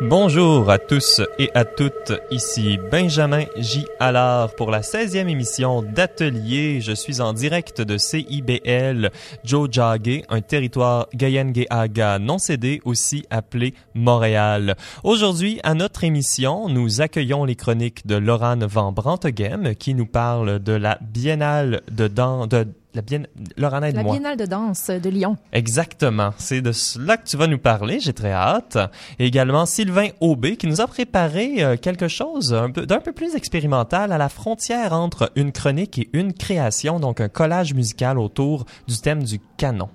Bonjour 0.00 0.70
à 0.70 0.78
tous 0.78 1.20
et 1.40 1.50
à 1.54 1.64
toutes, 1.64 2.12
ici 2.30 2.78
Benjamin 2.88 3.46
J. 3.56 3.84
Allard 3.98 4.54
pour 4.54 4.70
la 4.70 4.80
16e 4.80 5.26
émission 5.26 5.82
d'Atelier. 5.82 6.80
Je 6.80 6.92
suis 6.92 7.20
en 7.20 7.32
direct 7.32 7.80
de 7.80 7.98
CIBL 7.98 9.10
Jojage, 9.42 10.22
un 10.28 10.40
territoire 10.40 11.08
Gayengeaga 11.14 12.20
non 12.20 12.38
cédé, 12.38 12.80
aussi 12.84 13.26
appelé 13.30 13.74
Montréal. 13.94 14.76
Aujourd'hui, 15.02 15.58
à 15.64 15.74
notre 15.74 16.04
émission, 16.04 16.68
nous 16.68 17.00
accueillons 17.00 17.44
les 17.44 17.56
chroniques 17.56 18.06
de 18.06 18.14
Laurent 18.14 18.58
Van 18.68 18.92
Branteghem 18.92 19.74
qui 19.74 19.94
nous 19.94 20.06
parle 20.06 20.60
de 20.60 20.74
la 20.74 20.98
Biennale 21.00 21.82
de, 21.90 22.06
dan 22.06 22.46
de 22.46 22.68
la, 22.94 23.02
bien... 23.02 23.22
la 23.56 24.02
Biennale 24.02 24.36
de 24.36 24.46
danse 24.46 24.88
de 24.88 25.10
Lyon. 25.10 25.36
Exactement. 25.52 26.32
C'est 26.38 26.60
de 26.60 26.72
cela 26.72 27.16
que 27.16 27.26
tu 27.26 27.36
vas 27.36 27.46
nous 27.46 27.58
parler. 27.58 28.00
J'ai 28.00 28.12
très 28.12 28.32
hâte. 28.32 28.78
Et 29.18 29.26
également 29.26 29.66
Sylvain 29.66 30.08
Aubé 30.20 30.56
qui 30.56 30.66
nous 30.66 30.80
a 30.80 30.86
préparé 30.86 31.62
euh, 31.62 31.76
quelque 31.76 32.08
chose 32.08 32.50
d'un 32.50 32.70
peu, 32.70 32.86
peu, 32.86 33.12
plus 33.12 33.34
expérimental 33.36 34.12
à 34.12 34.18
la 34.18 34.28
frontière 34.28 34.92
entre 34.92 35.30
une 35.36 35.52
chronique 35.52 35.98
et 35.98 36.08
une 36.12 36.32
création, 36.32 36.98
donc 37.00 37.20
un 37.20 37.28
collage 37.28 37.74
musical 37.74 38.18
autour 38.18 38.64
du 38.86 38.96
thème 38.98 39.22
du 39.22 39.40
canon. 39.56 39.88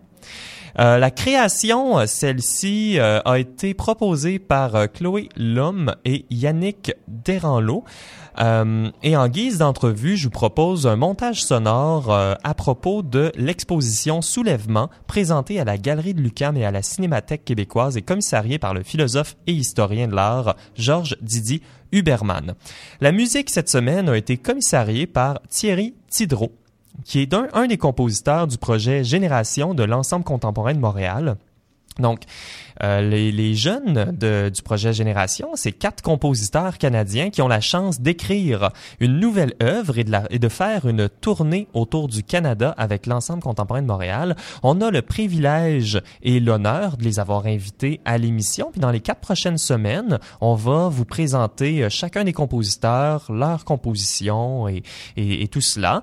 Euh, 0.80 0.98
la 0.98 1.12
création, 1.12 2.00
euh, 2.00 2.06
celle-ci, 2.08 2.98
euh, 2.98 3.20
a 3.26 3.38
été 3.38 3.74
proposée 3.74 4.40
par 4.40 4.76
euh, 4.76 4.88
Chloé 4.88 5.30
Lhomme 5.38 5.96
et 6.04 6.26
Yannick 6.32 6.94
Deranlo. 7.08 7.84
Et 8.38 9.18
en 9.18 9.28
guise 9.28 9.60
d'entrevue, 9.60 10.18
je 10.18 10.26
vous 10.26 10.32
propose 10.32 10.88
un 10.88 10.96
montage 10.96 11.44
sonore 11.44 12.12
à 12.12 12.54
propos 12.54 13.02
de 13.02 13.32
l'exposition 13.36 14.22
Soulèvement 14.22 14.90
présentée 15.08 15.60
à 15.60 15.66
la 15.66 15.78
Galerie 15.78 16.14
de 16.14 16.22
Lucam 16.22 16.58
et 16.58 16.66
à 16.66 16.72
la 16.72 16.82
Cinémathèque 16.82 17.46
québécoise 17.46 17.98
et 17.98 18.02
commissariée 18.02 18.60
par 18.60 18.74
le 18.74 18.84
philosophe 18.84 19.36
et 19.48 19.54
historien 19.54 20.08
de 20.08 20.16
l'art 20.16 20.56
Georges 20.76 21.18
Didi 21.22 21.62
Huberman. 21.92 22.56
La 23.02 23.12
musique 23.12 23.50
cette 23.50 23.70
semaine 23.70 24.10
a 24.10 24.18
été 24.18 24.38
commissariée 24.38 25.08
par 25.08 25.40
Thierry 25.50 25.94
Tidreau 26.10 26.52
qui 27.04 27.20
est 27.20 27.34
un, 27.34 27.48
un 27.54 27.68
des 27.68 27.78
compositeurs 27.78 28.48
du 28.48 28.58
projet 28.58 29.04
Génération 29.04 29.74
de 29.74 29.84
l'ensemble 29.84 30.24
contemporain 30.24 30.74
de 30.74 30.80
Montréal. 30.80 31.38
Donc, 32.00 32.22
euh, 32.82 33.02
les, 33.02 33.32
les, 33.32 33.54
jeunes 33.54 34.16
de, 34.18 34.50
du 34.50 34.62
projet 34.62 34.94
Génération, 34.94 35.50
c'est 35.54 35.72
quatre 35.72 36.02
compositeurs 36.02 36.78
canadiens 36.78 37.30
qui 37.30 37.42
ont 37.42 37.48
la 37.48 37.62
chance 37.62 38.02
d'écrire 38.02 38.72
une 39.00 39.20
nouvelle 39.20 39.54
œuvre 39.62 40.00
et 40.00 40.04
de, 40.04 40.12
la, 40.12 40.24
et 40.32 40.40
de 40.40 40.50
faire 40.50 40.88
une 40.88 41.08
tournée 41.08 41.68
autour 41.74 42.08
du 42.08 42.24
Canada 42.24 42.74
avec 42.78 43.06
l'ensemble 43.06 43.44
contemporain 43.44 43.82
de 43.82 43.88
Montréal. 43.88 44.36
On 44.64 44.82
a 44.82 44.90
le 44.90 45.02
privilège 45.02 46.02
et 46.24 46.40
l'honneur 46.40 46.98
de 46.98 47.04
les 47.04 47.20
avoir 47.20 47.46
invités 47.46 48.02
à 48.06 48.18
l'émission. 48.18 48.70
Puis 48.72 48.82
dans 48.82 48.92
les 48.92 49.02
quatre 49.02 49.22
prochaines 49.22 49.60
semaines, 49.60 50.20
on 50.42 50.56
va 50.56 50.90
vous 50.90 51.06
présenter 51.06 51.84
euh, 51.84 51.90
chacun 51.90 52.24
des 52.24 52.34
compositeurs, 52.34 53.32
leur 53.32 53.66
composition 53.66 54.68
et, 54.68 54.84
et, 55.16 55.44
et 55.44 55.48
tout 55.48 55.62
cela. 55.62 56.02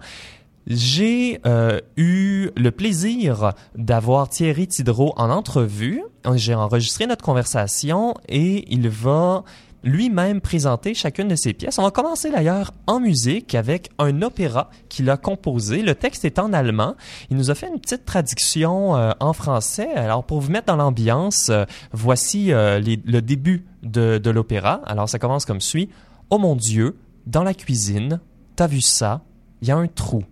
J'ai 0.67 1.41
euh, 1.47 1.81
eu 1.97 2.51
le 2.57 2.71
plaisir 2.71 3.53
d'avoir 3.75 4.29
Thierry 4.29 4.69
Tidreau 4.69 5.15
en 5.17 5.31
entrevue. 5.31 6.03
J'ai 6.35 6.55
enregistré 6.55 7.07
notre 7.07 7.25
conversation 7.25 8.15
et 8.29 8.73
il 8.73 8.89
va 8.89 9.45
lui-même 9.83 10.41
présenter 10.41 10.95
chacune 10.95 11.29
de 11.29 11.35
ses 11.35 11.53
pièces. 11.53 11.79
On 11.79 11.83
va 11.83 11.91
commencer 11.91 12.31
d'ailleurs 12.31 12.73
en 12.87 13.01
musique 13.01 13.55
avec 13.55 13.91
un 13.99 14.23
opéra 14.23 14.71
qu'il 14.89 15.09
a 15.11 15.17
composé. 15.17 15.83
Le 15.83 15.95
texte 15.95 16.25
est 16.25 16.39
en 16.39 16.53
allemand. 16.53 16.95
Il 17.31 17.37
nous 17.37 17.51
a 17.51 17.55
fait 17.55 17.69
une 17.69 17.81
petite 17.81 18.05
traduction 18.05 18.97
euh, 18.97 19.13
en 19.21 19.33
français. 19.33 19.91
Alors 19.95 20.25
pour 20.25 20.41
vous 20.41 20.51
mettre 20.51 20.67
dans 20.67 20.77
l'ambiance, 20.77 21.49
euh, 21.49 21.65
voici 21.93 22.53
euh, 22.53 22.81
le 22.81 23.21
début 23.21 23.65
de 23.83 24.31
l'opéra. 24.31 24.83
Alors 24.87 25.09
ça 25.09 25.19
commence 25.19 25.45
comme 25.45 25.61
suit. 25.61 25.89
Oh 26.29 26.39
mon 26.39 26.57
Dieu, 26.57 26.99
dans 27.27 27.43
la 27.43 27.55
cuisine, 27.55 28.21
t'as 28.57 28.67
vu 28.67 28.81
ça? 28.81 29.23
Il 29.63 29.69
y 29.69 29.71
a 29.71 29.77
un 29.77 29.87
trou 29.89 30.25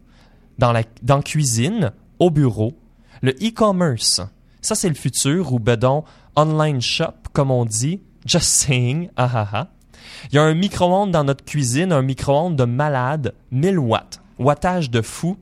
dans 0.59 0.73
la 0.73 0.83
dans 1.03 1.23
cuisine, 1.23 1.93
au 2.19 2.31
bureau, 2.31 2.75
le 3.23 3.33
e-commerce. 3.33 4.21
Ça 4.61 4.75
c'est 4.75 4.89
le 4.89 4.95
futur 4.95 5.53
ou 5.53 5.59
bedon 5.59 6.05
online 6.37 6.81
shop 6.81 7.15
comme 7.33 7.51
on 7.51 7.65
dit, 7.65 8.01
just 8.27 8.47
saying, 8.47 9.09
ah 9.17 9.31
ah 9.33 9.49
ah. 9.53 9.69
Il 10.31 10.37
y 10.37 10.39
a 10.39 10.43
un 10.43 10.55
micro-ondes 10.55 11.11
dans 11.11 11.25
notre 11.25 11.45
cuisine, 11.45 11.93
un 11.93 12.03
micro-ondes 12.03 12.57
de 12.57 12.65
malade, 12.65 13.35
1000 13.51 13.79
watts, 13.79 14.21
wattage 14.39 14.91
de 14.91 15.03
fou. 15.03 15.37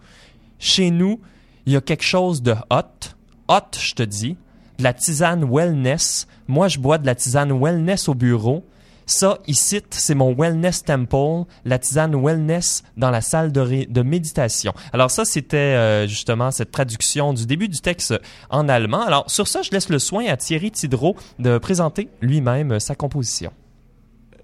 Chez 0.59 0.91
nous, 0.91 1.21
il 1.66 1.72
y 1.72 1.76
a 1.76 1.81
quelque 1.81 2.05
chose 2.05 2.43
de 2.43 2.55
hot, 2.71 3.15
hot, 3.49 3.78
je 3.78 3.94
te 3.94 4.03
dis, 4.03 4.37
de 4.78 4.84
la 4.84 4.93
tisane 4.93 5.44
wellness. 5.44 6.26
Moi, 6.49 6.69
je 6.69 6.78
bois 6.78 6.99
de 6.99 7.06
la 7.06 7.15
tisane 7.15 7.53
wellness 7.53 8.09
au 8.09 8.15
bureau. 8.15 8.65
Ça, 9.06 9.39
ici, 9.47 9.81
c'est 9.91 10.17
mon 10.17 10.34
Wellness 10.34 10.83
Temple, 10.83 11.44
la 11.65 11.78
tisane 11.78 12.21
Wellness 12.21 12.83
dans 12.97 13.11
la 13.11 13.21
salle 13.21 13.53
de, 13.53 14.03
méditation. 14.03 14.75
Alors 14.93 15.12
ça, 15.12 15.25
c'était 15.25 15.56
euh, 15.56 16.09
justement 16.09 16.50
cette 16.50 16.72
traduction 16.72 17.33
du 17.33 17.47
début 17.47 17.69
du 17.69 17.81
texte 17.81 18.15
en 18.50 18.69
allemand. 18.69 19.03
Alors 19.03 19.31
sur 19.31 19.47
ça, 19.47 19.62
je 19.62 19.71
laisse 19.71 19.91
le 19.91 20.00
soin 20.00 20.27
à 20.27 20.37
Thierry 20.37 20.72
Tidreau 20.72 21.15
de 21.39 21.59
présenter 21.59 22.09
lui-même 22.21 22.81
sa 22.81 22.97
composition. 22.97 23.53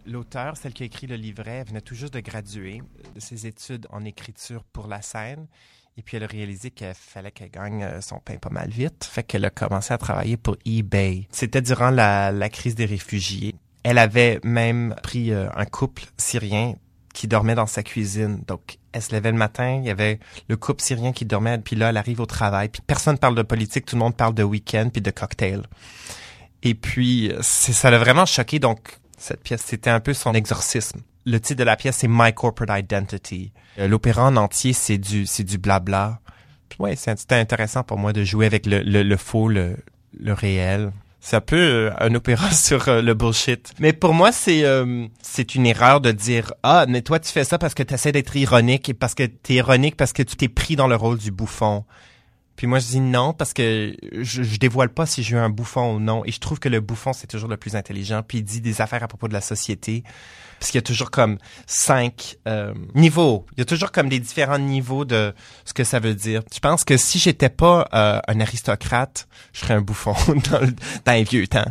L'auteur, 0.06 0.56
celle 0.56 0.72
qui 0.72 0.84
a 0.84 0.86
écrit 0.86 1.08
le 1.08 1.16
livret, 1.16 1.64
venait 1.64 1.80
tout 1.80 1.96
juste 1.96 2.14
de 2.14 2.20
graduer 2.20 2.82
de 3.16 3.20
ses 3.20 3.48
études 3.48 3.88
en 3.90 4.04
écriture 4.04 4.62
pour 4.72 4.86
la 4.86 5.02
scène. 5.02 5.48
Et 5.96 6.02
puis 6.02 6.16
elle 6.16 6.24
a 6.24 6.28
réalisé 6.28 6.70
qu'il 6.70 6.92
fallait 6.94 7.32
qu'elle 7.32 7.50
gagne 7.50 7.82
euh, 7.82 8.00
son 8.00 8.20
pain 8.20 8.36
pas 8.36 8.48
mal 8.50 8.70
vite. 8.70 9.04
Fait 9.04 9.24
qu'elle 9.24 9.44
a 9.44 9.50
commencé 9.50 9.92
à 9.92 9.98
travailler 9.98 10.36
pour 10.36 10.56
eBay. 10.64 11.26
C'était 11.32 11.62
durant 11.62 11.90
la 11.90 12.48
crise 12.48 12.76
des 12.76 12.86
réfugiés. 12.86 13.56
Elle 13.82 13.98
avait 13.98 14.40
même 14.44 14.94
pris 15.02 15.32
euh, 15.32 15.48
un 15.54 15.64
couple 15.64 16.04
syrien 16.16 16.74
qui 17.14 17.28
dormait 17.28 17.54
dans 17.54 17.66
sa 17.66 17.82
cuisine. 17.82 18.42
Donc, 18.46 18.78
elle 18.92 19.02
se 19.02 19.14
levait 19.14 19.32
le 19.32 19.38
matin, 19.38 19.78
il 19.82 19.86
y 19.86 19.90
avait 19.90 20.18
le 20.48 20.56
couple 20.56 20.82
syrien 20.82 21.12
qui 21.12 21.24
dormait, 21.24 21.58
puis 21.58 21.76
là, 21.76 21.90
elle 21.90 21.96
arrive 21.96 22.20
au 22.20 22.26
travail, 22.26 22.68
puis 22.68 22.82
personne 22.86 23.18
parle 23.18 23.34
de 23.34 23.42
politique, 23.42 23.86
tout 23.86 23.96
le 23.96 24.00
monde 24.00 24.16
parle 24.16 24.34
de 24.34 24.42
week-end 24.42 24.88
puis 24.92 25.02
de 25.02 25.10
cocktail. 25.10 25.62
Et 26.62 26.74
puis, 26.74 27.32
ça 27.40 27.90
l'a 27.90 27.98
vraiment 27.98 28.26
choqué. 28.26 28.58
Donc, 28.58 28.98
cette 29.18 29.42
pièce, 29.42 29.62
c'était 29.64 29.90
un 29.90 30.00
peu 30.00 30.14
son 30.14 30.32
exorcisme. 30.32 31.00
Le 31.24 31.40
titre 31.40 31.58
de 31.58 31.64
la 31.64 31.76
pièce, 31.76 31.98
c'est 31.98 32.08
My 32.08 32.32
Corporate 32.32 32.84
Identity. 32.84 33.52
Euh, 33.78 33.88
l'opéra 33.88 34.26
en 34.26 34.36
entier, 34.36 34.72
c'est 34.72 34.98
du, 34.98 35.26
c'est 35.26 35.44
du 35.44 35.58
blabla. 35.58 36.20
Ouais, 36.78 36.96
c'était 36.96 37.34
intéressant 37.34 37.82
pour 37.82 37.98
moi 37.98 38.12
de 38.12 38.24
jouer 38.24 38.46
avec 38.46 38.66
le, 38.66 38.80
le, 38.82 39.02
le 39.02 39.16
faux, 39.16 39.48
le, 39.48 39.76
le 40.18 40.32
réel 40.32 40.92
c'est 41.22 41.36
un 41.36 41.40
peu 41.40 41.90
un 41.98 42.14
opéra 42.14 42.50
sur 42.52 42.88
euh, 42.88 43.00
le 43.00 43.14
bullshit. 43.14 43.72
Mais 43.78 43.92
pour 43.92 44.12
moi, 44.12 44.32
c'est 44.32 44.64
euh, 44.64 45.06
c'est 45.22 45.54
une 45.54 45.66
erreur 45.66 46.00
de 46.00 46.10
dire 46.10 46.52
ah 46.62 46.84
mais 46.88 47.00
toi 47.00 47.20
tu 47.20 47.30
fais 47.30 47.44
ça 47.44 47.58
parce 47.58 47.74
que 47.74 47.82
tu 47.84 48.12
d'être 48.12 48.36
ironique 48.36 48.88
et 48.88 48.94
parce 48.94 49.14
que 49.14 49.22
t'es 49.22 49.54
ironique 49.54 49.96
parce 49.96 50.12
que 50.12 50.22
tu 50.22 50.36
t'es 50.36 50.48
pris 50.48 50.76
dans 50.76 50.88
le 50.88 50.96
rôle 50.96 51.18
du 51.18 51.30
bouffon. 51.30 51.84
Puis 52.56 52.66
moi 52.66 52.78
je 52.78 52.86
dis 52.86 53.00
non 53.00 53.32
parce 53.32 53.52
que 53.52 53.94
je, 54.12 54.42
je 54.42 54.56
dévoile 54.58 54.90
pas 54.90 55.06
si 55.06 55.22
j'ai 55.22 55.36
un 55.36 55.50
bouffon 55.50 55.96
ou 55.96 56.00
non 56.00 56.22
et 56.24 56.32
je 56.32 56.38
trouve 56.38 56.58
que 56.58 56.68
le 56.68 56.80
bouffon 56.80 57.12
c'est 57.12 57.26
toujours 57.26 57.48
le 57.48 57.56
plus 57.56 57.76
intelligent 57.76 58.22
puis 58.26 58.38
il 58.38 58.44
dit 58.44 58.60
des 58.60 58.80
affaires 58.80 59.02
à 59.02 59.08
propos 59.08 59.28
de 59.28 59.32
la 59.32 59.40
société 59.40 60.04
parce 60.62 60.70
qu'il 60.70 60.78
y 60.78 60.84
a 60.84 60.86
toujours 60.86 61.10
comme 61.10 61.38
cinq 61.66 62.36
euh, 62.46 62.72
niveaux. 62.94 63.46
Il 63.56 63.58
y 63.58 63.62
a 63.62 63.64
toujours 63.64 63.90
comme 63.90 64.08
des 64.08 64.20
différents 64.20 64.60
niveaux 64.60 65.04
de 65.04 65.34
ce 65.64 65.74
que 65.74 65.82
ça 65.82 65.98
veut 65.98 66.14
dire. 66.14 66.42
Je 66.54 66.60
pense 66.60 66.84
que 66.84 66.96
si 66.96 67.18
j'étais 67.18 67.48
pas 67.48 67.88
euh, 67.92 68.20
un 68.28 68.38
aristocrate, 68.38 69.26
je 69.52 69.58
serais 69.58 69.74
un 69.74 69.80
bouffon 69.80 70.14
dans, 70.52 70.60
le, 70.60 70.72
dans 71.04 71.12
les 71.12 71.24
vieux 71.24 71.48
temps. 71.48 71.66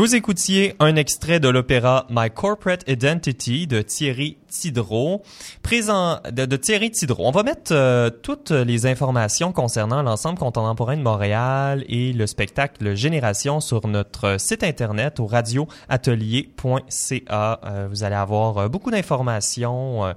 Vous 0.00 0.14
écoutiez 0.14 0.76
un 0.78 0.96
extrait 0.96 1.40
de 1.40 1.48
l'opéra 1.50 2.06
My 2.08 2.30
Corporate 2.30 2.88
Identity 2.88 3.66
de 3.66 3.82
Thierry 3.82 4.38
Tidreau, 4.48 5.20
présent 5.62 6.20
de, 6.32 6.56
Thierry 6.56 6.90
Tidreau. 6.90 7.26
On 7.26 7.30
va 7.30 7.42
mettre 7.42 7.74
euh, 7.74 8.08
toutes 8.08 8.50
les 8.50 8.86
informations 8.86 9.52
concernant 9.52 10.02
l'ensemble 10.02 10.38
contemporain 10.38 10.96
de 10.96 11.02
Montréal 11.02 11.84
et 11.86 12.14
le 12.14 12.26
spectacle 12.26 12.94
Génération 12.94 13.60
sur 13.60 13.86
notre 13.88 14.40
site 14.40 14.64
internet 14.64 15.20
au 15.20 15.26
radioatelier.ca. 15.26 17.60
Euh, 17.62 17.86
vous 17.90 18.02
allez 18.02 18.16
avoir 18.16 18.56
euh, 18.56 18.68
beaucoup 18.68 18.90
d'informations 18.90 20.14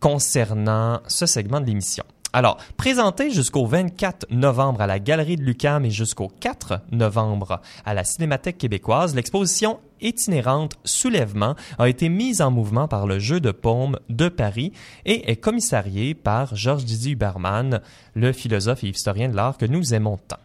concernant 0.00 1.02
ce 1.06 1.26
segment 1.26 1.60
de 1.60 1.66
l'émission. 1.66 2.02
Alors, 2.32 2.58
présenté 2.76 3.32
jusqu'au 3.32 3.66
24 3.66 4.26
novembre 4.30 4.82
à 4.82 4.86
la 4.86 5.00
Galerie 5.00 5.34
de 5.34 5.42
Lucam 5.42 5.84
et 5.84 5.90
jusqu'au 5.90 6.28
4 6.28 6.80
novembre 6.92 7.60
à 7.84 7.92
la 7.92 8.04
Cinémathèque 8.04 8.56
québécoise, 8.56 9.16
l'exposition 9.16 9.80
itinérante 10.00 10.74
Soulèvement 10.84 11.56
a 11.78 11.88
été 11.88 12.08
mise 12.08 12.40
en 12.40 12.52
mouvement 12.52 12.86
par 12.86 13.08
le 13.08 13.18
Jeu 13.18 13.40
de 13.40 13.50
Paume 13.50 13.98
de 14.08 14.28
Paris 14.28 14.72
et 15.06 15.28
est 15.28 15.36
commissariée 15.36 16.14
par 16.14 16.54
Georges 16.54 16.84
Didier 16.84 17.12
Huberman, 17.12 17.80
le 18.14 18.32
philosophe 18.32 18.84
et 18.84 18.88
historien 18.88 19.28
de 19.28 19.34
l'art 19.34 19.58
que 19.58 19.66
nous 19.66 19.92
aimons 19.92 20.18
tant. 20.28 20.38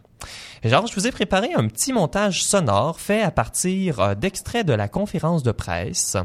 Georges, 0.64 0.92
je 0.92 0.96
vous 0.96 1.08
ai 1.08 1.12
préparé 1.12 1.54
un 1.54 1.68
petit 1.68 1.94
montage 1.94 2.44
sonore 2.44 3.00
fait 3.00 3.22
à 3.22 3.32
partir 3.32 4.00
euh, 4.00 4.16
d'extraits 4.16 4.66
de 4.66 4.74
la 4.74 4.88
conférence 4.88 5.44
de 5.44 5.52
presse 5.52 6.18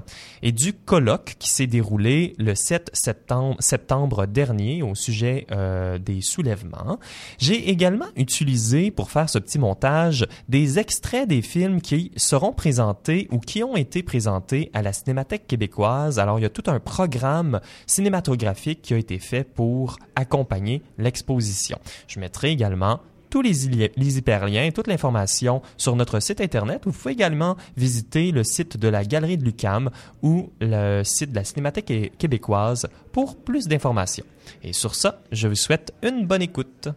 et 0.42 0.52
du 0.52 0.72
colloque 0.72 1.36
qui 1.38 1.50
s'est 1.50 1.66
déroulé 1.66 2.34
le 2.38 2.54
7 2.54 2.90
septembre, 2.92 4.26
dernier 4.26 4.82
au 4.82 4.94
sujet 4.94 5.46
euh, 5.50 5.98
des 5.98 6.20
soulèvements. 6.20 6.98
J'ai 7.38 7.70
également 7.70 8.06
utilisé 8.16 8.90
pour 8.90 9.10
faire 9.10 9.28
ce 9.28 9.38
petit 9.38 9.58
montage 9.58 10.26
des 10.48 10.78
extraits 10.78 11.28
des 11.28 11.42
films 11.42 11.80
qui 11.80 12.12
seront 12.16 12.52
présentés 12.52 13.28
ou 13.30 13.38
qui 13.38 13.62
ont 13.62 13.76
été 13.76 14.02
présentés 14.02 14.70
à 14.74 14.82
la 14.82 14.92
Cinémathèque 14.92 15.46
québécoise. 15.46 16.18
Alors, 16.18 16.38
il 16.38 16.42
y 16.42 16.46
a 16.46 16.50
tout 16.50 16.64
un 16.66 16.80
programme 16.80 17.60
cinématographique 17.86 18.82
qui 18.82 18.94
a 18.94 18.98
été 18.98 19.18
fait 19.18 19.44
pour 19.44 19.98
accompagner 20.14 20.82
l'exposition. 20.98 21.78
Je 22.06 22.20
mettrai 22.20 22.50
également 22.50 23.00
tous 23.30 23.42
les, 23.42 23.92
les 23.96 24.18
hyperliens, 24.18 24.70
toute 24.70 24.88
l'information 24.88 25.62
sur 25.76 25.96
notre 25.96 26.20
site 26.20 26.40
Internet. 26.40 26.82
Vous 26.84 26.92
pouvez 26.92 27.12
également 27.12 27.56
visiter 27.76 28.32
le 28.32 28.44
site 28.44 28.76
de 28.76 28.88
la 28.88 29.04
Galerie 29.04 29.38
de 29.38 29.44
Lucam 29.44 29.90
ou 30.22 30.50
le 30.60 31.02
site 31.04 31.30
de 31.30 31.36
la 31.36 31.44
Cinémathèque 31.44 32.12
québécoise 32.18 32.88
pour 33.12 33.36
plus 33.36 33.68
d'informations. 33.68 34.24
Et 34.62 34.72
sur 34.72 34.94
ça, 34.94 35.22
je 35.32 35.48
vous 35.48 35.54
souhaite 35.54 35.92
une 36.02 36.26
bonne 36.26 36.42
écoute. 36.42 36.88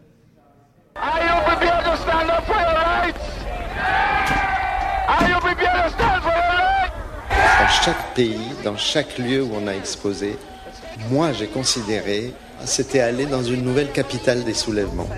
Dans 7.60 7.68
chaque 7.68 8.14
pays, 8.14 8.48
dans 8.64 8.76
chaque 8.76 9.18
lieu 9.18 9.42
où 9.42 9.50
on 9.54 9.66
a 9.66 9.72
exposé, 9.72 10.36
moi 11.10 11.32
j'ai 11.32 11.46
considéré 11.46 12.34
c'était 12.64 13.00
aller 13.00 13.26
dans 13.26 13.42
une 13.42 13.62
nouvelle 13.62 13.90
capitale 13.90 14.44
des 14.44 14.54
soulèvements. 14.54 15.08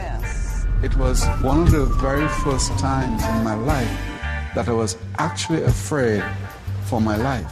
It 0.82 0.94
was 0.98 1.24
one 1.42 1.62
of 1.62 1.70
the 1.70 1.86
very 2.00 2.28
first 2.44 2.78
times 2.78 3.24
in 3.24 3.42
my 3.42 3.54
life 3.54 3.88
that 4.54 4.68
I 4.68 4.72
was 4.72 4.98
actually 5.18 5.62
afraid 5.62 6.22
for 6.84 7.00
my 7.00 7.16
life. 7.16 7.46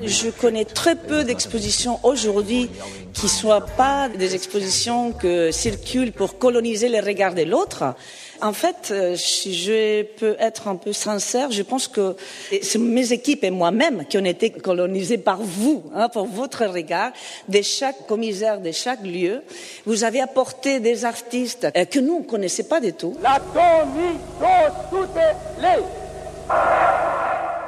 Je 0.00 0.30
connais 0.30 0.64
très 0.64 0.96
peu 0.96 1.22
d'expositions 1.22 2.00
aujourd'hui 2.02 2.68
qui 3.12 3.28
soient 3.28 3.64
pas 3.64 4.08
des 4.08 4.34
expositions 4.34 5.12
que 5.12 5.52
circulent 5.52 6.10
pour 6.10 6.38
coloniser 6.38 6.88
les 6.88 6.98
regards 6.98 7.34
de 7.34 7.42
l'autre, 7.42 7.94
en 8.40 8.52
fait, 8.52 8.90
euh, 8.90 9.16
si 9.16 9.54
je 9.54 10.02
peux 10.02 10.36
être 10.38 10.68
un 10.68 10.76
peu 10.76 10.92
sincère, 10.92 11.50
je 11.50 11.62
pense 11.62 11.88
que 11.88 12.16
c'est 12.62 12.78
mes 12.78 13.12
équipes 13.12 13.44
et 13.44 13.50
moi-même 13.50 14.04
qui 14.06 14.18
ont 14.18 14.24
été 14.24 14.50
colonisés 14.50 15.18
par 15.18 15.38
vous, 15.40 15.84
hein, 15.94 16.08
pour 16.08 16.26
votre 16.26 16.64
regard, 16.66 17.12
de 17.48 17.62
chaque 17.62 18.06
commissaire, 18.06 18.60
de 18.60 18.72
chaque 18.72 19.02
lieu. 19.02 19.42
Vous 19.86 20.04
avez 20.04 20.20
apporté 20.20 20.80
des 20.80 21.04
artistes 21.04 21.66
euh, 21.76 21.84
que 21.84 21.98
nous 21.98 22.20
ne 22.20 22.24
connaissait 22.24 22.64
pas 22.64 22.80
du 22.80 22.92
tout. 22.92 23.16
La 23.22 23.40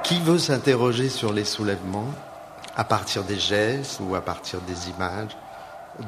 Qui 0.03 0.21
veut 0.21 0.39
s'interroger 0.39 1.08
sur 1.08 1.32
les 1.32 1.44
soulèvements 1.44 2.11
à 2.77 2.85
partir 2.85 3.25
des 3.25 3.39
gestes 3.39 4.01
ou 4.01 4.15
à 4.15 4.20
partir 4.20 4.61
des 4.61 4.91
images 4.91 5.37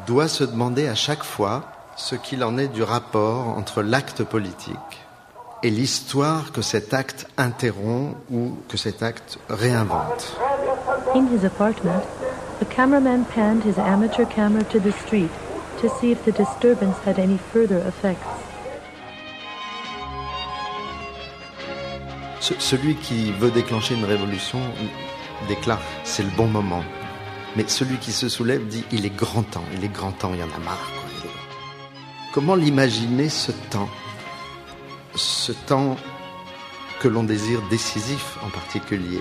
doit 0.06 0.28
se 0.28 0.44
demander 0.44 0.86
à 0.86 0.94
chaque 0.94 1.24
fois 1.24 1.64
ce 1.98 2.14
qu'il 2.14 2.44
en 2.44 2.56
est 2.56 2.68
du 2.68 2.82
rapport 2.82 3.48
entre 3.48 3.82
l'acte 3.82 4.22
politique 4.22 4.76
et 5.64 5.70
l'histoire 5.70 6.52
que 6.52 6.62
cet 6.62 6.94
acte 6.94 7.26
interrompt 7.36 8.16
ou 8.30 8.56
que 8.68 8.76
cet 8.76 9.02
acte 9.02 9.38
réinvente. 9.50 10.36
In 11.16 11.26
his 11.26 11.44
apartment, 11.44 12.04
the 12.60 12.66
cameraman 12.66 13.24
panned 13.34 13.64
his 13.64 13.78
amateur 13.78 14.24
camera 14.24 14.62
to 14.64 14.78
the 14.78 14.92
street 15.04 15.30
to 15.82 15.88
see 16.00 16.12
if 16.12 16.24
the 16.24 16.32
disturbance 16.32 16.96
had 17.04 17.18
any 17.18 17.38
further 17.52 17.82
effects. 17.86 18.24
celui 22.60 22.94
qui 22.94 23.30
veut 23.32 23.50
déclencher 23.50 23.94
une 23.94 24.06
révolution 24.06 24.58
déclare 25.48 25.82
c'est 26.04 26.22
le 26.22 26.30
bon 26.30 26.46
moment. 26.46 26.82
Mais 27.56 27.64
celui 27.66 27.96
qui 27.96 28.12
se 28.12 28.28
soulève 28.28 28.66
dit 28.68 28.84
il 28.92 29.04
est 29.04 29.14
grand 29.14 29.42
temps, 29.42 29.64
il 29.74 29.84
est 29.84 29.92
grand 29.92 30.12
temps, 30.12 30.30
il 30.32 30.40
y 30.40 30.42
en 30.42 30.46
a 30.46 30.64
marre. 30.64 31.07
Comment 32.32 32.56
l'imaginer 32.56 33.30
ce 33.30 33.52
temps? 33.70 33.88
Ce 35.14 35.52
temps 35.52 35.96
que 37.00 37.08
l'on 37.08 37.22
désire 37.22 37.62
décisif 37.70 38.36
en 38.44 38.50
particulier. 38.50 39.20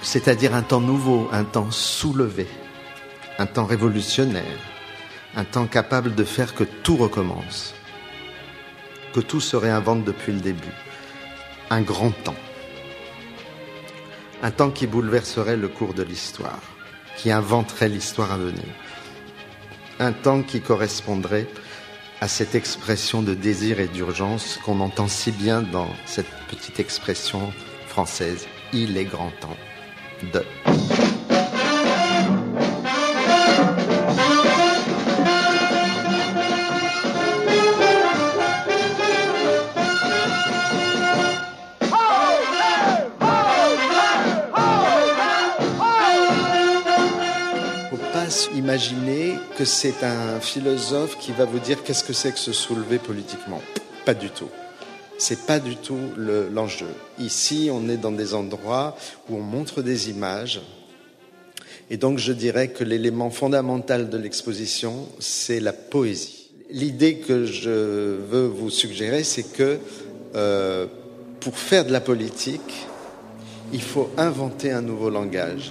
C'est-à-dire 0.00 0.54
un 0.54 0.62
temps 0.62 0.80
nouveau, 0.80 1.28
un 1.32 1.42
temps 1.42 1.72
soulevé, 1.72 2.46
un 3.38 3.46
temps 3.46 3.64
révolutionnaire, 3.64 4.60
un 5.34 5.44
temps 5.44 5.66
capable 5.66 6.14
de 6.14 6.22
faire 6.22 6.54
que 6.54 6.62
tout 6.62 6.96
recommence, 6.96 7.74
que 9.12 9.20
tout 9.20 9.40
se 9.40 9.56
réinvente 9.56 10.04
depuis 10.04 10.32
le 10.32 10.40
début. 10.40 10.74
Un 11.68 11.80
grand 11.80 12.12
temps. 12.22 12.36
Un 14.42 14.52
temps 14.52 14.70
qui 14.70 14.86
bouleverserait 14.86 15.56
le 15.56 15.68
cours 15.68 15.94
de 15.94 16.04
l'histoire, 16.04 16.60
qui 17.16 17.32
inventerait 17.32 17.88
l'histoire 17.88 18.30
à 18.30 18.38
venir 18.38 18.68
un 20.04 20.12
temps 20.12 20.42
qui 20.42 20.60
correspondrait 20.60 21.46
à 22.20 22.28
cette 22.28 22.54
expression 22.54 23.22
de 23.22 23.34
désir 23.34 23.80
et 23.80 23.88
d'urgence 23.88 24.58
qu'on 24.64 24.80
entend 24.80 25.08
si 25.08 25.32
bien 25.32 25.62
dans 25.62 25.88
cette 26.04 26.30
petite 26.48 26.78
expression 26.78 27.52
française, 27.86 28.46
il 28.72 28.96
est 28.96 29.04
grand 29.06 29.32
temps 29.40 29.56
de... 30.32 30.44
imaginer 48.74 49.34
que 49.56 49.64
c'est 49.64 50.02
un 50.02 50.40
philosophe 50.40 51.16
qui 51.20 51.30
va 51.30 51.44
vous 51.44 51.60
dire 51.60 51.84
qu'est-ce 51.84 52.02
que 52.02 52.12
c'est 52.12 52.32
que 52.32 52.40
se 52.40 52.52
soulever 52.52 52.98
politiquement. 52.98 53.62
Pas 54.04 54.14
du 54.14 54.30
tout. 54.30 54.48
C'est 55.16 55.46
pas 55.46 55.60
du 55.60 55.76
tout 55.76 56.00
l'enjeu. 56.16 56.88
Ici, 57.20 57.70
on 57.72 57.88
est 57.88 57.96
dans 57.96 58.10
des 58.10 58.34
endroits 58.34 58.96
où 59.30 59.36
on 59.36 59.42
montre 59.42 59.80
des 59.80 60.10
images. 60.10 60.60
Et 61.88 61.98
donc, 61.98 62.18
je 62.18 62.32
dirais 62.32 62.66
que 62.66 62.82
l'élément 62.82 63.30
fondamental 63.30 64.10
de 64.10 64.18
l'exposition, 64.18 65.06
c'est 65.20 65.60
la 65.60 65.72
poésie. 65.72 66.50
L'idée 66.68 67.18
que 67.18 67.44
je 67.44 67.70
veux 68.28 68.46
vous 68.48 68.70
suggérer, 68.70 69.22
c'est 69.22 69.52
que 69.52 69.78
euh, 70.34 70.86
pour 71.38 71.56
faire 71.56 71.84
de 71.84 71.92
la 71.92 72.00
politique, 72.00 72.88
il 73.72 73.82
faut 73.82 74.10
inventer 74.16 74.72
un 74.72 74.82
nouveau 74.82 75.10
langage. 75.10 75.70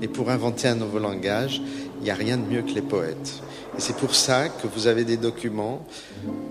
Et 0.00 0.08
pour 0.08 0.30
inventer 0.30 0.68
un 0.68 0.76
nouveau 0.76 0.98
langage, 0.98 1.60
il 2.00 2.04
n'y 2.04 2.10
a 2.10 2.14
rien 2.14 2.38
de 2.38 2.46
mieux 2.46 2.62
que 2.62 2.72
les 2.72 2.82
poètes. 2.82 3.40
Et 3.76 3.80
c'est 3.80 3.96
pour 3.96 4.14
ça 4.14 4.48
que 4.48 4.66
vous 4.66 4.86
avez 4.86 5.04
des 5.04 5.16
documents 5.16 5.86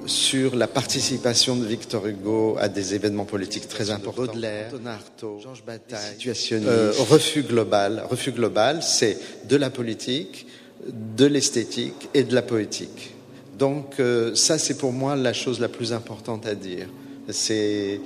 sur 0.05 0.55
la 0.55 0.67
participation 0.67 1.55
de 1.55 1.65
Victor 1.65 2.05
Hugo 2.07 2.55
à 2.59 2.69
des 2.69 2.93
événements 2.93 3.25
politiques 3.25 3.67
très 3.67 3.89
importants. 3.89 4.25
Baudelaire, 4.25 4.71
Artaud, 4.85 5.39
Georges 5.41 5.63
Bataille, 5.65 6.17
euh, 6.51 6.93
refus 7.09 7.43
global. 7.43 8.03
Refus 8.09 8.31
global, 8.31 8.81
c'est 8.83 9.17
de 9.47 9.55
la 9.55 9.69
politique, 9.69 10.47
de 10.87 11.25
l'esthétique 11.25 12.09
et 12.13 12.23
de 12.23 12.33
la 12.33 12.41
poétique. 12.41 13.13
Donc 13.57 13.99
euh, 13.99 14.33
ça, 14.35 14.57
c'est 14.57 14.77
pour 14.77 14.93
moi 14.93 15.15
la 15.15 15.33
chose 15.33 15.59
la 15.59 15.67
plus 15.67 15.91
importante 15.91 16.45
à 16.45 16.55
dire. 16.55 16.87
C'est 17.29 17.99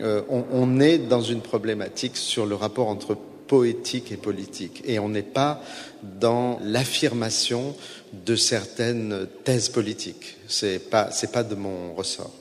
euh, 0.00 0.22
on, 0.28 0.44
on 0.52 0.80
est 0.80 0.98
dans 0.98 1.22
une 1.22 1.40
problématique 1.40 2.16
sur 2.16 2.46
le 2.46 2.54
rapport 2.54 2.88
entre 2.88 3.16
poétique 3.48 4.12
et 4.12 4.16
politique. 4.16 4.82
Et 4.84 4.98
on 4.98 5.08
n'est 5.08 5.22
pas 5.22 5.60
dans 6.02 6.58
l'affirmation 6.62 7.74
de 8.12 8.36
certaines 8.36 9.26
thèses 9.44 9.68
politiques. 9.68 10.36
C'est 10.46 10.90
pas, 10.90 11.08
pas 11.32 11.42
de 11.42 11.54
mon 11.54 11.94
ressort. 11.94 12.32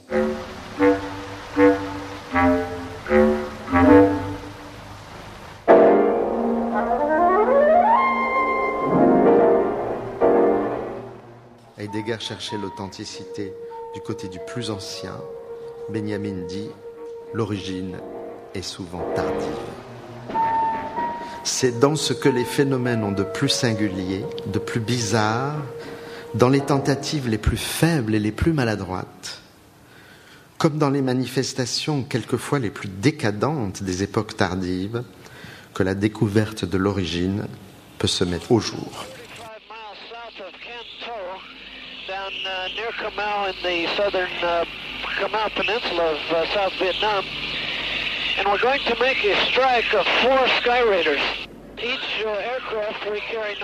Heidegger 11.77 12.17
cherchait 12.19 12.57
l'authenticité 12.57 13.53
du 13.93 14.01
côté 14.01 14.27
du 14.27 14.39
plus 14.45 14.69
ancien. 14.69 15.15
Benjamin 15.89 16.45
dit, 16.47 16.69
l'origine 17.33 17.97
est 18.53 18.61
souvent 18.61 19.05
tardive. 19.15 20.56
C'est 21.49 21.79
dans 21.79 21.95
ce 21.95 22.11
que 22.11 22.27
les 22.27 22.43
phénomènes 22.43 23.05
ont 23.05 23.13
de 23.13 23.23
plus 23.23 23.47
singulier, 23.47 24.25
de 24.47 24.59
plus 24.59 24.81
bizarre, 24.81 25.55
dans 26.35 26.49
les 26.49 26.59
tentatives 26.59 27.29
les 27.29 27.37
plus 27.37 27.57
faibles 27.57 28.13
et 28.15 28.19
les 28.19 28.33
plus 28.33 28.51
maladroites, 28.51 29.41
comme 30.57 30.77
dans 30.77 30.89
les 30.89 31.01
manifestations 31.01 32.03
quelquefois 32.03 32.59
les 32.59 32.69
plus 32.69 32.89
décadentes 32.89 33.81
des 33.81 34.03
époques 34.03 34.35
tardives, 34.35 35.03
que 35.73 35.83
la 35.83 35.95
découverte 35.95 36.65
de 36.65 36.77
l'origine 36.77 37.47
peut 37.97 38.07
se 38.07 38.25
mettre 38.25 38.51
au 38.51 38.59
jour. 38.59 39.05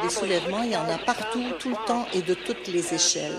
Des 0.02 0.10
soulèvements, 0.10 0.64
il 0.64 0.72
y 0.72 0.78
en 0.78 0.90
a 0.90 0.98
partout, 0.98 1.44
tout 1.60 1.70
le 1.70 1.88
temps 1.88 2.08
et 2.14 2.22
de 2.22 2.34
toutes 2.34 2.68
les 2.68 2.94
échelles. 2.94 3.38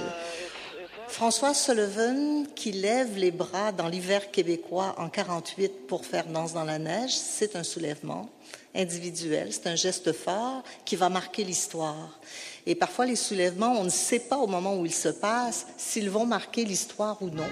François 1.09 1.55
Sullivan, 1.55 2.47
qui 2.57 2.73
lève 2.73 3.17
les 3.17 3.31
bras 3.31 3.71
dans 3.71 3.89
l'hiver 3.89 4.31
québécois 4.33 4.95
en 4.99 5.09
48 5.09 5.87
pour 5.87 6.05
faire 6.05 6.27
Danse 6.27 6.55
dans 6.55 6.65
la 6.65 6.79
neige, 6.79 7.13
c'est 7.13 7.55
un 7.55 7.63
soulèvement 7.63 8.29
individuel, 8.75 9.49
c'est 9.53 9.69
un 9.69 9.77
geste 9.77 10.13
fort 10.13 10.65
qui 10.85 10.97
va 10.97 11.09
marquer 11.09 11.45
l'histoire. 11.45 12.19
Et 12.67 12.75
parfois, 12.75 13.07
les 13.07 13.17
soulèvements, 13.17 13.79
on 13.79 13.85
ne 13.85 13.91
sait 13.91 14.19
pas 14.19 14.37
au 14.37 14.49
moment 14.49 14.77
où 14.77 14.87
ils 14.87 14.95
se 14.95 15.11
passent 15.11 15.67
s'ils 15.77 16.11
vont 16.11 16.27
marquer 16.27 16.65
l'histoire 16.65 17.17
ou 17.21 17.31
non. 17.31 17.45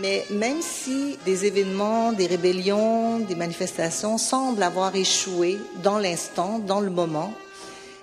Mais 0.00 0.26
même 0.30 0.60
si 0.60 1.18
des 1.24 1.46
événements, 1.46 2.12
des 2.12 2.26
rébellions, 2.26 3.18
des 3.20 3.34
manifestations 3.34 4.18
semblent 4.18 4.62
avoir 4.62 4.94
échoué 4.94 5.58
dans 5.82 5.98
l'instant, 5.98 6.58
dans 6.58 6.80
le 6.80 6.90
moment, 6.90 7.32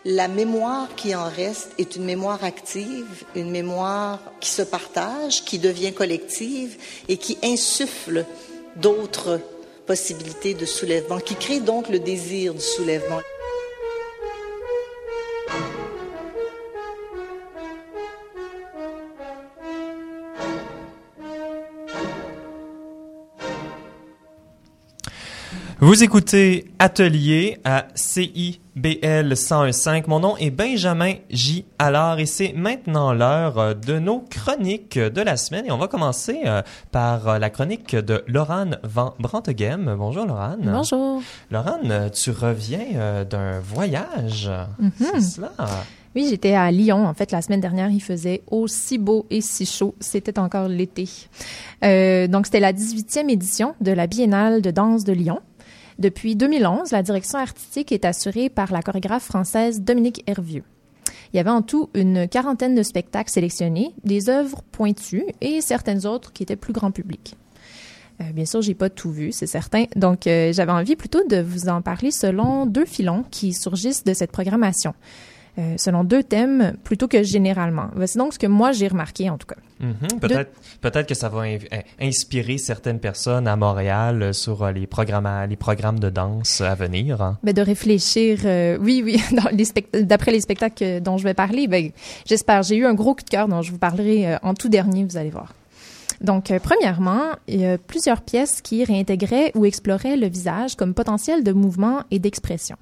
la 0.06 0.28
mémoire 0.28 0.90
qui 0.96 1.16
en 1.16 1.30
reste 1.30 1.72
est 1.78 1.96
une 1.96 2.04
mémoire 2.04 2.44
active, 2.44 3.24
une 3.36 3.52
mémoire 3.52 4.20
qui 4.40 4.50
se 4.50 4.62
partage, 4.62 5.46
qui 5.46 5.60
devient 5.60 5.94
collective 5.94 6.78
et 7.08 7.18
qui 7.18 7.38
insuffle 7.44 8.26
d'autres 8.76 9.40
possibilités 9.86 10.56
de 10.56 10.66
soulèvement, 10.66 11.20
qui 11.20 11.36
crée 11.36 11.60
donc 11.60 11.90
le 11.90 12.00
désir 12.00 12.54
du 12.54 12.62
soulèvement. 12.62 13.22
Vous 25.86 26.02
écoutez 26.02 26.72
Atelier 26.80 27.60
à 27.66 27.88
CIBL 27.94 29.34
101.5. 29.34 30.06
Mon 30.08 30.22
nom 30.22 30.38
est 30.38 30.50
Benjamin 30.50 31.16
J. 31.30 31.66
Allard 31.78 32.20
et 32.20 32.25
c'est 32.25 32.54
maintenant 32.54 33.12
l'heure 33.12 33.60
euh, 33.60 33.74
de 33.74 34.00
nos 34.00 34.22
chroniques 34.22 34.98
de 34.98 35.22
la 35.22 35.36
semaine. 35.36 35.66
Et 35.66 35.74
on 35.74 35.78
va 35.78 35.90
commencer 35.90 36.40
euh, 36.46 36.62
par 36.94 37.28
euh, 37.28 37.38
la 37.38 37.50
chronique 37.50 37.98
de 37.98 38.24
Laurane 38.28 38.80
Van 38.84 39.13
Branteghem. 39.20 39.94
Bonjour 39.98 40.25
Laurane. 40.25 40.62
Bonjour. 40.63 41.22
Laurane, 41.52 42.10
tu 42.12 42.32
reviens 42.32 43.25
d'un 43.30 43.60
voyage. 43.60 44.50
Mhm. 44.80 44.92
C'est 45.16 45.20
cela? 45.22 45.52
Oui, 46.16 46.28
j'étais 46.30 46.54
à 46.54 46.72
Lyon. 46.72 47.06
En 47.06 47.13
fait, 47.13 47.32
la 47.32 47.42
semaine 47.42 47.60
dernière, 47.60 47.90
il 47.90 48.00
faisait 48.00 48.44
aussi 48.50 49.00
beau 49.00 49.25
et 49.30 49.42
si 49.42 49.66
chaud. 49.66 49.96
C'était 50.00 50.40
encore 50.40 50.70
l'été. 50.70 51.10
donc, 51.82 52.46
c'était 52.46 52.62
la 52.62 52.72
18e 52.72 53.30
édition 53.30 53.75
de 53.82 53.92
la 53.92 54.08
Biennale 54.08 54.62
de 54.62 54.72
danse 54.72 55.04
de 55.04 55.12
Lyon. 55.12 55.42
Depuis 56.00 56.36
2011, 56.36 56.92
la 56.92 57.04
direction 57.04 57.40
artistique 57.40 57.92
est 57.92 58.06
assurée 58.06 58.50
par 58.50 58.72
la 58.72 58.82
chorégraphe 58.82 59.24
française 59.24 59.82
Dominique 59.82 60.24
Hervieux. 60.28 60.64
Il 61.34 61.38
y 61.38 61.40
avait 61.40 61.50
en 61.50 61.62
tout 61.62 61.90
une 61.94 62.28
quarantaine 62.28 62.76
de 62.76 62.84
spectacles 62.84 63.32
sélectionnés, 63.32 63.94
des 64.04 64.30
œuvres 64.30 64.62
pointues 64.72 65.26
et 65.42 65.62
certaines 65.62 66.06
autres 66.06 66.32
qui 66.32 66.44
étaient 66.44 66.56
plus 66.56 66.74
grand 66.74 66.92
public. 66.92 67.36
Euh, 68.22 68.32
bien 68.32 68.46
sûr, 68.46 68.62
j'ai 68.62 68.76
pas 68.76 68.90
tout 68.90 69.12
vu, 69.12 69.32
c'est 69.32 69.48
certain. 69.48 69.86
Donc, 69.96 70.28
euh, 70.28 70.54
j'avais 70.54 70.72
envie 70.72 70.96
plutôt 70.96 71.24
de 71.28 71.42
vous 71.42 71.70
en 71.70 71.82
parler 71.82 72.12
selon 72.12 72.68
deux 72.68 72.86
filons 72.86 73.26
qui 73.32 73.54
surgissent 73.54 74.04
de 74.04 74.14
cette 74.14 74.32
programmation. 74.32 74.94
Euh, 75.60 75.75
selon 75.77 76.03
deux 76.03 76.24
thèmes 76.24 76.74
plutôt 76.83 77.07
que 77.07 77.22
généralement. 77.22 77.89
C'est 78.07 78.17
donc 78.17 78.33
ce 78.33 78.39
que 78.39 78.48
moi 78.48 78.72
j'ai 78.72 78.88
remarqué 78.88 79.29
en 79.29 79.38
tout 79.38 79.45
cas. 79.45 79.57
Mm-hmm. 79.83 80.48
Peut-être 80.81 81.07
que 81.07 81.13
ça 81.13 81.29
va 81.29 81.43
inspirer 82.01 82.57
certaines 82.57 83.00
personnes 83.00 83.48
à 83.48 83.55
Montréal 83.55 84.24
euh, 84.24 84.33
sur 84.33 84.63
euh, 84.63 84.72
les 84.72 84.88
programmes 84.88 85.29
les 85.48 85.55
programmes 85.55 86.00
de 86.00 86.10
danse 86.10 86.62
à 86.62 86.74
venir. 86.74 87.22
Hein. 87.22 87.38
Ben, 87.43 87.53
de 87.53 87.62
réfléchir, 87.62 88.39
oui 88.81 89.03
oui, 89.05 89.22
d'après 89.93 90.31
les, 90.31 90.41
spectacles 90.41 91.01
dont 91.01 91.19
je 91.19 91.24
vais 91.24 91.36
parler, 91.36 91.67
ben, 91.67 91.91
j'espère. 92.25 92.63
J'ai 92.63 92.77
eu 92.77 92.88
un 92.88 92.95
gros 92.95 93.13
coup 93.13 93.24
de 93.24 93.29
cœur 93.29 93.48
dont 93.48 93.62
je 93.62 93.72
vous 93.72 93.77
parlerai 93.77 94.38
en 94.41 94.55
tout 94.55 94.69
dernier, 94.69 95.03
vous 95.03 95.17
allez 95.17 95.29
voir. 95.29 95.53
Donc, 96.22 96.51
premièrement, 96.63 97.33
il 97.48 97.60
y 97.60 97.65
a 97.65 97.77
plusieurs 97.77 98.22
pièces 98.22 98.62
qui 98.62 98.83
réintégraient 98.83 99.51
ou 99.53 99.65
exploraient 99.65 100.17
le 100.17 100.27
visage 100.27 100.75
comme 100.75 100.95
potentiel 100.95 101.43
de 101.43 101.51
mouvement 101.51 102.01
et 102.10 102.17
d'expression. 102.17 102.77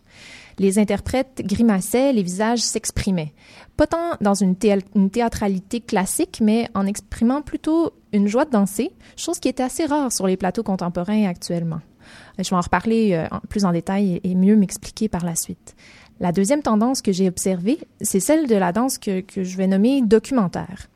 Les 0.62 0.78
interprètes 0.78 1.42
grimaçaient, 1.44 2.14
les 2.14 2.22
visages 2.22 2.60
s'exprimaient. 2.60 3.34
Pas 3.78 3.88
tant 3.88 4.12
dans 4.22 4.36
une, 4.36 4.56
théâtralité 4.56 5.82
classique, 5.82 6.38
mais 6.40 6.70
en 6.76 6.86
exprimant 6.86 7.42
plutôt 7.42 7.94
une 8.14 8.28
joie 8.28 8.46
de 8.46 8.52
danser, 8.52 8.92
chose 9.18 9.40
qui 9.40 9.48
était 9.48 9.64
assez 9.64 9.88
rare 9.88 10.12
sur 10.12 10.28
les 10.28 10.38
plateaux 10.38 10.62
contemporains 10.62 11.28
actuellement. 11.28 11.82
Je 12.38 12.48
vais 12.48 12.56
en 12.56 12.62
reparler 12.62 13.14
euh, 13.14 13.26
plus 13.50 13.66
en 13.66 13.72
détail 13.72 14.22
et 14.24 14.36
mieux 14.36 14.56
m'expliquer 14.56 15.10
par 15.10 15.26
la 15.26 15.34
suite. 15.34 15.76
La 16.20 16.32
deuxième 16.32 16.62
tendance 16.62 17.02
que 17.02 17.12
j'ai 17.12 17.28
observée, 17.28 17.80
c'est 18.00 18.20
celle 18.20 18.48
de 18.48 18.56
la 18.56 18.72
danse 18.72 19.00
que 19.00 19.24
je 19.36 19.58
vais 19.58 19.66
nommer 19.66 20.04
documentaire. 20.04 20.91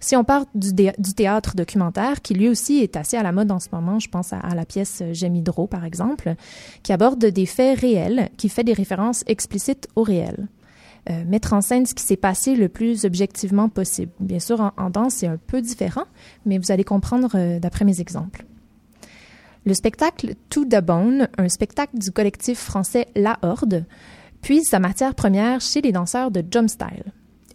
Si 0.00 0.16
on 0.16 0.24
part 0.24 0.46
du, 0.54 0.72
théâtre 1.14 1.54
documentaire, 1.56 2.22
qui 2.22 2.34
lui 2.34 2.48
aussi 2.48 2.78
est 2.78 2.96
assez 2.96 3.16
à 3.16 3.22
la 3.22 3.32
mode 3.32 3.50
en 3.50 3.58
ce 3.58 3.68
moment, 3.72 3.98
je 3.98 4.08
pense 4.08 4.32
à, 4.32 4.54
la 4.54 4.64
pièce 4.64 5.02
J'aime 5.12 5.36
Hydro, 5.36 5.66
par 5.66 5.84
exemple, 5.84 6.34
qui 6.82 6.92
aborde 6.92 7.24
des 7.24 7.46
faits 7.46 7.80
réels, 7.80 8.30
qui 8.36 8.48
fait 8.48 8.64
des 8.64 8.72
références 8.72 9.24
explicites 9.26 9.88
au 9.96 10.02
réel. 10.02 10.48
Euh, 11.08 11.24
mettre 11.24 11.52
en 11.52 11.60
scène 11.60 11.86
ce 11.86 11.94
qui 11.94 12.02
s'est 12.02 12.16
passé 12.16 12.56
le 12.56 12.68
plus 12.68 13.04
objectivement 13.04 13.68
possible. 13.68 14.10
Bien 14.18 14.40
sûr, 14.40 14.72
en, 14.76 14.90
danse, 14.90 15.14
c'est 15.14 15.28
un 15.28 15.36
peu 15.36 15.62
différent, 15.62 16.04
mais 16.44 16.58
vous 16.58 16.72
allez 16.72 16.82
comprendre 16.82 17.30
euh, 17.36 17.60
d'après 17.60 17.84
mes 17.84 18.00
exemples. 18.00 18.44
Le 19.64 19.74
spectacle 19.74 20.34
To 20.50 20.64
the 20.64 20.80
Bone, 20.80 21.28
un 21.38 21.48
spectacle 21.48 21.96
du 21.98 22.10
collectif 22.10 22.58
français 22.58 23.06
La 23.14 23.38
Horde, 23.42 23.84
puise 24.42 24.68
sa 24.68 24.80
matière 24.80 25.14
première 25.14 25.60
chez 25.60 25.80
les 25.80 25.92
danseurs 25.92 26.30
de 26.30 26.44
Jump 26.48 26.68
Style. 26.68 27.12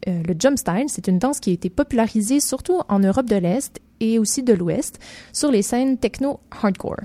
Euh, 0.07 0.23
le 0.27 0.35
jump 0.37 0.57
style, 0.57 0.85
c'est 0.87 1.07
une 1.07 1.19
danse 1.19 1.39
qui 1.39 1.51
a 1.51 1.53
été 1.53 1.69
popularisée 1.69 2.39
surtout 2.39 2.79
en 2.89 2.99
Europe 2.99 3.27
de 3.27 3.35
l'Est 3.35 3.79
et 3.99 4.19
aussi 4.19 4.43
de 4.43 4.53
l'Ouest 4.53 4.99
sur 5.31 5.51
les 5.51 5.61
scènes 5.61 5.97
techno-hardcore. 5.97 7.01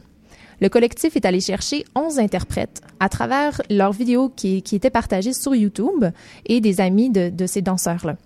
Le 0.61 0.69
collectif 0.71 1.17
est 1.17 1.26
allé 1.26 1.41
chercher 1.41 1.85
11 1.95 2.19
interprètes 2.19 2.81
à 2.99 3.11
travers 3.11 3.61
leurs 3.69 3.93
vidéos 3.93 4.31
qui, 4.31 4.62
étaient 4.73 4.88
partagées 4.88 5.35
sur 5.35 5.55
YouTube 5.55 6.07
et 6.47 6.62
des 6.62 6.81
amis 6.81 7.11
de, 7.11 7.29
de 7.29 7.47
ces 7.47 7.61
danseurs-là 7.61 8.17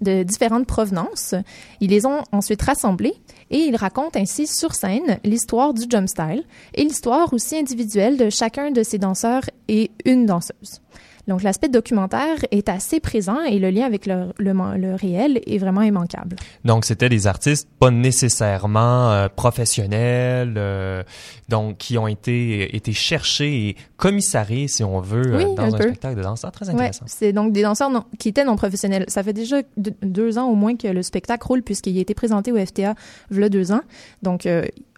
de 0.00 0.22
différentes 0.22 0.66
provenances. 0.66 1.34
Ils 1.80 1.90
les 1.90 2.06
ont 2.06 2.22
ensuite 2.32 2.62
rassemblés 2.62 3.14
et 3.50 3.58
ils 3.58 3.76
racontent 3.76 4.18
ainsi 4.18 4.46
sur 4.46 4.74
scène 4.74 5.18
l'histoire 5.24 5.74
du 5.74 5.84
jump 5.88 6.08
style 6.08 6.44
et 6.74 6.84
l'histoire 6.84 7.32
aussi 7.32 7.56
individuelle 7.56 8.16
de 8.16 8.30
chacun 8.30 8.70
de 8.70 8.82
ces 8.82 8.98
danseurs 8.98 9.44
et 9.68 9.90
une 10.04 10.26
danseuse. 10.26 10.80
Donc, 11.28 11.42
l'aspect 11.42 11.68
documentaire 11.68 12.36
est 12.50 12.68
assez 12.68 13.00
présent 13.00 13.42
et 13.42 13.58
le 13.58 13.70
lien 13.70 13.86
avec 13.86 14.06
le, 14.06 14.32
le, 14.38 14.94
réel 14.94 15.40
est 15.46 15.58
vraiment 15.58 15.82
immanquable. 15.82 16.36
Donc, 16.64 16.84
c'était 16.84 17.08
des 17.08 17.26
artistes 17.26 17.68
pas 17.78 17.90
nécessairement 17.90 19.10
euh, 19.10 19.28
professionnels, 19.34 20.54
euh, 20.56 21.02
donc 21.48 21.78
qui 21.78 21.96
ont 21.98 22.06
été, 22.06 22.76
été 22.76 22.92
cherchés 22.92 23.68
et 23.68 23.76
commissariés, 23.96 24.68
si 24.68 24.84
on 24.84 25.00
veut, 25.00 25.34
euh, 25.34 25.54
dans 25.54 25.74
un, 25.74 25.78
spectacle 25.78 26.16
de 26.16 26.22
danse. 26.22 26.44
très 26.52 26.68
intéressant. 26.68 27.04
c'est 27.06 27.32
donc 27.32 27.52
des 27.52 27.62
danseurs 27.62 27.90
qui 28.18 28.28
étaient 28.28 28.44
non 28.44 28.56
professionnels. 28.56 29.04
Ça 29.08 29.22
fait 29.22 29.32
déjà 29.32 29.56
deux 29.76 30.38
ans 30.38 30.48
au 30.48 30.54
moins 30.54 30.76
que 30.76 30.88
le 30.88 31.02
spectacle 31.02 31.46
roule 31.46 31.62
puisqu'il 31.62 31.96
a 31.98 32.00
été 32.00 32.14
présenté 32.14 32.52
au 32.52 32.64
FTA 32.64 32.94
a 32.94 33.48
deux 33.48 33.72
ans. 33.72 33.82
Donc, 34.22 34.48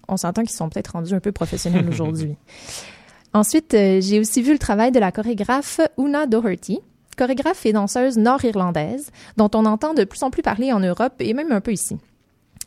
on 0.09 0.17
s'entend 0.17 0.43
qu'ils 0.43 0.57
sont 0.57 0.69
peut-être 0.69 0.89
rendus 0.89 1.15
un 1.15 1.21
peu 1.21 1.33
professionnels 1.33 1.89
aujourd'hui. 1.91 2.37
Ensuite, 3.33 3.75
euh, 3.75 4.01
j'ai 4.01 4.21
aussi 4.21 4.43
vu 4.43 4.53
le 4.53 4.59
travail 4.59 4.93
de 4.93 4.99
la 4.99 5.13
chorégraphe 5.13 5.81
Una 5.99 6.27
Doherty, 6.27 6.81
chorégraphe 7.17 7.67
et 7.67 7.73
danseuse 7.73 8.17
nord-irlandaise, 8.19 9.11
dont 9.37 9.51
on 9.55 9.67
entend 9.67 9.95
de 9.95 10.05
plus 10.05 10.23
en 10.23 10.31
plus 10.31 10.43
parler 10.43 10.73
en 10.73 10.81
Europe 10.81 11.15
et 11.21 11.35
même 11.35 11.53
un 11.53 11.61
peu 11.61 11.73
ici. 11.73 11.97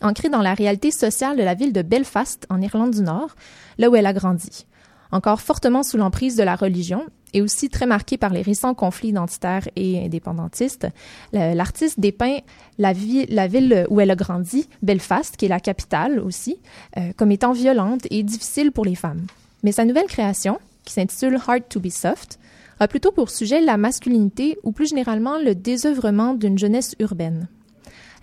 ancrée 0.01 0.29
dans 0.29 0.41
la 0.41 0.53
réalité 0.53 0.91
sociale 0.91 1.37
de 1.37 1.43
la 1.43 1.55
ville 1.55 1.73
de 1.73 1.81
Belfast, 1.81 2.45
en 2.49 2.61
Irlande 2.61 2.91
du 2.91 3.01
Nord, 3.01 3.35
là 3.77 3.89
où 3.89 3.95
elle 3.95 4.05
a 4.05 4.13
grandi. 4.13 4.65
Encore 5.11 5.41
fortement 5.41 5.83
sous 5.83 5.97
l'emprise 5.97 6.35
de 6.35 6.43
la 6.43 6.55
religion 6.55 7.05
et 7.33 7.41
aussi 7.41 7.69
très 7.69 7.85
marquée 7.85 8.17
par 8.17 8.31
les 8.31 8.41
récents 8.41 8.73
conflits 8.73 9.09
identitaires 9.09 9.67
et 9.75 10.03
indépendantistes, 10.03 10.87
l'artiste 11.33 11.99
dépeint 11.99 12.37
la, 12.77 12.93
ville 12.93 13.85
où 13.89 13.99
elle 13.99 14.11
a 14.11 14.15
grandi, 14.15 14.67
Belfast, 14.81 15.35
qui 15.35 15.45
est 15.45 15.49
la 15.49 15.59
capitale 15.59 16.19
aussi, 16.19 16.57
euh, 16.97 17.11
comme 17.17 17.31
étant 17.31 17.53
violente 17.53 18.07
et 18.11 18.23
difficile 18.23 18.71
pour 18.71 18.85
les 18.85 18.95
femmes. 18.95 19.25
Mais 19.63 19.71
sa 19.71 19.85
nouvelle 19.85 20.07
création, 20.07 20.59
qui 20.85 20.93
s'intitule 20.93 21.39
Hard 21.45 21.67
to 21.69 21.79
be 21.79 21.89
Soft, 21.89 22.39
a 22.79 22.87
plutôt 22.87 23.11
pour 23.11 23.29
sujet 23.29 23.61
la 23.61 23.77
masculinité 23.77 24.57
ou 24.63 24.71
plus 24.71 24.89
généralement 24.89 25.37
le 25.37 25.53
désœuvrement 25.53 26.33
d'une 26.33 26.57
jeunesse 26.57 26.95
urbaine. 26.99 27.47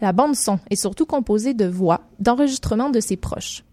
La 0.01 0.13
bande-son 0.13 0.59
est 0.71 0.77
surtout 0.77 1.07
composée 1.07 1.55
de 1.55 1.67
voix, 1.67 2.03
d'enregistrements 2.19 2.91
de 2.91 3.01
ses 3.01 3.17
proches. 3.17 3.65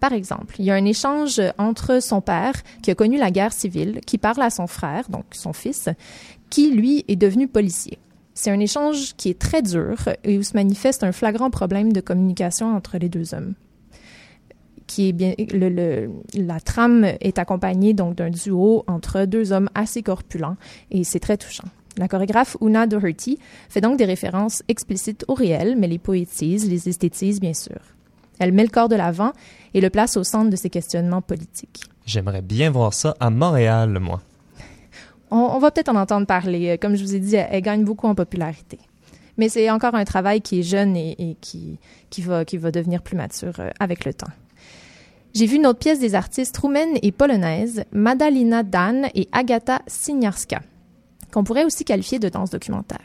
Par 0.00 0.12
exemple, 0.12 0.56
il 0.58 0.64
y 0.64 0.70
a 0.70 0.74
un 0.74 0.84
échange 0.84 1.40
entre 1.58 2.02
son 2.02 2.20
père, 2.20 2.54
qui 2.82 2.90
a 2.90 2.96
connu 2.96 3.18
la 3.18 3.30
guerre 3.30 3.52
civile, 3.52 4.00
qui 4.04 4.18
parle 4.18 4.42
à 4.42 4.50
son 4.50 4.66
frère, 4.66 5.08
donc 5.08 5.24
son 5.30 5.52
fils, 5.52 5.88
qui, 6.50 6.72
lui, 6.72 7.04
est 7.06 7.16
devenu 7.16 7.46
policier. 7.46 7.98
C'est 8.34 8.50
un 8.50 8.58
échange 8.58 9.14
qui 9.16 9.28
est 9.28 9.38
très 9.38 9.62
dur 9.62 10.08
et 10.24 10.38
où 10.38 10.42
se 10.42 10.54
manifeste 10.54 11.04
un 11.04 11.12
flagrant 11.12 11.50
problème 11.50 11.92
de 11.92 12.00
communication 12.00 12.74
entre 12.74 12.98
les 12.98 13.08
deux 13.08 13.34
hommes. 13.34 13.54
Qui 14.86 15.08
est 15.08 15.12
bien, 15.12 15.34
le, 15.52 16.10
la 16.34 16.60
trame 16.60 17.04
est 17.20 17.38
accompagnée 17.38 17.94
donc 17.94 18.16
d'un 18.16 18.30
duo 18.30 18.84
entre 18.86 19.24
deux 19.24 19.52
hommes 19.52 19.70
assez 19.74 20.02
corpulents 20.02 20.56
et 20.90 21.04
c'est 21.04 21.20
très 21.20 21.36
touchant. 21.36 21.68
La 21.98 22.08
chorégraphe 22.08 22.56
Una 22.60 22.86
Doherty 22.86 23.38
fait 23.68 23.80
donc 23.80 23.98
des 23.98 24.04
références 24.04 24.62
explicites 24.68 25.24
au 25.28 25.34
réel, 25.34 25.76
mais 25.78 25.88
les 25.88 25.98
poétise, 25.98 26.68
les 26.68 26.88
esthétise 26.88 27.40
bien 27.40 27.54
sûr. 27.54 27.78
Elle 28.38 28.52
met 28.52 28.62
le 28.62 28.70
corps 28.70 28.88
de 28.88 28.96
l'avant 28.96 29.32
et 29.74 29.80
le 29.80 29.90
place 29.90 30.16
au 30.16 30.24
centre 30.24 30.50
de 30.50 30.56
ses 30.56 30.70
questionnements 30.70 31.22
politiques. 31.22 31.82
J'aimerais 32.06 32.42
bien 32.42 32.70
voir 32.70 32.94
ça 32.94 33.14
à 33.20 33.30
Montréal, 33.30 33.98
moi. 34.00 34.20
On, 35.30 35.58
va 35.58 35.70
peut-être 35.70 35.88
en 35.88 35.96
entendre 35.96 36.26
parler. 36.26 36.76
Comme 36.78 36.94
je 36.94 37.02
vous 37.02 37.14
ai 37.14 37.18
dit, 37.18 37.36
elle, 37.36 37.62
gagne 37.62 37.84
beaucoup 37.84 38.06
en 38.06 38.14
popularité. 38.14 38.78
Mais 39.38 39.48
c'est 39.48 39.70
encore 39.70 39.94
un 39.94 40.04
travail 40.04 40.42
qui 40.42 40.60
est 40.60 40.62
jeune 40.62 40.94
et, 40.94 41.38
qui, 41.40 41.78
qui, 42.10 42.20
va, 42.20 42.44
qui 42.44 42.58
va 42.58 42.70
devenir 42.70 43.00
plus 43.00 43.16
mature 43.16 43.54
euh, 43.58 43.70
avec 43.80 44.04
le 44.04 44.12
temps. 44.12 44.28
J'ai 45.34 45.46
vu 45.46 45.56
une 45.56 45.66
autre 45.66 45.78
pièce 45.78 45.98
des 45.98 46.14
artistes 46.14 46.56
roumaines 46.56 46.98
et 47.02 47.12
polonaises, 47.12 47.84
Madalina 47.92 48.62
Dan 48.62 49.08
et 49.14 49.28
Agata 49.32 49.80
Siniarska 49.86 50.60
qu'on 51.32 51.44
pourrait 51.44 51.64
aussi 51.64 51.84
qualifier 51.84 52.18
de 52.18 52.28
danse 52.28 52.50
documentaire. 52.50 53.00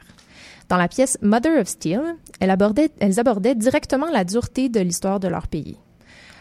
Dans 0.69 0.77
la 0.77 0.89
pièce 0.89 1.17
Mother 1.21 1.61
of 1.61 1.67
Steel, 1.67 2.01
elles 2.39 2.51
abordaient, 2.51 3.55
directement 3.55 4.11
la 4.11 4.25
dureté 4.25 4.69
de 4.69 4.81
l'histoire 4.81 5.19
de 5.19 5.29
leur 5.29 5.47
pays. 5.47 5.77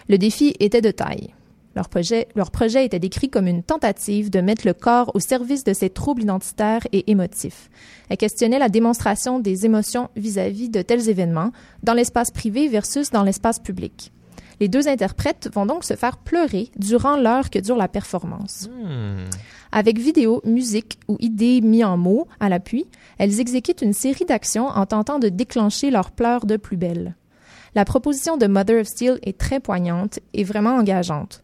Le 0.08 0.18
défi 0.18 0.54
était 0.60 0.82
de 0.82 0.90
taille. 0.90 1.32
Leur 1.74 1.88
projet, 1.88 2.86
était 2.86 2.98
décrit 2.98 3.28
comme 3.28 3.46
une 3.46 3.62
tentative 3.62 4.30
de 4.30 4.40
mettre 4.40 4.66
le 4.66 4.72
corps 4.72 5.14
au 5.14 5.20
service 5.20 5.62
de 5.62 5.74
ces 5.74 5.90
troubles 5.90 6.22
identitaires 6.22 6.86
et 6.92 7.10
émotifs. 7.10 7.70
Elle 8.08 8.16
questionnait 8.16 8.58
la 8.58 8.70
démonstration 8.70 9.40
des 9.40 9.66
émotions 9.66 10.08
vis-à-vis 10.16 10.70
de 10.70 10.80
tels 10.80 11.10
événements 11.10 11.52
dans 11.82 11.92
l'espace 11.92 12.30
privé 12.30 12.66
versus 12.68 13.10
dans 13.10 13.22
l'espace 13.22 13.58
public. 13.58 14.10
Les 14.60 14.68
deux 14.68 14.88
interprètes 14.88 15.50
vont 15.52 15.66
donc 15.66 15.84
se 15.84 15.94
faire 15.94 16.16
pleurer 16.16 16.70
durant 16.76 17.16
l'heure 17.16 17.50
que 17.50 17.58
dure 17.58 17.76
la 17.76 17.88
performance. 17.88 18.68
Hmm. 18.70 19.24
Avec 19.72 19.98
vidéo, 19.98 20.40
musique 20.44 20.98
ou 21.08 21.16
idées 21.20 21.60
mis 21.60 21.84
en 21.84 21.96
mots 21.96 22.26
à 22.40 22.48
l'appui, 22.48 22.86
elles 23.18 23.40
exécutent 23.40 23.82
une 23.82 23.92
série 23.92 24.24
d'actions 24.24 24.68
en 24.68 24.86
tentant 24.86 25.18
de 25.18 25.28
déclencher 25.28 25.90
leurs 25.90 26.10
pleurs 26.10 26.46
de 26.46 26.56
plus 26.56 26.76
belle. 26.76 27.14
La 27.74 27.84
proposition 27.84 28.38
de 28.38 28.46
Mother 28.46 28.80
of 28.80 28.86
Steel 28.86 29.18
est 29.22 29.36
très 29.36 29.60
poignante 29.60 30.20
et 30.32 30.44
vraiment 30.44 30.76
engageante. 30.76 31.42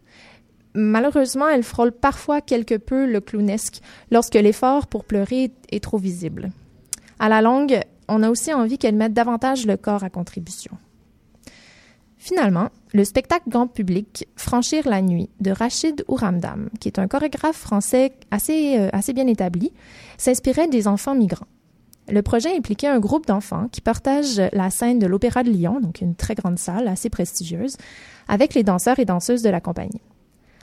Malheureusement, 0.73 1.47
elle 1.47 1.61
frôle 1.61 1.91
parfois 1.91 2.41
quelque 2.41 2.75
peu 2.75 3.05
le 3.05 3.21
clownesque 3.21 3.81
lorsque 4.09 4.33
l'effort 4.33 4.87
pour 4.87 5.05
pleurer 5.05 5.51
est 5.71 5.83
trop 5.83 5.99
visible. 5.99 6.49
À 7.19 7.29
la 7.29 7.41
longue, 7.41 7.79
on 8.07 8.23
a 8.23 8.29
aussi 8.31 8.51
envie 8.51 8.79
qu'elle 8.79 8.95
mette 8.95 9.13
davantage 9.13 9.67
le 9.67 9.77
corps 9.77 10.03
à 10.03 10.09
contribution. 10.09 10.71
Finalement, 12.23 12.69
le 12.93 13.03
spectacle 13.03 13.49
grand 13.49 13.67
public 13.67 14.29
Franchir 14.37 14.87
la 14.87 15.01
nuit 15.01 15.29
de 15.41 15.51
Rachid 15.51 16.05
Ouramdam, 16.07 16.69
qui 16.79 16.87
est 16.87 16.97
un 16.97 17.09
chorégraphe 17.09 17.57
français 17.57 18.13
assez, 18.31 18.79
euh, 18.79 18.87
assez 18.93 19.11
bien 19.11 19.27
établi, 19.27 19.73
s'inspirait 20.17 20.69
des 20.69 20.87
enfants 20.87 21.15
migrants. 21.15 21.49
Le 22.07 22.21
projet 22.21 22.55
impliquait 22.55 22.87
un 22.87 23.01
groupe 23.01 23.27
d'enfants 23.27 23.67
qui 23.73 23.81
partagent 23.81 24.41
la 24.53 24.69
scène 24.69 24.99
de 24.99 25.05
l'Opéra 25.05 25.43
de 25.43 25.49
Lyon, 25.49 25.81
donc 25.81 25.99
une 25.99 26.15
très 26.15 26.33
grande 26.33 26.57
salle 26.57 26.87
assez 26.87 27.09
prestigieuse, 27.09 27.75
avec 28.29 28.53
les 28.53 28.63
danseurs 28.63 28.99
et 28.99 29.05
danseuses 29.05 29.41
de 29.41 29.49
la 29.49 29.59
compagnie. 29.59 30.01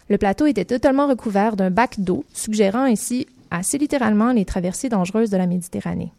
Le 0.08 0.16
plateau 0.16 0.46
était 0.46 0.64
totalement 0.64 1.08
recouvert 1.08 1.56
d'un 1.56 1.70
bac 1.70 2.00
d'eau, 2.00 2.24
suggérant 2.32 2.84
ainsi 2.84 3.26
assez 3.50 3.76
littéralement 3.76 4.32
les 4.32 4.46
traversées 4.46 4.88
dangereuses 4.88 5.28
de 5.28 5.36
la 5.36 5.46
Méditerranée. 5.46 6.14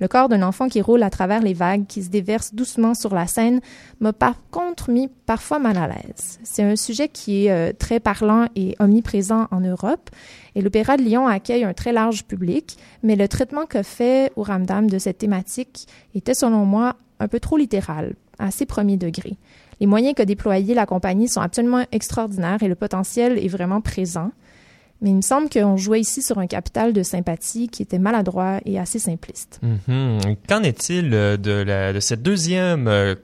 Le 0.00 0.08
corps 0.08 0.28
d'un 0.28 0.42
enfant 0.42 0.68
qui 0.68 0.80
roule 0.80 1.02
à 1.02 1.10
travers 1.10 1.42
les 1.42 1.54
vagues, 1.54 1.86
qui 1.86 2.02
se 2.02 2.10
déverse 2.10 2.54
doucement 2.54 2.94
sur 2.94 3.14
la 3.14 3.26
scène, 3.26 3.60
m'a 4.00 4.12
par 4.12 4.34
contre 4.50 4.90
mis 4.90 5.08
parfois 5.26 5.58
mal 5.58 5.76
à 5.76 5.86
l'aise. 5.86 6.40
C'est 6.42 6.62
un 6.62 6.76
sujet 6.76 7.08
qui 7.08 7.46
est 7.46 7.52
euh, 7.52 7.72
très 7.76 8.00
parlant 8.00 8.46
et 8.56 8.74
omniprésent 8.78 9.46
en 9.50 9.60
Europe, 9.60 10.10
et 10.54 10.62
l'Opéra 10.62 10.96
de 10.96 11.02
Lyon 11.02 11.26
accueille 11.26 11.64
un 11.64 11.72
très 11.72 11.92
large 11.92 12.24
public, 12.24 12.76
mais 13.02 13.16
le 13.16 13.28
traitement 13.28 13.66
que 13.66 13.82
fait 13.82 14.32
Ramdam 14.36 14.88
de 14.88 14.98
cette 14.98 15.18
thématique 15.18 15.86
était, 16.14 16.34
selon 16.34 16.64
moi, 16.64 16.96
un 17.20 17.28
peu 17.28 17.40
trop 17.40 17.56
littéral, 17.56 18.14
assez 18.38 18.66
premier 18.66 18.96
degré. 18.96 19.36
Les 19.80 19.86
moyens 19.86 20.14
que 20.14 20.22
déployait 20.22 20.74
la 20.74 20.86
compagnie 20.86 21.28
sont 21.28 21.40
absolument 21.40 21.84
extraordinaires 21.90 22.62
et 22.62 22.68
le 22.68 22.74
potentiel 22.74 23.38
est 23.38 23.48
vraiment 23.48 23.80
présent. 23.80 24.30
Mais 25.02 25.10
il 25.10 25.16
me 25.16 25.22
semble 25.22 25.50
qu'on 25.50 25.76
jouait 25.76 26.00
ici 26.00 26.22
sur 26.22 26.38
un 26.38 26.46
capital 26.46 26.92
de 26.92 27.02
sympathie 27.02 27.68
qui 27.68 27.82
était 27.82 27.98
maladroit 27.98 28.60
et 28.64 28.78
assez 28.78 29.00
simpliste. 29.00 29.60
Mm-hmm. 29.62 30.36
Qu'en 30.48 30.62
est-il 30.62 31.12
euh, 31.12 31.36
de, 31.36 31.92
de 31.92 32.00
cette 32.00 32.22
deuxième 32.22 32.86
euh, 32.86 33.16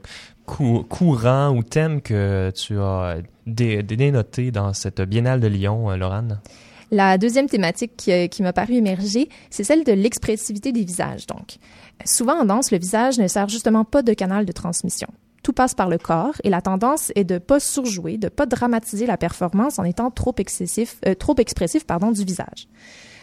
courant 0.45 1.55
ou 1.55 1.63
thème 1.63 2.01
que 2.01 2.51
tu 2.53 2.77
as 2.79 3.19
dénoté 3.47 4.51
dans 4.51 4.73
cette 4.73 5.01
biennale 5.01 5.39
de 5.39 5.47
Lyon, 5.47 5.89
euh, 5.89 5.95
Laurent? 5.95 6.27
La 6.91 7.17
deuxième 7.17 7.47
thématique 7.47 7.95
qui, 7.95 8.27
qui 8.27 8.43
m'a 8.43 8.51
paru 8.51 8.73
émerger, 8.73 9.29
c'est 9.49 9.63
celle 9.63 9.85
de 9.85 9.93
l'expressivité 9.93 10.73
des 10.73 10.83
visages. 10.83 11.27
Donc, 11.27 11.59
souvent 12.03 12.41
en 12.41 12.45
danse, 12.45 12.71
le 12.71 12.79
visage 12.79 13.19
ne 13.19 13.27
sert 13.27 13.47
justement 13.47 13.85
pas 13.85 14.01
de 14.01 14.13
canal 14.13 14.45
de 14.45 14.51
transmission 14.51 15.07
tout 15.43 15.53
passe 15.53 15.73
par 15.73 15.89
le 15.89 15.97
corps 15.97 16.35
et 16.43 16.49
la 16.49 16.61
tendance 16.61 17.11
est 17.15 17.23
de 17.23 17.37
pas 17.37 17.59
surjouer, 17.59 18.17
de 18.17 18.29
pas 18.29 18.45
dramatiser 18.45 19.05
la 19.05 19.17
performance 19.17 19.79
en 19.79 19.83
étant 19.83 20.11
trop 20.11 20.35
euh, 20.39 21.33
expressif 21.37 21.85
pardon 21.85 22.11
du 22.11 22.23
visage. 22.23 22.67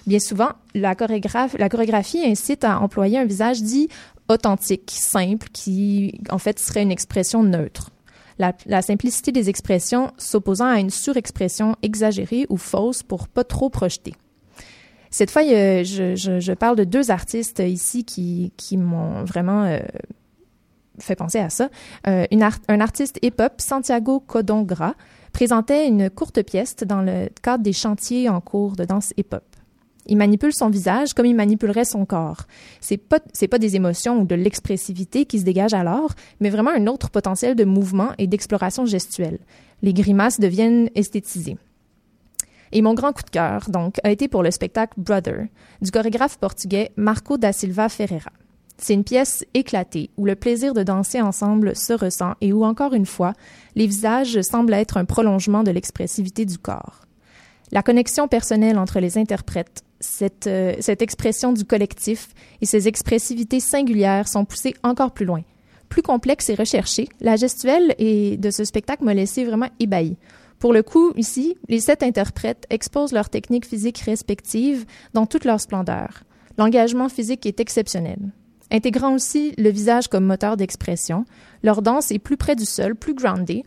Bien 0.06 0.20
souvent, 0.20 0.50
la, 0.74 0.94
chorégraphie 0.94 2.24
incite 2.24 2.62
à 2.62 2.80
employer 2.80 3.18
un 3.18 3.24
visage 3.24 3.62
dit 3.62 3.88
authentique, 4.28 4.92
simple, 4.94 5.48
qui 5.52 6.20
en 6.30 6.38
fait 6.38 6.58
serait 6.60 6.82
une 6.82 6.92
expression 6.92 7.42
neutre. 7.42 7.90
La, 8.38 8.82
simplicité 8.82 9.32
des 9.32 9.48
expressions 9.48 10.12
s'opposant 10.18 10.66
à 10.66 10.78
une 10.78 10.90
surexpression 10.90 11.74
exagérée 11.82 12.46
ou 12.50 12.56
fausse 12.56 13.02
pour 13.02 13.28
pas 13.28 13.44
trop 13.44 13.70
projeter. 13.70 14.12
Cette 15.10 15.30
fois, 15.30 15.42
je, 15.42 16.52
parle 16.52 16.76
de 16.76 16.84
deux 16.84 17.10
artistes 17.10 17.60
ici 17.60 18.04
qui, 18.04 18.52
qui 18.56 18.76
m'ont 18.76 19.24
vraiment 19.24 19.64
euh, 19.64 19.78
fait 20.98 21.16
penser 21.16 21.38
à 21.38 21.50
ça. 21.50 21.68
Euh, 22.06 22.26
un 22.68 22.80
artiste 22.80 23.18
hip-hop, 23.22 23.54
Santiago 23.58 24.20
Codongra, 24.20 24.94
présentait 25.32 25.86
une 25.86 26.08
courte 26.08 26.42
pièce 26.42 26.76
dans 26.76 27.02
le 27.02 27.28
cadre 27.42 27.62
des 27.62 27.72
chantiers 27.72 28.28
en 28.28 28.40
cours 28.40 28.76
de 28.76 28.84
danse 28.84 29.12
hip-hop. 29.16 29.44
Il 30.06 30.16
manipule 30.16 30.54
son 30.54 30.70
visage 30.70 31.14
comme 31.14 31.26
il 31.26 31.34
manipulerait 31.34 31.84
son 31.84 32.04
corps. 32.06 32.42
C'est 32.80 32.96
pas 32.96 33.18
c'est 33.32 33.48
pas 33.48 33.58
des 33.58 33.74
émotions 33.76 34.20
ou 34.20 34.24
de 34.24 34.34
l'expressivité 34.36 35.24
qui 35.24 35.40
se 35.40 35.44
dégagent 35.44 35.74
alors, 35.74 36.12
mais 36.40 36.50
vraiment 36.50 36.70
un 36.70 36.86
autre 36.86 37.10
potentiel 37.10 37.56
de 37.56 37.64
mouvement 37.64 38.10
et 38.18 38.26
d'exploration 38.26 38.86
gestuelle. 38.86 39.38
Les 39.82 39.92
grimaces 39.92 40.40
deviennent 40.40 40.90
esthétisées. 40.94 41.58
Et 42.72 42.82
mon 42.82 42.94
grand 42.94 43.12
coup 43.12 43.22
de 43.22 43.30
cœur, 43.30 43.68
donc, 43.68 43.96
a 44.04 44.10
été 44.10 44.28
pour 44.28 44.42
le 44.42 44.50
spectacle 44.50 44.94
Brother 44.96 45.46
du 45.82 45.90
chorégraphe 45.90 46.38
portugais 46.38 46.90
Marco 46.96 47.36
da 47.36 47.52
Silva 47.52 47.88
Ferreira. 47.88 48.32
C'est 48.78 48.94
une 48.94 49.04
pièce 49.04 49.44
éclatée 49.54 50.10
où 50.16 50.26
le 50.26 50.34
plaisir 50.34 50.74
de 50.74 50.82
danser 50.82 51.20
ensemble 51.20 51.74
se 51.74 51.92
ressent 51.92 52.34
et 52.40 52.52
où, 52.52 52.64
encore 52.64 52.92
une 52.92 53.06
fois, 53.06 53.32
les 53.74 53.86
visages 53.86 54.40
semblent 54.42 54.74
être 54.74 54.98
un 54.98 55.04
prolongement 55.04 55.62
de 55.62 55.70
l'expressivité 55.70 56.44
du 56.44 56.58
corps. 56.58 57.06
La 57.72 57.82
connexion 57.82 58.28
personnelle 58.28 58.78
entre 58.78 59.00
les 59.00 59.18
interprètes, 59.18 59.82
cette, 59.98 60.46
euh, 60.46 60.74
expression 61.00 61.52
du 61.52 61.64
collectif 61.64 62.28
et 62.60 62.66
ces 62.66 62.86
expressivités 62.86 63.60
singulières 63.60 64.28
sont 64.28 64.44
poussées 64.44 64.74
encore 64.82 65.12
plus 65.12 65.24
loin. 65.24 65.42
Plus 65.88 66.02
complexe 66.02 66.50
et 66.50 66.54
recherchée, 66.54 67.08
la 67.20 67.36
gestuelle 67.36 67.94
et 67.98 68.36
de 68.36 68.50
ce 68.50 68.64
spectacle 68.64 69.04
m'a 69.04 69.14
laissé 69.14 69.44
vraiment 69.44 69.68
ébahi. 69.80 70.16
Pour 70.58 70.72
le 70.72 70.82
coup, 70.82 71.12
ici, 71.16 71.56
les 71.68 71.80
sept 71.80 72.02
interprètes 72.02 72.66
exposent 72.70 73.12
leurs 73.12 73.30
techniques 73.30 73.66
physiques 73.66 73.98
respectives 73.98 74.84
dans 75.12 75.26
toute 75.26 75.44
leur 75.44 75.60
splendeur. 75.60 76.24
L'engagement 76.58 77.08
physique 77.08 77.46
est 77.46 77.60
exceptionnel. 77.60 78.18
Intégrant 78.70 79.14
aussi 79.14 79.54
le 79.58 79.70
visage 79.70 80.08
comme 80.08 80.24
moteur 80.24 80.56
d'expression, 80.56 81.24
leur 81.62 81.82
danse 81.82 82.10
est 82.10 82.18
plus 82.18 82.36
près 82.36 82.56
du 82.56 82.64
sol, 82.64 82.94
plus 82.96 83.14
groundée, 83.14 83.64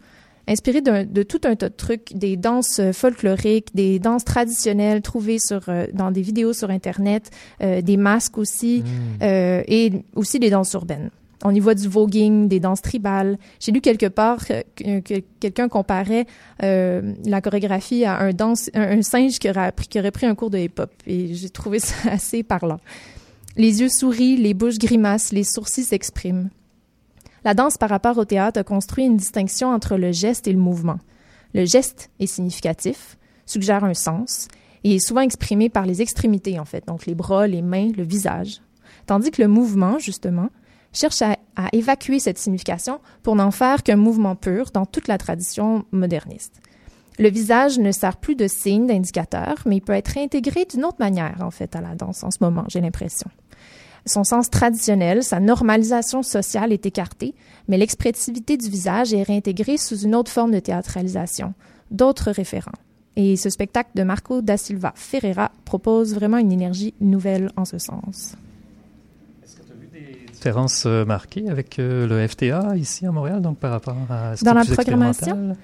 inspirée 0.48 0.82
de 0.82 1.24
tout 1.24 1.40
un 1.46 1.56
tas 1.56 1.70
de 1.70 1.76
trucs, 1.76 2.14
des 2.16 2.36
danses 2.36 2.82
folkloriques, 2.92 3.74
des 3.76 4.00
danses 4.00 4.26
traditionnelles 4.26 5.02
trouvées 5.02 5.38
sur, 5.40 5.62
euh, 5.70 5.86
dans 5.94 6.12
des 6.12 6.22
vidéos 6.22 6.54
sur 6.54 6.70
Internet, 6.70 7.30
euh, 7.62 7.82
des 7.82 7.98
masques 7.98 8.38
aussi, 8.38 8.84
Mm. 8.84 9.24
euh, 9.24 9.64
et 9.68 9.92
aussi 10.16 10.40
des 10.40 10.50
danses 10.50 10.74
urbaines. 10.74 11.12
On 11.46 11.56
y 11.56 11.60
voit 11.62 11.76
du 11.76 11.88
voguing, 11.88 12.50
des 12.50 12.60
danses 12.60 12.82
tribales. 12.82 13.38
J'ai 13.62 13.72
lu 13.72 13.80
quelque 13.80 14.08
part 14.08 14.46
que, 14.46 14.64
que- 14.76 15.00
que 15.00 15.24
quelqu'un 15.40 15.70
comparait 15.70 16.26
euh, 16.64 17.14
la 17.26 17.40
chorégraphie 17.40 18.04
à 18.04 18.20
un, 18.20 18.32
danse, 18.34 18.70
un, 18.74 18.98
un 18.98 19.02
singe 19.02 19.40
qui 19.40 19.50
aurait, 19.50 19.70
appris- 19.70 19.88
qui 19.88 20.00
aurait 20.00 20.12
pris 20.12 20.26
un 20.26 20.36
cours 20.36 20.50
de 20.50 20.58
hip-hop. 20.58 20.92
Et 21.08 21.34
j'ai 21.36 21.50
trouvé 21.50 21.80
ça 21.80 21.94
assez 22.12 22.44
parlant. 22.44 22.80
Les 23.60 23.82
yeux 23.82 23.90
sourient, 23.90 24.38
les 24.38 24.54
bouches 24.54 24.78
grimacent, 24.78 25.34
les 25.34 25.44
sourcils 25.44 25.84
s'expriment. 25.84 26.50
La 27.44 27.54
danse 27.54 27.78
par 27.78 27.90
rapport 27.90 28.18
au 28.18 28.24
théâtre 28.24 28.62
a 28.62 28.64
construit 28.64 29.04
une 29.04 29.18
distinction 29.18 29.68
entre 29.68 29.98
le 29.98 30.14
geste 30.14 30.48
et 30.48 30.54
le 30.54 30.60
mouvement. 30.60 30.98
Le 31.54 31.66
geste 31.66 32.10
est 32.22 32.26
significatif, 32.26 33.18
suggère 33.46 33.84
un 33.84 33.94
sens, 33.94 34.48
et 34.86 34.96
est 34.96 35.06
souvent 35.06 35.20
exprimé 35.20 35.68
par 35.68 35.86
les 35.86 36.02
extrémités, 36.02 36.58
en 36.58 36.64
fait, 36.64 36.88
donc 36.88 37.06
les 37.06 37.16
bras, 37.16 37.48
les 37.48 37.62
mains, 37.62 37.92
le 37.98 38.04
visage. 38.04 38.62
Tandis 39.08 39.30
que 39.30 39.42
le 39.42 39.50
mouvement, 39.50 40.00
justement, 40.00 40.52
cherche 40.94 41.22
à, 41.22 41.36
à 41.58 41.68
évacuer 41.74 42.20
cette 42.20 42.38
signification 42.38 43.02
pour 43.24 43.36
n'en 43.36 43.52
faire 43.52 43.84
qu'un 43.84 43.98
mouvement 43.98 44.38
pur 44.38 44.72
dans 44.74 44.86
toute 44.86 45.10
la 45.10 45.18
tradition 45.18 45.84
moderniste. 45.92 46.62
Le 47.20 47.30
visage 47.30 47.78
ne 47.78 47.92
sert 47.92 48.16
plus 48.16 48.36
de 48.36 48.48
signe, 48.48 48.88
d'indicateur, 48.88 49.56
mais 49.66 49.76
il 49.76 49.82
peut 49.82 49.92
être 49.92 50.08
réintégré 50.08 50.64
d'une 50.64 50.86
autre 50.86 51.00
manière, 51.02 51.42
en 51.42 51.52
fait, 51.52 51.76
à 51.76 51.82
la 51.82 51.94
danse 51.94 52.24
en 52.24 52.32
ce 52.32 52.38
moment, 52.40 52.64
j'ai 52.70 52.80
l'impression. 52.80 53.30
Son 54.10 54.24
sens 54.24 54.50
traditionnel, 54.50 55.24
sa 55.24 55.40
normalisation 55.40 56.24
sociale 56.24 56.74
est 56.74 56.88
écartée, 56.88 57.36
mais 57.68 57.78
l'expressivité 57.78 58.58
du 58.58 58.68
visage 58.68 59.14
est 59.14 59.22
réintégrée 59.22 59.78
sous 59.78 60.00
une 60.00 60.16
autre 60.16 60.32
forme 60.32 60.50
de 60.50 60.60
théâtralisation, 60.60 61.54
d'autres 61.92 62.32
référents. 62.32 62.72
Et 63.16 63.36
ce 63.36 63.52
spectacle 63.52 63.92
de 63.94 64.02
Marco 64.02 64.42
da 64.42 64.58
Silva 64.58 64.94
Ferreira 64.96 65.52
propose 65.64 66.16
vraiment 66.16 66.40
une 66.40 66.52
énergie 66.52 66.96
nouvelle 67.00 67.52
en 67.56 67.66
ce 67.66 67.78
sens. 67.78 68.36
différences 70.34 70.86
euh, 70.88 71.06
marquées 71.06 71.48
avec 71.48 71.78
euh, 71.78 72.08
le 72.08 72.28
FTA 72.28 72.78
ici 72.78 73.06
à 73.06 73.12
Montréal, 73.12 73.44
donc 73.44 73.60
par 73.60 73.70
rapport 73.70 73.96
à 74.10 74.36
ce 74.36 74.44
Dans 74.44 74.54
qui 74.54 74.58
est 74.58 74.70
la 74.70 74.76
programmation? 74.76 75.56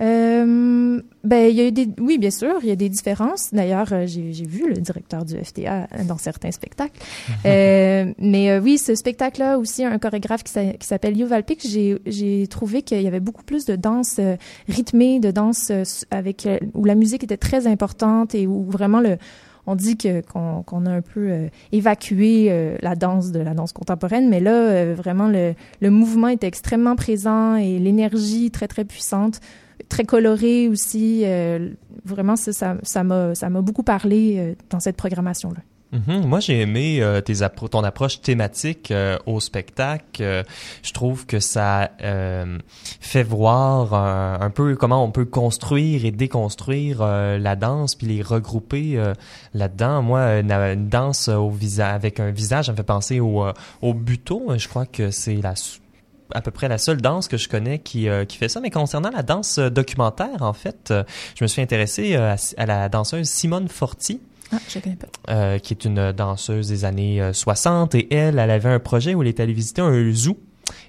Euh, 0.00 1.00
ben, 1.24 1.50
il 1.50 1.56
y 1.56 1.60
a 1.60 1.66
eu 1.66 1.72
des, 1.72 1.88
oui, 1.98 2.18
bien 2.18 2.30
sûr, 2.30 2.54
il 2.62 2.68
y 2.68 2.72
a 2.72 2.76
des 2.76 2.88
différences. 2.88 3.52
D'ailleurs, 3.52 3.88
euh, 3.92 4.06
j'ai, 4.06 4.32
j'ai 4.32 4.44
vu 4.46 4.68
le 4.68 4.74
directeur 4.74 5.24
du 5.24 5.34
FTA 5.36 5.88
dans 6.06 6.18
certains 6.18 6.50
spectacles. 6.50 6.98
Euh, 7.46 8.12
mais 8.18 8.50
euh, 8.50 8.60
oui, 8.60 8.76
ce 8.78 8.94
spectacle-là 8.94 9.58
aussi, 9.58 9.84
un 9.84 9.98
chorégraphe 9.98 10.42
qui, 10.42 10.52
s'a- 10.52 10.72
qui 10.72 10.86
s'appelle 10.86 11.16
Yuval 11.16 11.44
Pic, 11.44 11.64
j'ai, 11.66 11.98
j'ai 12.06 12.46
trouvé 12.48 12.82
qu'il 12.82 13.00
y 13.00 13.06
avait 13.06 13.20
beaucoup 13.20 13.44
plus 13.44 13.64
de 13.66 13.76
danse 13.76 14.16
euh, 14.18 14.36
rythmée, 14.68 15.20
de 15.20 15.30
danse 15.30 15.68
euh, 15.70 15.84
avec 16.10 16.48
où 16.74 16.84
la 16.84 16.94
musique 16.96 17.22
était 17.24 17.36
très 17.36 17.66
importante 17.66 18.34
et 18.34 18.46
où 18.46 18.64
vraiment 18.64 19.00
le 19.00 19.16
on 19.68 19.74
dit 19.74 19.96
que 19.96 20.20
qu'on, 20.22 20.62
qu'on 20.62 20.86
a 20.86 20.90
un 20.90 21.00
peu 21.02 21.48
évacué 21.72 22.52
la 22.82 22.94
danse 22.94 23.32
de 23.32 23.40
la 23.40 23.52
danse 23.54 23.72
contemporaine, 23.72 24.28
mais 24.28 24.38
là 24.40 24.92
vraiment 24.94 25.26
le, 25.28 25.54
le 25.80 25.90
mouvement 25.90 26.28
était 26.28 26.46
extrêmement 26.46 26.94
présent 26.96 27.56
et 27.56 27.78
l'énergie 27.78 28.50
très 28.52 28.68
très 28.68 28.84
puissante 28.84 29.40
très 29.88 30.04
coloré 30.04 30.68
aussi. 30.68 31.22
euh, 31.24 31.70
vraiment, 32.04 32.36
ça, 32.36 32.76
ça, 32.82 33.04
m'a, 33.04 33.34
ça 33.34 33.50
m'a 33.50 33.60
beaucoup 33.60 33.82
parlé 33.82 34.36
euh, 34.38 34.54
dans 34.70 34.80
cette 34.80 34.96
programmation-là. 34.96 35.60
Mhm. 35.92 36.26
Moi, 36.26 36.40
j'ai 36.40 36.60
aimé 36.60 36.98
euh, 37.00 37.20
ton 37.70 37.84
approche 37.84 38.20
thématique 38.20 38.92
au 39.24 39.38
spectacle. 39.38 40.44
Je 40.82 40.92
trouve 40.92 41.26
que 41.26 41.38
ça 41.38 41.90
fait 43.00 43.22
voir 43.22 43.94
un, 43.94 44.50
peu 44.50 44.74
comment 44.74 45.04
on 45.04 45.12
peut 45.12 45.24
construire 45.24 46.04
et 46.04 46.10
déconstruire 46.10 47.02
la 47.02 47.56
danse, 47.56 47.94
puis 47.94 48.08
les 48.08 48.20
regrouper 48.20 49.00
là-dedans. 49.54 50.02
Moi, 50.02 50.40
une, 50.40 50.88
danse 50.88 51.30
avec 51.78 52.18
un 52.18 52.30
visage, 52.32 52.66
ça 52.66 52.72
me 52.72 52.76
fait 52.76 52.82
penser 52.82 53.20
au, 53.20 53.44
au 53.80 53.94
buto. 53.94 54.48
Je 54.56 54.66
crois 54.66 54.86
que 54.86 55.12
c'est 55.12 55.36
la 55.36 55.54
à 56.32 56.40
peu 56.40 56.50
près 56.50 56.68
la 56.68 56.78
seule 56.78 57.00
danse 57.00 57.28
que 57.28 57.36
je 57.36 57.48
connais 57.48 57.78
qui, 57.78 58.08
euh, 58.08 58.24
qui 58.24 58.36
fait 58.36 58.48
ça. 58.48 58.60
Mais 58.60 58.70
concernant 58.70 59.10
la 59.10 59.22
danse 59.22 59.58
euh, 59.58 59.70
documentaire, 59.70 60.42
en 60.42 60.52
fait, 60.52 60.90
euh, 60.90 61.04
je 61.38 61.44
me 61.44 61.48
suis 61.48 61.62
intéressé 61.62 62.16
à, 62.16 62.36
à 62.56 62.66
la 62.66 62.88
danseuse 62.88 63.28
Simone 63.28 63.68
Forti 63.68 64.20
Ah, 64.52 64.58
je 64.68 64.78
connais 64.78 64.96
pas. 64.96 65.06
euh, 65.32 65.58
qui 65.58 65.72
est 65.74 65.84
une 65.84 66.12
danseuse 66.12 66.68
des 66.68 66.84
années 66.84 67.20
euh, 67.22 67.32
60 67.32 67.94
et 67.94 68.12
elle, 68.14 68.38
elle 68.38 68.50
avait 68.50 68.68
un 68.70 68.78
projet 68.80 69.14
où 69.14 69.22
elle 69.22 69.28
est 69.28 69.40
allée 69.40 69.52
visiter 69.52 69.82
un 69.82 70.12
zoo 70.12 70.38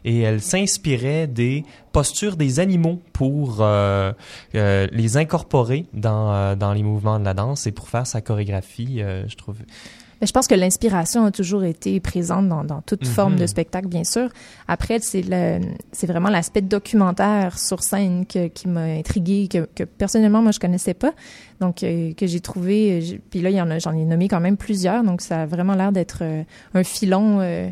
et 0.06 0.22
elle 0.22 0.42
s'inspirait 0.42 1.28
des 1.28 1.64
postures 1.92 2.36
des 2.36 2.60
animaux 2.60 3.00
pour 3.14 3.58
euh, 3.62 4.12
euh, 4.56 4.88
les 4.92 5.18
incorporer 5.18 5.86
dans, 5.94 6.56
dans 6.56 6.74
les 6.74 6.82
mouvements 6.82 7.20
de 7.20 7.26
la 7.26 7.36
danse 7.36 7.68
et 7.68 7.72
pour 7.72 7.88
faire 7.90 8.08
sa 8.08 8.22
chorégraphie, 8.22 9.02
euh, 9.02 9.24
je 9.28 9.36
trouve. 9.36 9.58
Mais 10.20 10.28
je 10.28 10.32
pense 10.34 10.48
que 10.48 10.56
l'inspiration 10.56 11.26
a 11.26 11.32
toujours 11.32 11.64
été 11.64 12.00
présente 12.00 12.48
dans, 12.50 12.64
dans 12.64 12.82
toute 12.82 13.04
Mhm. 13.06 13.12
forme 13.14 13.36
de 13.36 13.46
spectacle, 13.48 13.88
bien 13.88 14.04
sûr. 14.04 14.30
Après, 14.68 15.00
c'est 15.00 15.22
vraiment 16.08 16.30
l'aspect 16.30 16.62
documentaire 16.62 17.58
sur 17.60 17.84
scène 17.84 18.26
que, 18.26 18.48
qui 18.48 18.68
m'a 18.68 18.84
intrigué, 18.84 19.48
que, 19.48 19.68
que 19.76 19.84
personnellement 19.84 20.42
moi 20.42 20.52
je 20.52 20.60
connaissais 20.60 20.94
pas, 20.94 21.14
donc 21.60 21.84
euh, 21.84 22.14
que 22.14 22.26
j'ai 22.28 22.40
trouvé. 22.40 23.00
euh, 23.02 23.18
Puis 23.30 23.42
là, 23.42 23.50
il 23.50 23.56
y 23.56 23.62
en 23.62 23.70
a, 23.70 23.80
j'en 23.80 23.94
ai 23.94 24.06
nommé 24.06 24.28
quand 24.28 24.40
même 24.40 24.58
plusieurs, 24.58 25.04
donc 25.04 25.22
ça 25.22 25.44
a 25.44 25.46
vraiment 25.46 25.76
l'air 25.76 25.92
d'être 25.92 26.20
euh, 26.22 26.44
un 26.74 26.84
filon, 26.84 27.40
euh, 27.40 27.70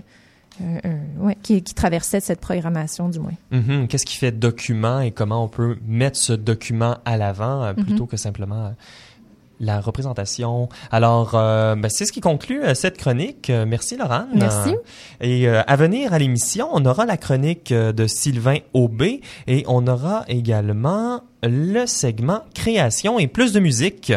euh, 0.62 0.77
euh, 0.86 0.93
ouais, 1.19 1.38
qui, 1.43 1.62
qui 1.63 1.73
traversait 1.73 2.19
cette 2.21 2.39
programmation 2.39 3.10
du 3.10 3.19
moins. 3.19 3.34
Mhm. 3.51 3.88
Qu'est-ce 3.88 4.05
qui 4.05 4.15
fait 4.17 4.31
document 4.31 5.01
et 5.01 5.12
comment 5.12 5.43
on 5.43 5.47
peut 5.49 5.77
mettre 5.86 6.17
ce 6.17 6.31
document 6.34 6.97
à 7.05 7.17
l'avant 7.17 7.63
euh, 7.63 7.73
plutôt 7.73 8.03
Mhm. 8.03 8.08
que 8.08 8.17
simplement 8.17 8.73
la 9.60 9.80
représentation. 9.80 10.70
Alors, 10.91 11.32
euh, 11.34 11.76
ben, 11.76 11.89
c'est 11.89 12.06
ce 12.06 12.12
qui 12.12 12.22
conclut 12.22 12.63
euh, 12.63 12.74
cette 12.74 12.98
chronique. 12.98 13.50
Euh, 13.50 13.65
merci, 13.68 13.98
Laurent. 13.98 14.26
Merci. 14.34 14.76
Et 15.22 15.48
euh, 15.48 15.62
à 15.65 15.76
venir 15.76 16.13
à 16.13 16.20
l'émission, 16.20 16.70
on 16.72 16.86
aura 16.86 17.06
la 17.06 17.18
chronique 17.18 17.74
de 17.74 18.08
Sylvain 18.08 18.58
Aubé 18.74 19.22
et 19.48 19.63
on 19.68 19.88
aura 19.88 20.24
également 20.28 21.22
le 21.44 21.86
segment 21.86 22.41
création 22.54 23.20
et 23.20 23.28
plus 23.28 23.54
de 23.54 23.60
musique. 23.60 24.13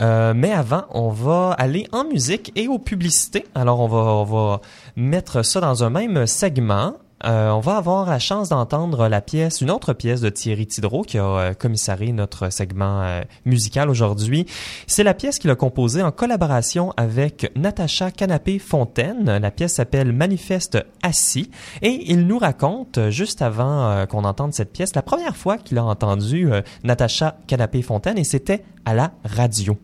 Euh, 0.00 0.32
mais 0.34 0.52
avant, 0.52 0.84
on 0.90 1.10
va 1.10 1.54
aller 1.58 1.86
en 1.92 2.04
musique 2.04 2.52
et 2.56 2.68
aux 2.68 2.78
publicités. 2.78 3.44
Alors, 3.54 3.80
on 3.80 3.88
va, 3.88 3.98
on 3.98 4.24
va 4.24 4.60
mettre 4.96 5.42
ça 5.42 5.60
dans 5.60 5.84
un 5.84 5.90
même 5.90 6.26
segment. 6.26 6.94
Euh, 7.24 7.50
on 7.50 7.60
va 7.60 7.76
avoir 7.76 8.08
la 8.08 8.18
chance 8.18 8.48
d'entendre 8.48 9.08
la 9.08 9.20
pièce, 9.20 9.60
une 9.60 9.70
autre 9.70 9.92
pièce 9.92 10.20
de 10.20 10.30
Thierry 10.30 10.66
Tidreau 10.66 11.02
qui 11.02 11.18
a 11.18 11.24
euh, 11.24 11.54
commissarié 11.54 12.12
notre 12.12 12.50
segment 12.50 13.02
euh, 13.02 13.22
musical 13.44 13.90
aujourd'hui. 13.90 14.46
C'est 14.86 15.04
la 15.04 15.12
pièce 15.12 15.38
qu'il 15.38 15.50
a 15.50 15.54
composée 15.54 16.02
en 16.02 16.12
collaboration 16.12 16.92
avec 16.96 17.52
Natacha 17.56 18.10
Canapé-Fontaine. 18.10 19.38
La 19.38 19.50
pièce 19.50 19.74
s'appelle 19.74 20.12
Manifeste 20.12 20.78
assis 21.02 21.50
et 21.82 22.10
il 22.10 22.26
nous 22.26 22.38
raconte, 22.38 22.96
euh, 22.98 23.10
juste 23.10 23.42
avant 23.42 24.06
qu'on 24.06 24.24
entende 24.24 24.54
cette 24.54 24.72
pièce, 24.72 24.94
la 24.94 25.02
première 25.02 25.36
fois 25.36 25.58
qu'il 25.58 25.78
a 25.78 25.84
entendu 25.84 26.48
Natacha 26.84 27.36
Canapé-Fontaine 27.46 28.18
et 28.18 28.24
c'était 28.24 28.64
à 28.84 28.94
la 28.94 29.12
radio. 29.24 29.76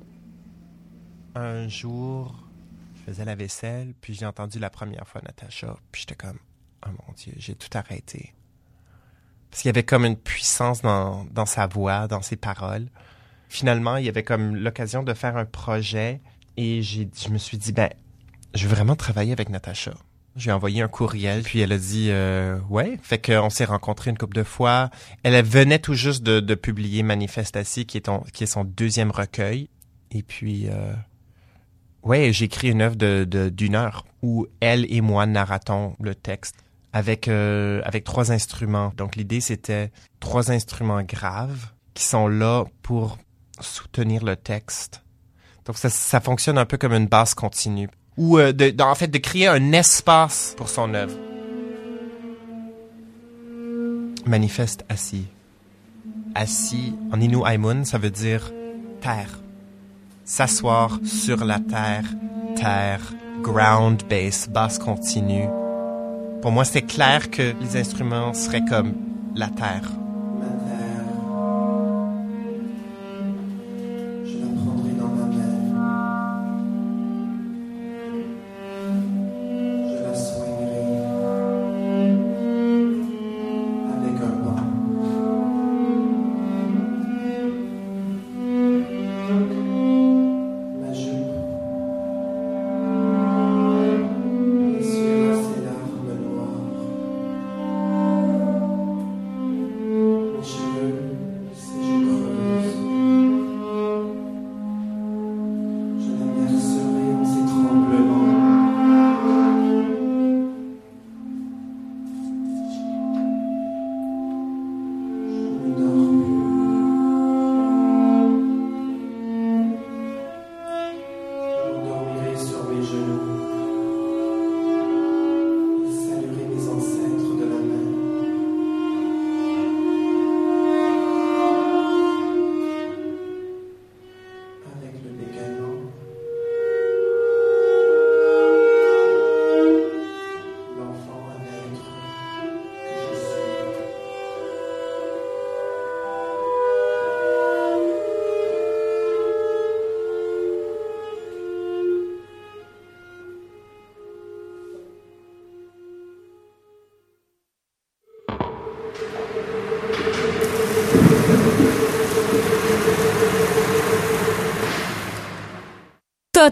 Un 1.35 1.69
jour, 1.69 2.35
je 2.95 3.13
faisais 3.13 3.25
la 3.25 3.35
vaisselle, 3.35 3.95
puis 4.01 4.15
j'ai 4.15 4.27
entendu 4.27 4.59
la 4.59 4.71
première 4.71 5.07
fois 5.07 5.21
Natacha, 5.25 5.77
puis 5.93 6.03
j'étais 6.03 6.15
comme, 6.15 6.39
oh 6.87 7.05
mon 7.07 7.15
Dieu, 7.15 7.33
j'ai 7.37 7.55
tout 7.55 7.69
arrêté. 7.77 8.35
Parce 9.51 9.63
qu'il 9.63 9.69
y 9.69 9.71
avait 9.71 9.85
comme 9.85 10.05
une 10.05 10.17
puissance 10.17 10.83
dans, 10.83 11.25
dans 11.33 11.47
sa 11.47 11.67
voix, 11.67 12.09
dans 12.09 12.23
ses 12.23 12.37
paroles. 12.37 12.89
Finalement, 13.49 13.97
il 13.97 14.05
y 14.05 14.09
avait 14.09 14.23
comme 14.25 14.57
l'occasion 14.57 15.03
de 15.03 15.15
faire 15.15 15.37
un 15.37 15.45
projet, 15.45 16.21
et 16.57 16.83
j'ai, 16.83 17.09
je 17.17 17.29
me 17.31 17.39
suis 17.39 17.57
dit, 17.59 17.73
ben, 17.73 17.91
je 18.55 18.67
veux 18.67 18.75
vraiment 18.75 18.97
travailler 18.97 19.33
avec 19.33 19.49
Natacha. 19.49 19.95
J'ai 20.35 20.53
envoyé 20.53 20.83
un 20.83 20.89
courriel, 20.89 21.43
puis 21.43 21.61
elle 21.61 21.73
a 21.73 21.79
dit 21.79 22.09
euh, 22.11 22.59
ouais. 22.69 22.99
Fait 23.03 23.19
qu'on 23.19 23.49
s'est 23.49 23.65
rencontrés 23.65 24.11
une 24.11 24.19
couple 24.19 24.37
de 24.37 24.43
fois. 24.43 24.91
Elle 25.23 25.43
venait 25.43 25.79
tout 25.79 25.95
juste 25.95 26.23
de, 26.23 26.55
publier 26.55 27.03
Manifestation, 27.03 27.85
qui 27.85 27.97
est, 27.97 28.11
qui 28.33 28.45
est 28.45 28.47
son 28.47 28.65
deuxième 28.65 29.11
recueil. 29.11 29.71
Et 30.11 30.23
puis, 30.23 30.69
euh, 30.69 30.93
ouais, 32.03 32.35
j'ai 32.35 32.45
écrit 32.45 32.71
une 32.71 32.83
œuvre 32.83 32.97
de- 32.97 33.49
d'une 33.49 33.75
heure 33.77 34.05
où 34.21 34.47
elle 34.61 34.93
et 34.93 35.01
moi 35.01 35.25
narratons 35.25 35.97
le 36.01 36.15
texte 36.15 36.66
avec, 36.97 37.29
euh, 37.29 37.83
avec 37.85 38.05
trois 38.05 38.33
instruments. 38.33 38.91
Donc 38.97 39.17
l'idée, 39.17 39.43
c'était 39.43 39.91
trois 40.19 40.51
instruments 40.51 41.03
graves 41.03 41.67
qui 41.93 42.05
sont 42.05 42.27
là 42.27 42.65
pour 42.83 43.19
soutenir 43.61 44.25
le 44.25 44.35
texte. 44.35 45.03
Donc 45.67 45.77
ça, 45.77 46.21
fonctionne 46.21 46.57
un 46.57 46.65
peu 46.65 46.79
comme 46.79 46.95
une 46.95 47.07
basse 47.07 47.35
continue. 47.35 47.91
Ou 48.17 48.39
euh, 48.39 48.51
en 48.81 48.95
fait 48.95 49.09
de 49.09 49.19
créer 49.19 49.47
un 49.47 49.73
espace 49.73 50.55
pour 50.57 50.71
son 50.71 50.95
œuvre. 50.95 51.19
Manifeste 54.25 54.87
assis. 54.89 55.27
Assis 56.35 56.95
en 57.13 57.21
Innu 57.21 57.47
Aimun, 57.47 57.85
ça 57.85 57.99
veut 57.99 58.11
dire 58.11 58.51
terre. 59.03 59.39
S'asseoir 60.25 60.99
sur 61.05 61.45
la 61.45 61.61
terre, 61.61 62.07
terre 62.57 63.03
ground 63.43 64.03
bass, 64.09 64.49
basse 64.49 64.79
continue. 64.79 65.47
Pour 66.43 66.53
moi, 66.53 66.65
c'est 66.65 66.83
clair 66.83 67.31
que 67.31 67.55
les 67.61 67.77
instruments 67.77 68.35
seraient 68.35 68.65
comme 68.65 68.95
la 69.35 69.49
terre. 69.49 69.91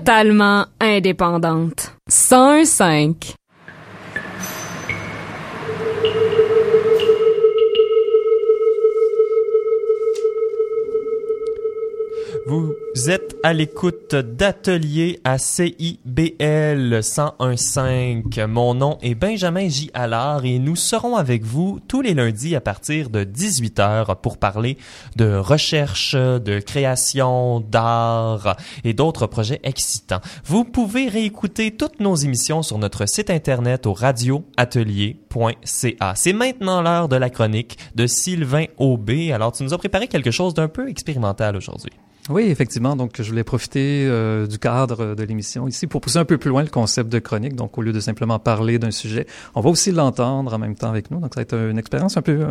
Totalement 0.05 0.67
indépendante. 0.81 1.93
105. 2.09 3.34
Vous 12.47 12.75
êtes 13.09 13.37
à 13.43 13.55
l'écoute 13.55 14.15
d'Atelier 14.15 15.19
à 15.25 15.39
CIBL 15.39 16.91
1015. 16.91 18.47
Mon 18.47 18.75
nom 18.75 18.99
est 19.01 19.15
Benjamin 19.15 19.67
J. 19.67 19.91
Allard 19.95 20.45
et 20.45 20.59
nous 20.59 20.77
serons 20.77 21.17
avec 21.17 21.43
vous 21.43 21.81
tous 21.89 22.03
les 22.03 22.13
lundis 22.13 22.55
à 22.55 22.61
partir 22.61 23.09
de 23.09 23.25
18h 23.25 24.21
pour 24.21 24.37
parler 24.37 24.77
de 25.17 25.35
recherche, 25.35 26.15
de 26.15 26.61
création, 26.61 27.61
d'art 27.61 28.59
et 28.85 28.93
d'autres 28.93 29.27
projets 29.27 29.61
excitants. 29.63 30.21
Vous 30.45 30.65
pouvez 30.65 31.09
réécouter 31.09 31.71
toutes 31.71 32.01
nos 32.01 32.15
émissions 32.15 32.63
sur 32.63 32.77
notre 32.77 33.07
site 33.07 33.31
internet 33.31 33.87
au 33.87 33.95
radioatelier.ca. 33.95 36.13
C'est 36.15 36.35
maintenant 36.35 36.83
l'heure 36.83 37.09
de 37.09 37.17
la 37.17 37.31
chronique 37.31 37.79
de 37.95 38.07
Sylvain 38.07 38.67
Aubé. 38.77 39.33
Alors, 39.33 39.53
tu 39.53 39.63
nous 39.63 39.73
as 39.73 39.79
préparé 39.79 40.09
quelque 40.09 40.31
chose 40.31 40.53
d'un 40.53 40.69
peu 40.69 40.91
expérimental 40.91 41.57
aujourd'hui. 41.57 41.93
Oui, 42.31 42.45
effectivement. 42.45 42.97
Donc, 42.97 43.21
je 43.21 43.29
voulais 43.29 43.45
profiter 43.45 44.07
euh, 44.07 44.47
du 44.47 44.59
cadre 44.59 45.15
de 45.15 45.23
l'émission 45.25 45.69
ici 45.69 45.87
pour 45.87 46.01
pousser 46.01 46.17
un 46.17 46.25
peu 46.25 46.39
plus 46.39 46.49
loin 46.49 46.63
le 46.63 46.71
concept 46.71 47.13
de 47.13 47.19
chronique. 47.19 47.55
Donc, 47.55 47.77
au 47.77 47.83
lieu 47.83 47.93
de 47.93 48.01
simplement 48.01 48.39
parler 48.39 48.79
d'un 48.79 48.93
sujet, 48.93 49.27
on 49.55 49.61
va 49.61 49.69
aussi 49.69 49.93
l'entendre 49.93 50.55
en 50.55 50.59
même 50.59 50.75
temps 50.75 50.89
avec 50.89 51.11
nous. 51.11 51.21
Donc, 51.21 51.35
ça 51.35 51.41
va 51.41 51.43
être 51.43 51.55
une 51.55 51.79
expérience 51.79 52.17
un 52.17 52.23
peu 52.23 52.47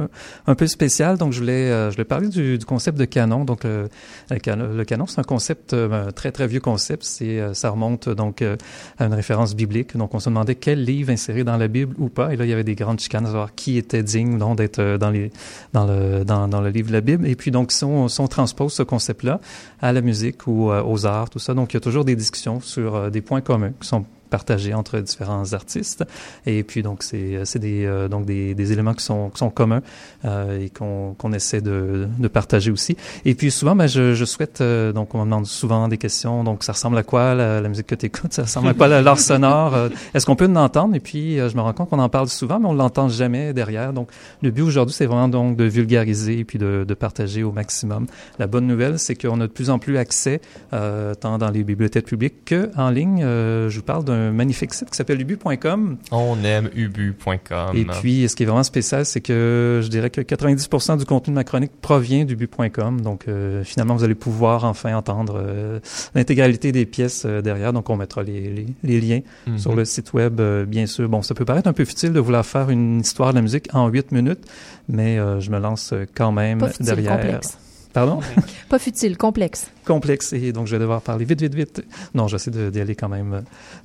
un 0.46 0.54
peu 0.54 0.68
spéciale. 0.68 1.18
Donc, 1.18 1.34
je 1.34 1.40
voulais 1.40 1.72
euh, 1.72 1.90
je 1.90 1.96
voulais 1.96 2.06
parler 2.06 2.28
du, 2.28 2.60
du, 2.60 2.66
concept 2.66 3.00
de 3.00 3.06
canon. 3.06 3.46
Donc, 3.46 3.64
le, 3.64 3.90
le 4.30 4.84
canon, 4.84 5.08
c'est 5.08 5.20
un 5.20 5.24
concept 5.24 5.74
euh, 5.74 6.12
très 6.12 6.32
très 6.32 6.46
vieux 6.46 6.60
concept. 6.60 7.02
C'est 7.04 7.42
ça 7.56 7.72
remonte 7.72 8.10
donc 8.10 8.44
à 8.44 9.06
une 9.06 9.14
référence 9.16 9.56
biblique. 9.56 9.98
Donc, 9.98 10.14
on 10.14 10.20
se 10.20 10.30
demandait 10.30 10.54
quel 10.54 10.84
livre 10.84 11.10
insérer 11.12 11.44
dans 11.44 11.58
la 11.58 11.68
Bible 11.68 11.96
ou 11.98 12.10
pas. 12.10 12.32
Et 12.32 12.36
là, 12.36 12.46
il 12.46 12.50
y 12.52 12.54
avait 12.54 12.64
des 12.64 12.76
grandes 12.76 13.00
chicanes 13.00 13.26
à 13.26 13.30
savoir 13.30 13.56
qui 13.56 13.80
était 13.80 14.04
digne 14.04 14.38
donc 14.38 14.60
d'être 14.60 14.98
dans 14.98 15.10
les 15.10 15.32
dans 15.74 15.88
le 15.88 16.24
dans, 16.26 16.48
dans 16.48 16.62
le 16.62 16.70
livre 16.70 16.90
de 16.90 16.94
la 16.94 17.02
Bible. 17.02 17.26
Et 17.26 17.36
puis, 17.36 17.50
donc, 17.50 17.72
si 17.72 17.84
on, 17.86 18.08
si 18.08 18.22
on 18.22 18.28
transpose 18.28 18.74
ce 18.74 18.84
concept-là 18.84 19.40
à 19.82 19.92
la 19.92 20.02
musique 20.02 20.48
ou 20.48 20.72
euh, 20.72 20.84
aux 20.84 21.06
arts, 21.06 21.30
tout 21.30 21.40
ça. 21.40 21.54
Donc, 21.54 21.74
il 21.74 21.76
y 21.76 21.78
a 21.78 21.82
toujours 21.82 22.06
des 22.06 22.16
discussions 22.16 22.60
sur 22.62 22.96
euh, 22.96 23.10
des 23.10 23.22
points 23.22 23.42
communs 23.42 23.74
qui 23.80 23.88
sont 23.88 24.06
partagés 24.34 24.74
entre 24.74 24.98
différents 25.00 25.54
artistes. 25.54 26.04
Et 26.48 26.64
puis 26.64 26.82
donc 26.82 27.04
c'est 27.04 27.46
c'est 27.46 27.60
des 27.60 27.86
euh, 27.86 28.08
donc 28.08 28.26
des, 28.26 28.72
éléments 28.72 28.96
qui 28.96 29.06
sont 29.06 29.30
qui 29.30 29.38
sont 29.38 29.52
communs 29.52 29.84
euh, 30.26 30.60
et 30.60 30.70
qu'on 30.72 31.14
qu'on 31.20 31.34
essaie 31.34 31.62
de, 31.62 32.08
de 32.18 32.28
partager 32.28 32.72
aussi. 32.72 32.98
Et 33.26 33.36
puis 33.36 33.52
souvent, 33.52 33.76
ben, 33.76 33.86
je, 33.86 34.16
je 34.16 34.26
souhaite 34.26 34.62
euh, 34.62 34.92
donc 34.92 35.14
on 35.14 35.20
me 35.20 35.26
demande 35.26 35.46
souvent 35.46 35.88
des 35.88 36.00
questions. 36.00 36.44
Donc 36.44 36.64
ça 36.64 36.72
ressemble 36.72 36.98
à 36.98 37.04
quoi 37.04 37.36
la, 37.36 37.62
la 37.62 37.70
musique 37.70 37.86
que 37.86 37.94
tu 37.94 38.08
écoutes? 38.08 38.34
Ça 38.34 38.42
ressemble 38.44 38.70
à 38.70 38.74
quoi 38.74 38.88
l'art 38.88 39.20
sonore? 39.20 39.78
Est-ce 40.16 40.26
qu'on 40.26 40.36
peut 40.36 40.48
l'entendre 40.48 40.96
Et 40.96 41.00
puis 41.00 41.38
je 41.38 41.56
me 41.56 41.62
rends 41.62 41.74
compte 41.74 41.92
qu'on 41.92 42.00
en 42.00 42.10
parle 42.10 42.28
souvent, 42.28 42.60
mais 42.60 42.68
on 42.68 42.74
l'entend 42.74 43.10
jamais 43.10 43.54
derrière. 43.54 43.94
Donc 43.94 44.10
le 44.42 44.50
but 44.50 44.64
aujourd'hui, 44.64 44.96
c'est 44.96 45.06
vraiment 45.06 45.28
donc 45.28 45.58
de 45.58 45.66
vulgariser 45.66 46.40
et 46.40 46.44
puis 46.44 46.58
de, 46.58 46.86
de 46.88 46.94
partager 46.96 47.44
au 47.44 47.52
maximum. 47.52 48.08
La 48.40 48.48
bonne 48.48 48.66
nouvelle, 48.66 48.98
c'est 48.98 49.16
qu'on 49.16 49.40
a 49.42 49.48
de 49.48 49.52
plus 49.52 49.70
en 49.70 49.78
plus 49.78 49.98
accès 49.98 50.42
tant 50.72 51.38
dans 51.38 51.52
les 51.52 51.64
bibliothèques 51.64 52.08
publiques 52.08 52.46
que 52.46 52.72
en 52.76 52.90
ligne. 52.90 53.22
je 53.22 53.76
vous 53.76 53.84
parle 53.84 54.06
d'un 54.06 54.23
magnifique 54.32 54.74
site 54.74 54.90
qui 54.90 54.96
s'appelle 54.98 55.20
ubu.com. 55.22 55.98
On 56.12 56.38
aime 56.44 56.70
ubu.com. 56.76 57.76
Et 57.76 57.86
puis, 57.86 58.28
ce 58.30 58.36
qui 58.36 58.44
est 58.44 58.46
vraiment 58.46 58.64
spécial, 58.64 59.06
c'est 59.06 59.22
que 59.22 59.82
je 59.84 59.88
dirais 59.90 60.10
que 60.10 60.22
90% 60.22 60.98
du 60.98 61.06
contenu 61.06 61.32
de 61.32 61.36
ma 61.36 61.44
chronique 61.44 61.72
provient 61.82 62.26
d'ubu.com. 62.26 63.02
Donc, 63.02 63.28
euh, 63.28 63.64
finalement, 63.64 63.96
vous 63.96 64.04
allez 64.04 64.16
pouvoir 64.16 64.64
enfin 64.66 64.96
entendre 64.96 65.36
euh, 65.38 65.80
l'intégralité 66.16 66.72
des 66.72 66.86
pièces 66.86 67.24
euh, 67.26 67.42
derrière. 67.42 67.74
Donc, 67.74 67.90
on 67.90 67.96
mettra 67.98 68.24
les, 68.24 68.50
les, 68.50 68.66
les 68.84 69.02
liens 69.02 69.22
Mhm. 69.48 69.58
sur 69.58 69.76
le 69.76 69.86
site 69.86 70.14
web, 70.14 70.40
euh, 70.40 70.66
bien 70.66 70.86
sûr. 70.86 71.08
Bon, 71.10 71.22
ça 71.22 71.34
peut 71.34 71.46
paraître 71.46 71.68
un 71.68 71.74
peu 71.74 71.86
futile 71.86 72.14
de 72.14 72.20
vouloir 72.20 72.46
faire 72.46 72.70
une 72.70 73.00
histoire 73.02 73.32
de 73.32 73.36
la 73.36 73.42
musique 73.42 73.68
en 73.74 73.88
8 73.88 74.12
minutes, 74.12 74.44
mais 74.88 75.18
euh, 75.20 75.40
je 75.40 75.52
me 75.52 75.60
lance 75.60 75.94
quand 76.16 76.32
même 76.32 76.60
Pas 76.60 76.70
futile, 76.70 76.86
derrière. 76.86 77.20
complexe. 77.20 77.58
Pardon? 77.94 78.20
Pas 78.70 78.80
futile, 78.80 79.18
complexe. 79.18 79.70
complexe 79.86 80.34
et 80.34 80.52
donc 80.52 80.66
je 80.66 80.72
vais 80.76 80.80
devoir 80.80 81.02
parler 81.02 81.26
vite, 81.26 81.42
vite, 81.42 81.54
vite. 81.54 81.86
Non, 82.16 82.28
j'essaie 82.28 82.50
d'y 82.50 82.80
aller 82.80 82.96
quand 82.96 83.10
même 83.10 83.44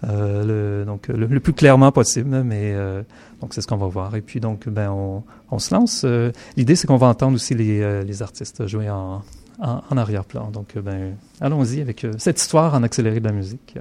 euh, 0.08 0.80
le, 0.80 0.84
donc 0.86 1.08
le, 1.08 1.26
le 1.26 1.40
plus 1.40 1.52
clairement 1.52 1.92
possible, 1.92 2.42
mais 2.42 2.72
euh, 2.74 3.02
donc 3.42 3.52
c'est 3.52 3.60
ce 3.60 3.66
qu'on 3.66 3.76
va 3.76 3.86
voir. 3.86 4.16
Et 4.16 4.22
puis 4.22 4.40
donc 4.40 4.66
ben 4.68 4.90
on, 4.90 5.24
on 5.50 5.58
se 5.58 5.74
lance. 5.74 6.02
Euh, 6.06 6.32
L'idée 6.56 6.74
c'est 6.74 6.86
qu'on 6.86 6.96
va 6.96 7.08
entendre 7.08 7.34
aussi 7.34 7.54
les, 7.54 8.02
les 8.02 8.22
artistes 8.22 8.66
jouer 8.66 8.88
en, 8.88 9.22
en, 9.60 9.82
en 9.90 9.96
arrière-plan. 9.98 10.50
Donc 10.50 10.76
ben 10.78 11.14
allons-y 11.40 11.82
avec 11.82 12.06
cette 12.16 12.40
histoire 12.40 12.74
en 12.74 12.82
accéléré 12.82 13.20
de 13.20 13.26
la 13.26 13.32
musique. 13.32 13.76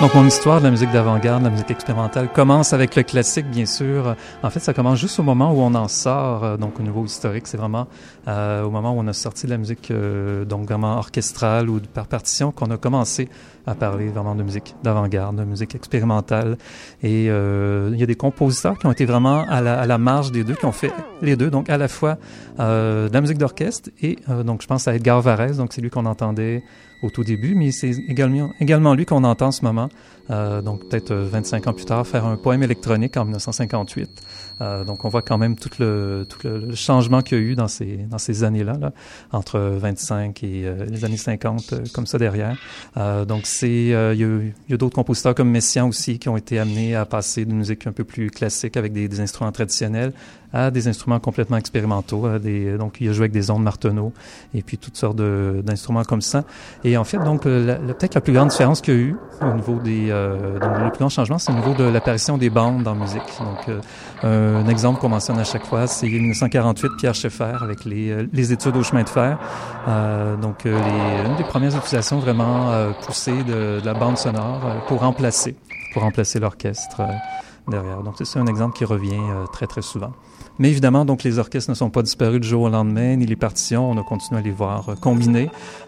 Donc, 0.00 0.14
mon 0.14 0.24
histoire 0.24 0.60
de 0.60 0.64
la 0.64 0.70
musique 0.70 0.92
d'avant-garde, 0.92 1.42
la 1.42 1.50
musique 1.50 1.72
expérimentale, 1.72 2.28
commence 2.32 2.72
avec 2.72 2.94
le 2.94 3.02
classique, 3.02 3.50
bien 3.50 3.66
sûr. 3.66 4.14
En 4.44 4.50
fait, 4.50 4.60
ça 4.60 4.72
commence 4.72 5.00
juste 5.00 5.18
au 5.18 5.24
moment 5.24 5.52
où 5.52 5.60
on 5.60 5.74
en 5.74 5.88
sort, 5.88 6.44
euh, 6.44 6.56
donc 6.56 6.78
au 6.78 6.84
niveau 6.84 7.04
historique. 7.04 7.48
C'est 7.48 7.56
vraiment 7.56 7.88
euh, 8.28 8.62
au 8.62 8.70
moment 8.70 8.92
où 8.92 9.00
on 9.00 9.08
a 9.08 9.12
sorti 9.12 9.46
de 9.46 9.50
la 9.50 9.58
musique, 9.58 9.90
euh, 9.90 10.44
donc 10.44 10.66
vraiment 10.66 10.98
orchestrale 10.98 11.68
ou 11.68 11.80
par 11.80 12.06
partition, 12.06 12.52
qu'on 12.52 12.70
a 12.70 12.76
commencé 12.76 13.28
à 13.68 13.74
parler 13.74 14.08
vraiment 14.08 14.34
de 14.34 14.42
musique 14.42 14.74
d'avant-garde, 14.82 15.36
de 15.36 15.44
musique 15.44 15.74
expérimentale. 15.74 16.56
Et 17.02 17.26
euh, 17.28 17.90
il 17.92 17.98
y 17.98 18.02
a 18.02 18.06
des 18.06 18.14
compositeurs 18.14 18.78
qui 18.78 18.86
ont 18.86 18.92
été 18.92 19.04
vraiment 19.04 19.44
à 19.48 19.60
la, 19.60 19.80
à 19.80 19.86
la 19.86 19.98
marge 19.98 20.32
des 20.32 20.44
deux, 20.44 20.54
qui 20.54 20.64
ont 20.64 20.72
fait 20.72 20.92
les 21.22 21.36
deux, 21.36 21.50
donc 21.50 21.68
à 21.68 21.76
la 21.76 21.88
fois 21.88 22.18
euh, 22.60 23.08
de 23.08 23.14
la 23.14 23.20
musique 23.20 23.38
d'orchestre 23.38 23.90
et 24.00 24.18
euh, 24.30 24.42
donc 24.42 24.62
je 24.62 24.66
pense 24.66 24.88
à 24.88 24.94
Edgar 24.94 25.20
Varese, 25.20 25.58
donc 25.58 25.72
c'est 25.72 25.82
lui 25.82 25.90
qu'on 25.90 26.06
entendait 26.06 26.62
au 27.02 27.10
tout 27.10 27.24
début, 27.24 27.54
mais 27.54 27.70
c'est 27.70 27.90
également, 27.90 28.52
également 28.60 28.94
lui 28.94 29.06
qu'on 29.06 29.24
entend 29.24 29.48
en 29.48 29.52
ce 29.52 29.64
moment, 29.64 29.88
euh, 30.30 30.62
donc 30.62 30.88
peut-être 30.88 31.14
25 31.14 31.66
ans 31.68 31.72
plus 31.72 31.84
tard, 31.84 32.06
faire 32.06 32.26
un 32.26 32.36
poème 32.36 32.62
électronique 32.62 33.16
en 33.16 33.24
1958. 33.24 34.10
Euh, 34.60 34.84
donc 34.84 35.04
on 35.04 35.08
voit 35.08 35.22
quand 35.22 35.38
même 35.38 35.56
tout 35.56 35.70
le, 35.78 36.26
tout 36.28 36.38
le, 36.44 36.74
changement 36.74 37.22
qu'il 37.22 37.38
y 37.38 37.40
a 37.40 37.44
eu 37.44 37.54
dans 37.54 37.68
ces, 37.68 37.96
dans 37.96 38.18
ces 38.18 38.44
années-là, 38.44 38.76
là, 38.80 38.92
entre 39.32 39.58
25 39.58 40.42
et 40.42 40.62
euh, 40.64 40.84
les 40.86 41.04
années 41.04 41.16
50, 41.16 41.72
euh, 41.72 41.84
comme 41.92 42.06
ça 42.06 42.18
derrière. 42.18 42.56
Euh, 42.96 43.24
donc 43.24 43.42
c'est, 43.44 43.68
il 43.68 43.90
y 43.90 44.24
a, 44.24 44.74
a 44.74 44.76
d'autres 44.76 44.94
compositeurs 44.94 45.34
comme 45.34 45.50
Messiaen 45.50 45.86
aussi 45.86 46.18
qui 46.18 46.28
ont 46.28 46.36
été 46.36 46.58
amenés 46.58 46.94
à 46.94 47.04
passer 47.04 47.44
d'une 47.44 47.58
musique 47.58 47.86
un 47.86 47.92
peu 47.92 48.04
plus 48.04 48.30
classique 48.30 48.76
avec 48.76 48.92
des, 48.92 49.08
des 49.08 49.20
instruments 49.20 49.52
traditionnels 49.52 50.12
à 50.52 50.70
des 50.70 50.88
instruments 50.88 51.20
complètement 51.20 51.56
expérimentaux. 51.56 52.38
Des, 52.38 52.78
donc, 52.78 52.98
il 53.00 53.08
a 53.08 53.12
joué 53.12 53.24
avec 53.24 53.32
des 53.32 53.50
ondes 53.50 53.62
Marteneau 53.62 54.12
et 54.54 54.62
puis 54.62 54.78
toutes 54.78 54.96
sortes 54.96 55.16
d'instruments 55.16 56.04
comme 56.04 56.22
ça. 56.22 56.44
Et 56.84 56.96
en 56.96 57.04
fait, 57.04 57.18
donc, 57.18 57.42
peut-être 57.42 58.14
la 58.14 58.20
plus 58.20 58.32
grande 58.32 58.48
différence 58.48 58.80
qu'il 58.80 58.94
y 58.94 58.96
a 58.96 59.00
eu 59.00 59.16
au 59.42 59.54
niveau 59.54 59.78
des... 59.78 60.08
Euh, 60.10 60.58
donc, 60.58 60.78
le 60.78 60.90
plus 60.90 60.98
grand 60.98 61.08
changement, 61.08 61.38
c'est 61.38 61.52
au 61.52 61.54
niveau 61.54 61.74
de 61.74 61.84
l'apparition 61.84 62.38
des 62.38 62.50
bandes 62.50 62.86
en 62.86 62.94
musique. 62.94 63.22
Donc, 63.40 63.68
euh, 63.68 63.80
un 64.56 64.68
exemple 64.68 65.00
qu'on 65.00 65.08
mentionne 65.08 65.38
à 65.38 65.44
chaque 65.44 65.64
fois, 65.64 65.86
c'est 65.86 66.06
1948, 66.06 66.92
Pierre 66.98 67.14
Schaeffer 67.14 67.56
avec 67.60 67.84
les, 67.84 68.10
euh, 68.10 68.28
les 68.32 68.52
études 68.52 68.76
au 68.76 68.82
chemin 68.82 69.02
de 69.02 69.08
fer. 69.08 69.38
Euh, 69.86 70.36
donc, 70.36 70.66
euh, 70.66 70.78
les, 70.78 71.28
une 71.28 71.36
des 71.36 71.44
premières 71.44 71.74
utilisations 71.76 72.18
vraiment 72.18 72.70
poussées 73.04 73.42
de, 73.44 73.80
de, 73.80 73.86
la 73.86 73.94
bande 73.94 74.18
sonore 74.18 74.60
pour 74.86 75.00
remplacer, 75.00 75.56
pour 75.92 76.02
remplacer 76.02 76.38
l'orchestre 76.38 77.02
derrière. 77.68 78.02
Donc, 78.02 78.14
c'est 78.22 78.38
un 78.38 78.46
exemple 78.46 78.76
qui 78.76 78.84
revient 78.84 79.20
très, 79.52 79.66
très 79.66 79.82
souvent. 79.82 80.12
Mais 80.58 80.70
évidemment, 80.70 81.04
donc 81.04 81.22
les 81.22 81.38
orchestres 81.38 81.70
ne 81.70 81.74
sont 81.74 81.90
pas 81.90 82.02
disparus 82.02 82.40
du 82.40 82.48
jour 82.48 82.62
au 82.62 82.68
lendemain, 82.68 83.16
ni 83.16 83.26
les 83.26 83.36
partitions. 83.36 83.90
On 83.90 83.98
a 83.98 84.02
continué 84.02 84.40
à 84.40 84.42
les 84.42 84.50
voir 84.50 84.88
euh. 84.88 84.94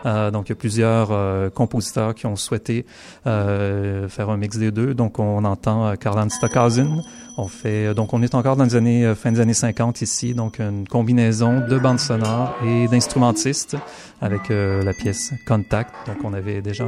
Euh, 0.06 0.30
donc 0.30 0.48
il 0.48 0.50
y 0.50 0.52
a 0.52 0.56
plusieurs 0.56 1.08
euh, 1.10 1.50
compositeurs 1.50 2.14
qui 2.14 2.26
ont 2.26 2.36
souhaité 2.36 2.86
euh, 3.26 4.08
faire 4.08 4.30
un 4.30 4.36
mix 4.36 4.58
des 4.58 4.70
deux. 4.70 4.94
Donc 4.94 5.18
on 5.18 5.44
entend 5.44 5.94
Karl-Heinz 5.96 6.32
Stockhausen. 6.32 7.02
On 7.36 7.48
fait 7.48 7.94
donc 7.94 8.12
on 8.12 8.22
est 8.22 8.34
encore 8.34 8.56
dans 8.56 8.64
les 8.64 8.76
années 8.76 9.14
fin 9.14 9.32
des 9.32 9.40
années 9.40 9.54
50 9.54 10.02
ici, 10.02 10.34
donc 10.34 10.58
une 10.58 10.86
combinaison 10.86 11.60
de 11.66 11.78
bandes 11.78 12.00
sonores 12.00 12.54
et 12.64 12.86
d'instrumentistes 12.88 13.76
avec 14.20 14.48
la 14.50 14.92
pièce 14.92 15.32
Contact. 15.46 15.94
Donc 16.06 16.18
on 16.24 16.32
avait 16.34 16.62
déjà 16.62 16.86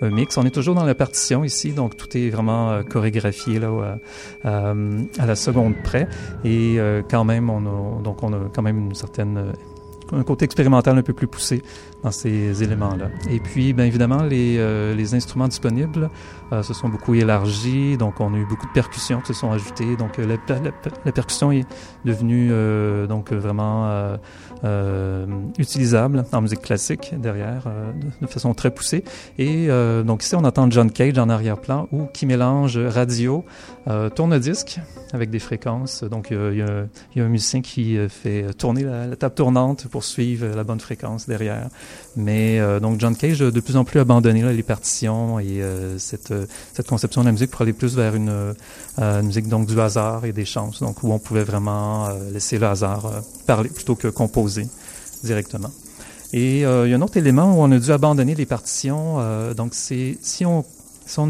un 0.00 0.10
mix. 0.10 0.36
On 0.36 0.44
est 0.44 0.50
toujours 0.50 0.74
dans 0.74 0.84
la 0.84 0.94
partition 0.94 1.44
ici, 1.44 1.72
donc 1.72 1.96
tout 1.96 2.16
est 2.16 2.30
vraiment 2.30 2.82
chorégraphié 2.82 3.58
là 3.58 3.98
à 4.44 5.26
la 5.26 5.36
seconde 5.36 5.74
près 5.82 6.08
et 6.44 6.78
quand 7.08 7.24
même, 7.24 7.50
on 7.50 7.98
a, 7.98 8.02
donc 8.02 8.22
on 8.22 8.32
a 8.32 8.48
quand 8.52 8.62
même 8.62 8.78
une 8.78 8.94
certaine 8.94 9.36
euh, 9.36 9.52
un 10.12 10.22
côté 10.22 10.44
expérimental 10.44 10.96
un 10.96 11.02
peu 11.02 11.12
plus 11.12 11.26
poussé 11.26 11.62
dans 12.04 12.12
ces 12.12 12.62
éléments-là. 12.62 13.10
Et 13.28 13.40
puis, 13.40 13.72
bien 13.72 13.86
évidemment, 13.86 14.22
les, 14.22 14.56
euh, 14.56 14.94
les 14.94 15.14
instruments 15.16 15.48
disponibles 15.48 16.10
euh, 16.45 16.45
se 16.62 16.74
sont 16.74 16.88
beaucoup 16.88 17.14
élargis. 17.14 17.96
Donc, 17.96 18.20
on 18.20 18.32
a 18.34 18.36
eu 18.36 18.46
beaucoup 18.46 18.66
de 18.66 18.72
percussions 18.72 19.20
qui 19.20 19.28
se 19.28 19.34
sont 19.34 19.52
ajoutées. 19.52 19.96
Donc, 19.96 20.18
la, 20.18 20.26
la, 20.26 20.60
la 21.04 21.12
percussion 21.12 21.52
est 21.52 21.66
devenue 22.04 22.50
donc 23.08 23.32
vraiment 23.32 24.18
euh, 24.64 25.26
utilisable 25.58 26.24
en 26.32 26.40
musique 26.40 26.62
classique 26.62 27.14
derrière, 27.18 27.64
euh, 27.66 27.92
de, 28.22 28.26
façon 28.26 28.54
très 28.54 28.70
poussée. 28.70 29.04
Et 29.38 29.66
euh, 29.68 30.02
donc 30.02 30.24
ici, 30.24 30.34
on 30.34 30.44
entend 30.44 30.70
John 30.70 30.90
Cage 30.90 31.18
en 31.18 31.28
arrière-plan 31.28 31.88
ou 31.92 32.06
qui 32.06 32.24
mélange 32.24 32.78
radio, 32.78 33.44
tourne-disque 34.16 34.80
avec 35.12 35.30
des 35.30 35.38
fréquences. 35.38 36.02
Donc 36.02 36.28
il 36.30 36.36
y, 36.36 36.62
a, 36.62 36.86
y, 37.14 37.20
a, 37.20 37.24
un 37.24 37.28
musicien 37.28 37.60
qui 37.60 37.96
fait 38.08 38.52
tourner 38.54 38.82
la, 38.82 39.06
la, 39.06 39.16
table 39.16 39.34
tournante 39.34 39.86
pour 39.86 40.02
suivre 40.02 40.46
la 40.56 40.64
bonne 40.64 40.80
fréquence 40.80 41.28
derrière. 41.28 41.68
Mais 42.16 42.60
donc 42.80 42.98
John 42.98 43.14
Cage 43.14 43.42
a 43.42 43.50
de 43.52 43.60
plus 43.60 43.76
en 43.76 43.84
plus 43.84 44.00
abandonné 44.00 44.42
là, 44.42 44.52
les 44.52 44.64
partitions 44.64 45.38
et 45.38 45.62
cette, 45.98 46.32
cette 46.74 46.88
conception 46.88 47.22
de 47.22 47.26
la 47.26 47.32
musique 47.32 47.50
pour 47.50 47.62
aller 47.62 47.72
plus 47.72 47.94
vers 47.94 48.14
une, 48.14 48.54
une 48.98 49.22
musique 49.22 49.48
donc 49.48 49.66
du 49.66 49.80
hasard 49.80 50.24
et 50.24 50.32
des 50.32 50.44
chances, 50.44 50.80
donc 50.80 51.02
où 51.02 51.12
on 51.12 51.18
pouvait 51.18 51.44
vraiment 51.44 52.08
laisser 52.32 52.58
le 52.58 52.66
hasard 52.66 53.10
parler 53.46 53.70
plutôt 53.70 53.94
que 53.94 54.08
composer 54.08 54.66
directement. 55.22 55.70
Et 56.32 56.66
euh, 56.66 56.86
il 56.86 56.90
y 56.90 56.94
a 56.94 56.96
un 56.96 57.02
autre 57.02 57.16
élément 57.16 57.56
où 57.56 57.62
on 57.62 57.70
a 57.70 57.78
dû 57.78 57.90
abandonner 57.92 58.34
les 58.34 58.46
partitions. 58.46 59.16
Euh, 59.18 59.54
donc, 59.54 59.74
c'est 59.74 60.18
si 60.20 60.44
on 60.44 60.64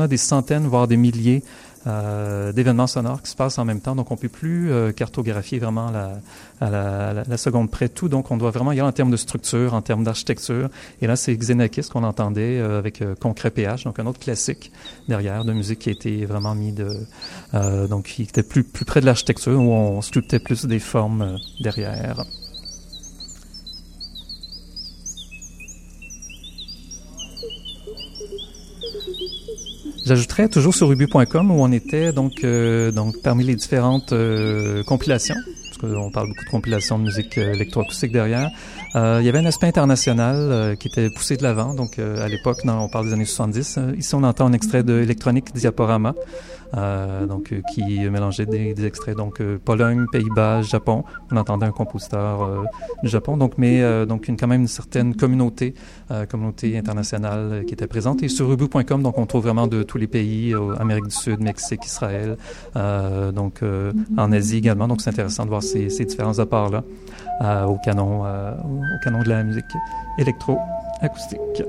a 0.01 0.09
des 0.09 0.17
centaines, 0.17 0.67
voire 0.67 0.89
des 0.89 0.97
milliers 0.97 1.43
euh, 1.87 2.53
d'événements 2.53 2.87
sonores 2.87 3.23
qui 3.23 3.31
se 3.31 3.37
passent 3.37 3.59
en 3.59 3.65
même 3.65 3.81
temps, 3.81 3.95
donc 3.95 4.11
on 4.11 4.17
peut 4.17 4.29
plus 4.29 4.71
euh, 4.71 4.93
cartographier 4.93 5.59
vraiment 5.59 5.91
la, 5.91 6.21
à 6.61 6.71
la, 6.71 7.25
la, 7.27 7.37
seconde 7.37 7.71
près 7.71 7.89
tout. 7.89 8.09
Donc, 8.09 8.31
on 8.31 8.37
doit 8.37 8.51
vraiment 8.51 8.73
y 8.73 8.81
aller 8.81 8.89
en 8.89 8.93
termes 8.93 9.11
de 9.11 9.17
structure, 9.17 9.75
en 9.75 9.83
termes 9.83 10.03
d'architecture. 10.03 10.69
Et 11.01 11.07
là, 11.07 11.17
c'est 11.17 11.37
Xenakis 11.37 11.89
qu'on 11.93 12.05
entendait 12.05 12.59
euh, 12.59 12.79
avec 12.79 13.03
Concret 13.21 13.51
PH, 13.51 13.85
donc 13.85 13.99
un 13.99 14.07
autre 14.07 14.19
classique 14.19 14.73
derrière 15.09 15.45
de 15.45 15.53
musique 15.53 15.81
qui 15.81 15.89
a 15.91 15.93
été 15.93 16.25
vraiment 16.27 16.55
mis 16.55 16.73
de, 16.73 17.07
donc 17.89 18.07
qui 18.07 18.23
était 18.23 18.43
plus 18.43 18.65
plus 18.65 18.85
près 18.85 19.01
de 19.01 19.07
l'architecture 19.07 19.59
où 19.59 19.73
on 19.73 20.03
sculptait 20.03 20.41
plus 20.41 20.65
des 20.67 20.81
formes 20.81 21.39
derrière. 21.61 22.25
J'ajouterais 30.07 30.49
toujours 30.49 30.73
sur 30.73 30.93
ubu.com 30.93 31.51
où 31.51 31.55
on 31.55 31.73
était 31.73 32.13
donc 32.13 32.45
euh, 32.45 32.93
donc 32.93 33.21
parmi 33.25 33.43
les 33.43 33.57
différentes 33.57 34.13
euh, 34.13 34.85
compilations, 34.85 35.35
parce 35.65 35.79
qu'on 35.79 36.13
parle 36.13 36.29
beaucoup 36.29 36.45
de 36.45 36.51
compilations 36.51 36.97
de 37.01 37.03
musique 37.03 37.37
euh, 37.39 37.53
électroacoustique 37.53 38.13
derrière. 38.13 38.49
il 38.95 39.25
y 39.25 39.29
avait 39.29 39.41
un 39.41 39.47
aspect 39.47 39.67
international 39.67 40.77
qui 40.79 40.87
était 40.87 41.11
poussé 41.11 41.37
de 41.37 41.43
l'avant. 41.43 41.75
Donc 41.75 41.99
à 41.99 42.29
l'époque, 42.29 42.59
on 42.65 42.89
parle 42.89 43.07
des 43.07 43.15
années 43.15 43.25
70. 43.25 43.81
ici, 43.99 44.15
on 44.15 44.23
entend 44.23 44.47
un 44.47 44.53
extrait 44.53 44.85
de 44.85 45.01
Electronic 45.01 45.53
Diaporama. 45.53 46.15
Euh, 46.75 47.27
donc 47.27 47.53
euh, 47.53 47.61
qui 47.73 48.09
mélangeait 48.11 48.47
des, 48.47 48.85
extraits 48.85 49.17
donc 49.17 49.41
euh, 49.41 49.59
Pologne, 49.65 50.07
Pays-Bas, 50.11 50.63
Japon. 50.63 51.05
On 51.31 51.37
entendait 51.37 51.67
un 51.67 51.71
compositeur 51.73 52.67
du 53.03 53.09
Japon, 53.09 53.37
donc 53.37 53.55
mais 53.59 54.07
donc 54.07 54.29
une 54.29 54.37
quand 54.37 54.47
même 54.47 54.63
une 54.63 54.69
certaine 54.69 55.15
communauté, 55.17 55.75
communauté 56.29 56.77
internationale 56.77 57.65
qui 57.67 57.75
était 57.75 57.87
présente. 57.87 58.23
Et 58.23 58.29
sur 58.29 58.53
ubu.com, 58.53 59.03
donc 59.03 59.19
on 59.19 59.27
trouve 59.27 59.45
vraiment 59.45 59.67
de 59.67 59.83
tous 59.83 59.99
les 59.99 60.07
pays, 60.07 60.55
Amérique 60.79 61.07
du 61.07 61.15
Sud, 61.15 61.41
Mexique, 61.41 61.85
Israël, 61.85 62.37
donc 62.75 63.61
en 64.17 64.33
Asie 64.33 64.59
également. 64.59 64.89
Donc 64.89 65.01
c'est 65.01 65.11
intéressant 65.11 65.45
de 65.45 65.51
voir 65.51 65.63
ces, 65.63 65.91
ces 65.91 66.05
différents 66.05 66.39
apports 66.39 66.71
là 66.71 67.67
au 67.67 67.77
canon, 67.85 68.23
au 68.23 69.05
canon 69.05 69.23
de 69.23 69.29
la 69.29 69.43
musique 69.43 69.65
électro-acoustique. 70.19 71.63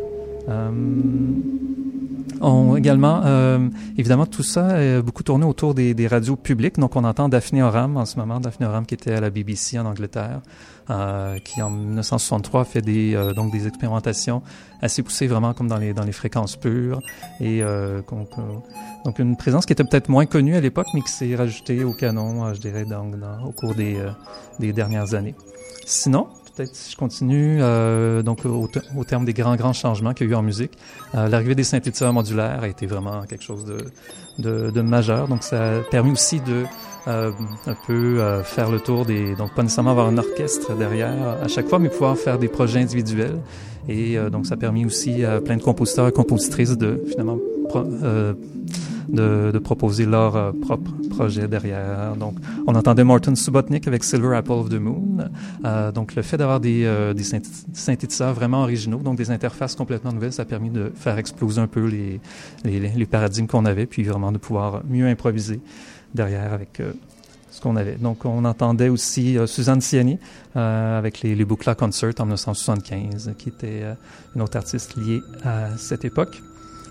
On, 2.42 2.76
également, 2.76 3.22
euh, 3.26 3.70
évidemment, 3.98 4.26
tout 4.26 4.44
ça 4.44 4.82
est 4.82 5.02
beaucoup 5.02 5.24
tourné 5.24 5.46
autour 5.46 5.74
des, 5.74 5.94
des, 5.94 6.08
radios 6.08 6.36
publiques. 6.36 6.78
Donc, 6.78 6.96
on 6.96 7.04
entend 7.04 7.30
Daphne 7.30 7.62
Oram 7.62 7.98
en 7.98 8.06
ce 8.06 8.18
moment, 8.18 8.40
Daphne 8.40 8.66
Oram 8.66 8.86
qui 8.86 8.94
était 8.94 9.14
à 9.14 9.22
la 9.22 9.30
BBC 9.30 9.80
en 9.80 9.86
Angleterre, 9.86 10.42
euh, 10.90 11.38
qui 11.40 11.62
en 11.62 11.70
1963 11.70 12.64
fait 12.64 12.82
des 12.82 13.14
euh, 13.14 13.34
donc 13.34 13.52
des 13.52 13.68
expérimentations 13.68 14.42
assez 14.82 15.04
poussées, 15.04 15.28
vraiment 15.28 15.54
comme 15.54 15.68
dans 15.68 15.78
les 15.78 15.94
dans 15.94 16.06
les 16.06 16.14
fréquences 16.14 16.56
pures, 16.56 17.02
et 17.42 17.62
euh, 17.62 18.02
donc, 18.10 18.30
donc 19.04 19.20
une 19.20 19.36
présence 19.36 19.66
qui 19.66 19.74
était 19.74 19.84
peut-être 19.84 20.08
moins 20.08 20.26
connue 20.26 20.56
à 20.56 20.62
l'époque, 20.62 20.88
mais 20.94 21.02
qui 21.02 21.12
s'est 21.12 21.36
rajoutée 21.36 21.84
au 21.84 21.94
canon, 21.94 22.54
je 22.54 22.62
dirais, 22.62 22.86
dans, 22.86 23.06
au 23.46 23.52
cours 23.52 23.76
des 23.76 23.98
des 24.60 24.72
dernières 24.72 25.14
années. 25.14 25.36
Sinon, 25.86 26.28
peut-être 26.58 26.76
si 26.76 26.92
je 26.92 26.98
continue, 26.98 27.60
euh, 27.62 28.24
donc 28.24 28.40
au, 28.46 28.68
terme 29.04 29.26
des 29.26 29.34
grands, 29.34 29.56
grands 29.56 29.74
changements 29.74 30.14
qu'il 30.14 30.28
y 30.28 30.30
a 30.30 30.34
eu 30.34 30.36
en 30.36 30.42
musique, 30.42 30.72
euh, 31.14 31.30
l'arrivée 31.30 31.56
des 31.56 31.64
synthétiseurs 31.64 32.14
modulaires 32.14 32.62
a 32.64 32.68
été 32.68 32.88
vraiment 32.88 33.22
quelque 33.24 33.44
chose 33.44 33.64
de, 34.40 34.72
de, 34.72 34.82
majeur. 34.82 35.28
Donc 35.28 35.44
ça 35.44 35.78
a 35.78 35.80
permis 35.82 36.12
aussi 36.12 36.40
de 36.42 36.64
euh, 37.08 37.32
un 37.68 37.76
peu 37.86 38.20
faire 38.44 38.72
le 38.72 38.80
tour 38.80 39.06
des... 39.06 39.36
Donc 39.36 39.54
pas 39.54 39.62
nécessairement 39.62 39.92
avoir 39.92 40.08
un 40.08 40.18
orchestre 40.18 40.76
derrière 40.76 41.38
à 41.44 41.48
chaque 41.48 41.68
fois, 41.68 41.80
mais 41.80 41.90
pouvoir 41.90 42.18
faire 42.18 42.40
des 42.40 42.48
projets 42.48 42.80
individuels. 42.80 43.40
Et 43.88 44.18
donc 44.32 44.46
ça 44.48 44.56
a 44.56 44.58
permis 44.58 44.86
aussi 44.86 45.24
à 45.24 45.40
plein 45.40 45.56
de 45.56 45.62
compositeurs 45.62 46.08
et 46.08 46.12
compositrices 46.12 46.78
de 46.78 47.02
finalement 47.08 47.38
de, 49.10 49.52
de 49.52 49.60
proposer 49.60 50.06
leur 50.06 50.36
euh, 50.36 50.52
propre 50.52 50.92
projet 51.10 51.48
derrière. 51.48 52.16
Donc, 52.16 52.36
on 52.66 52.76
entendait 52.76 53.04
Martin 53.04 53.36
Subotnick 53.36 53.88
avec 53.88 54.04
Silver 54.04 54.36
Apple 54.36 54.52
of 54.52 54.70
the 54.70 54.80
Moon. 54.80 55.18
Euh, 55.66 55.92
donc, 55.92 56.16
le 56.16 56.22
fait 56.22 56.38
d'avoir 56.38 56.60
des, 56.60 56.84
euh, 56.86 57.14
des 57.14 57.24
synthétiseurs 57.24 58.34
vraiment 58.34 58.62
originaux, 58.64 59.00
donc 59.00 59.18
des 59.18 59.32
interfaces 59.32 59.76
complètement 59.76 60.12
nouvelles, 60.12 60.34
ça 60.34 60.44
a 60.44 60.46
permis 60.46 60.70
de 60.70 60.92
faire 60.96 61.18
exploser 61.18 61.62
un 61.62 61.68
peu 61.68 61.86
les, 61.86 62.20
les, 62.64 62.80
les 62.80 63.06
paradigmes 63.06 63.48
qu'on 63.48 63.66
avait, 63.66 63.86
puis 63.86 64.04
vraiment 64.04 64.32
de 64.32 64.38
pouvoir 64.38 64.82
mieux 64.88 65.08
improviser 65.08 65.60
derrière 66.14 66.54
avec 66.54 66.80
euh, 66.80 66.94
ce 67.52 67.62
qu'on 67.62 67.76
avait. 67.76 67.96
Donc, 67.96 68.26
on 68.26 68.46
entendait 68.46 68.90
aussi 68.90 69.38
euh, 69.38 69.48
Suzanne 69.48 69.82
Ciani 69.82 70.20
euh, 70.56 70.98
avec 70.98 71.22
les, 71.22 71.36
les 71.36 71.46
Boucla 71.46 71.76
Concert 71.76 72.14
en 72.20 72.26
1975, 72.26 73.34
qui 73.38 73.50
était 73.50 73.84
une 74.36 74.42
autre 74.42 74.58
artiste 74.58 74.96
liée 74.96 75.22
à 75.44 75.78
cette 75.78 76.06
époque 76.06 76.42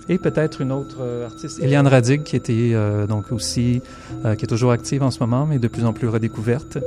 et 0.08 0.18
peut-être 0.18 0.60
une 0.60 0.72
autre 0.72 0.98
euh, 1.00 1.26
artiste, 1.26 1.60
Eliane 1.60 1.86
Radig, 1.86 2.22
qui 2.22 2.36
était 2.36 2.72
euh, 2.72 3.06
donc 3.06 3.32
aussi, 3.32 3.82
euh, 4.24 4.34
qui 4.34 4.44
est 4.44 4.48
toujours 4.48 4.72
active 4.72 5.02
en 5.02 5.10
ce 5.10 5.20
moment, 5.20 5.46
mais 5.46 5.58
de 5.58 5.68
plus 5.68 5.84
en 5.84 5.92
plus 5.92 6.08
redécouverte. 6.08 6.78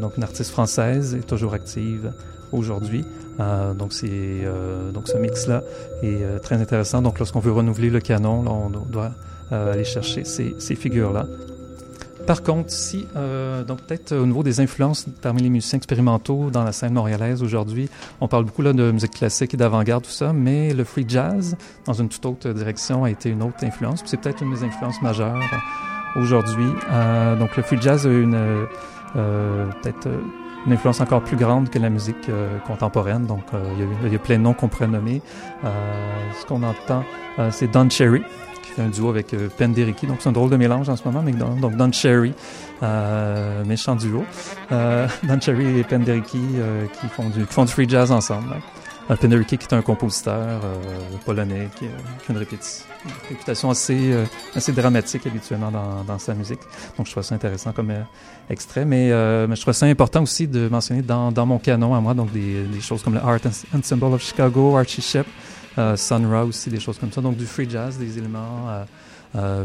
donc 0.00 0.16
une 0.16 0.22
artiste 0.22 0.50
française, 0.50 1.14
est 1.14 1.26
toujours 1.26 1.54
active 1.54 2.12
aujourd'hui. 2.52 3.04
Euh, 3.38 3.74
donc 3.74 3.92
c'est 3.92 4.08
euh, 4.10 4.90
donc 4.92 5.08
ce 5.08 5.18
mix 5.18 5.46
là 5.46 5.62
est 6.02 6.22
euh, 6.22 6.38
très 6.38 6.56
intéressant. 6.56 7.02
Donc 7.02 7.18
lorsqu'on 7.18 7.40
veut 7.40 7.52
renouveler 7.52 7.90
le 7.90 8.00
canon, 8.00 8.42
là, 8.42 8.50
on 8.50 8.70
doit 8.70 9.12
euh, 9.52 9.72
aller 9.72 9.84
chercher 9.84 10.24
ces, 10.24 10.56
ces 10.58 10.74
figures 10.74 11.12
là. 11.12 11.26
Par 12.26 12.42
contre, 12.42 12.70
si 12.70 13.06
donc 13.66 13.82
peut-être 13.82 14.12
au 14.12 14.26
niveau 14.26 14.42
des 14.42 14.60
influences 14.60 15.06
parmi 15.22 15.42
les 15.42 15.48
musiciens 15.48 15.76
expérimentaux 15.76 16.50
dans 16.50 16.64
la 16.64 16.72
scène 16.72 16.92
montréalaise 16.92 17.42
aujourd'hui, 17.42 17.88
on 18.20 18.28
parle 18.28 18.44
beaucoup 18.44 18.62
là 18.62 18.72
de 18.72 18.90
musique 18.90 19.12
classique 19.12 19.54
et 19.54 19.56
d'avant-garde 19.56 20.04
tout 20.04 20.10
ça, 20.10 20.32
mais 20.32 20.74
le 20.74 20.84
free 20.84 21.04
jazz 21.06 21.56
dans 21.84 21.92
une 21.92 22.08
toute 22.08 22.26
autre 22.26 22.50
direction 22.50 23.04
a 23.04 23.10
été 23.10 23.30
une 23.30 23.42
autre 23.42 23.62
influence. 23.62 24.02
C'est 24.04 24.20
peut-être 24.20 24.42
une 24.42 24.52
des 24.52 24.64
influences 24.64 25.00
majeures 25.02 25.40
aujourd'hui. 26.16 26.68
donc 27.38 27.56
le 27.56 27.62
free 27.62 27.80
jazz 27.80 28.06
a 28.06 28.10
une 28.10 28.66
peut-être 29.14 30.08
une 30.66 30.72
influence 30.72 31.00
encore 31.00 31.22
plus 31.22 31.36
grande 31.36 31.70
que 31.70 31.78
la 31.78 31.90
musique 31.90 32.28
euh, 32.28 32.58
contemporaine. 32.66 33.26
Donc, 33.26 33.44
euh, 33.54 33.62
il, 33.74 33.80
y 33.80 33.82
a, 33.82 33.86
il, 34.06 34.12
y 34.12 34.16
a, 34.16 34.18
plein 34.18 34.36
de 34.36 34.42
noms 34.42 34.52
qu'on 34.52 34.68
pourrait 34.68 34.88
nommer. 34.88 35.22
Euh, 35.64 35.68
ce 36.38 36.44
qu'on 36.46 36.62
entend, 36.62 37.04
c'est 37.50 37.70
Don 37.70 37.88
Cherry, 37.88 38.22
fait 38.76 38.82
un 38.82 38.88
duo 38.88 39.08
avec 39.10 39.34
Penderecki. 39.56 40.06
Donc, 40.06 40.18
c'est 40.20 40.28
un 40.28 40.32
drôle 40.32 40.50
de 40.50 40.56
mélange 40.56 40.88
en 40.88 40.96
ce 40.96 41.04
moment. 41.04 41.22
Donc, 41.60 41.76
Don 41.76 41.92
Cherry, 41.92 42.34
méchant 43.66 43.96
duo. 43.96 44.24
Don 44.70 45.40
Cherry 45.40 45.80
et 45.80 45.84
Penderecki 45.84 46.40
qui, 47.00 47.08
font 47.08 47.28
du, 47.28 47.46
qui 47.46 47.52
font 47.52 47.64
du 47.64 47.72
free 47.72 47.88
jazz 47.88 48.12
ensemble. 48.12 48.48
Hein. 48.54 48.60
Penderecki 49.14 49.56
qui 49.56 49.66
est 49.66 49.74
un 49.74 49.82
compositeur 49.82 50.34
euh, 50.34 50.76
polonais 51.24 51.68
qui, 51.76 51.84
qui, 51.84 52.32
a 52.32 52.32
une 52.32 52.38
réputation 52.38 53.70
assez, 53.70 54.12
euh, 54.12 54.24
assez 54.54 54.72
dramatique 54.72 55.26
habituellement 55.26 55.70
dans, 55.70 56.02
dans, 56.02 56.18
sa 56.18 56.34
musique. 56.34 56.58
Donc 56.96 57.06
je 57.06 57.12
trouve 57.12 57.22
ça 57.22 57.36
intéressant 57.36 57.72
comme 57.72 57.90
euh, 57.90 58.02
extrait. 58.50 58.84
Mais, 58.84 59.10
mais, 59.46 59.54
je 59.54 59.60
trouve 59.60 59.74
ça 59.74 59.86
important 59.86 60.22
aussi 60.22 60.48
de 60.48 60.68
mentionner 60.68 61.02
dans, 61.02 61.30
dans 61.30 61.46
mon 61.46 61.58
canon 61.58 61.94
à 61.94 62.00
moi, 62.00 62.14
donc 62.14 62.32
des, 62.32 62.64
des 62.64 62.80
choses 62.80 63.02
comme 63.02 63.14
le 63.14 63.20
Art 63.20 63.38
Ensemble 63.76 64.06
of 64.06 64.22
Chicago, 64.22 64.76
Archie 64.76 65.02
Shep, 65.02 65.26
Sun 65.96 66.26
Ra 66.26 66.44
aussi, 66.44 66.70
des 66.70 66.80
choses 66.80 66.98
comme 66.98 67.12
ça. 67.12 67.20
Donc 67.20 67.36
du 67.36 67.46
free 67.46 67.68
jazz, 67.68 67.98
des 67.98 68.18
éléments 68.18 68.84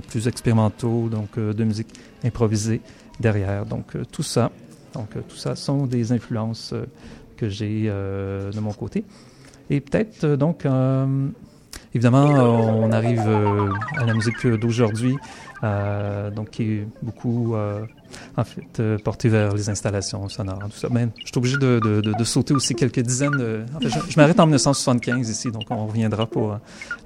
plus 0.09 0.27
expérimentaux, 0.27 1.09
donc 1.09 1.37
de 1.39 1.63
musique 1.63 1.87
improvisée 2.23 2.81
derrière. 3.19 3.65
Donc 3.65 3.95
tout 4.11 4.23
ça, 4.23 4.51
donc 4.93 5.09
tout 5.27 5.37
ça 5.37 5.55
sont 5.55 5.85
des 5.85 6.11
influences 6.11 6.73
que 7.37 7.49
j'ai 7.49 7.83
de 7.83 8.59
mon 8.59 8.73
côté. 8.73 9.05
Et 9.71 9.79
peut-être, 9.79 10.25
euh, 10.25 10.35
donc, 10.35 10.65
euh, 10.65 11.05
évidemment, 11.95 12.25
on 12.25 12.91
arrive 12.91 13.23
euh, 13.25 13.69
à 13.97 14.05
la 14.05 14.13
musique 14.13 14.45
d'aujourd'hui, 14.45 15.15
donc 15.61 16.49
qui 16.51 16.63
est 16.63 16.87
beaucoup, 17.01 17.55
en 18.35 18.43
fait, 18.43 18.97
portée 19.03 19.29
vers 19.29 19.53
les 19.53 19.69
installations 19.69 20.27
sonores, 20.29 20.59
tout 20.63 20.77
ça. 20.77 20.87
Mais 20.91 21.07
je 21.19 21.27
suis 21.27 21.37
obligé 21.37 21.57
de, 21.57 21.79
de, 21.79 22.01
de, 22.01 22.13
de, 22.13 22.23
sauter 22.23 22.53
aussi 22.53 22.75
quelques 22.75 22.99
dizaines. 22.99 23.37
De, 23.37 23.63
en 23.75 23.79
fait, 23.79 23.89
je, 24.09 24.17
m'arrête 24.17 24.39
en 24.39 24.45
1975 24.45 25.29
ici, 25.29 25.51
donc 25.51 25.63
on 25.69 25.85
reviendra 25.85 26.25
pour 26.25 26.57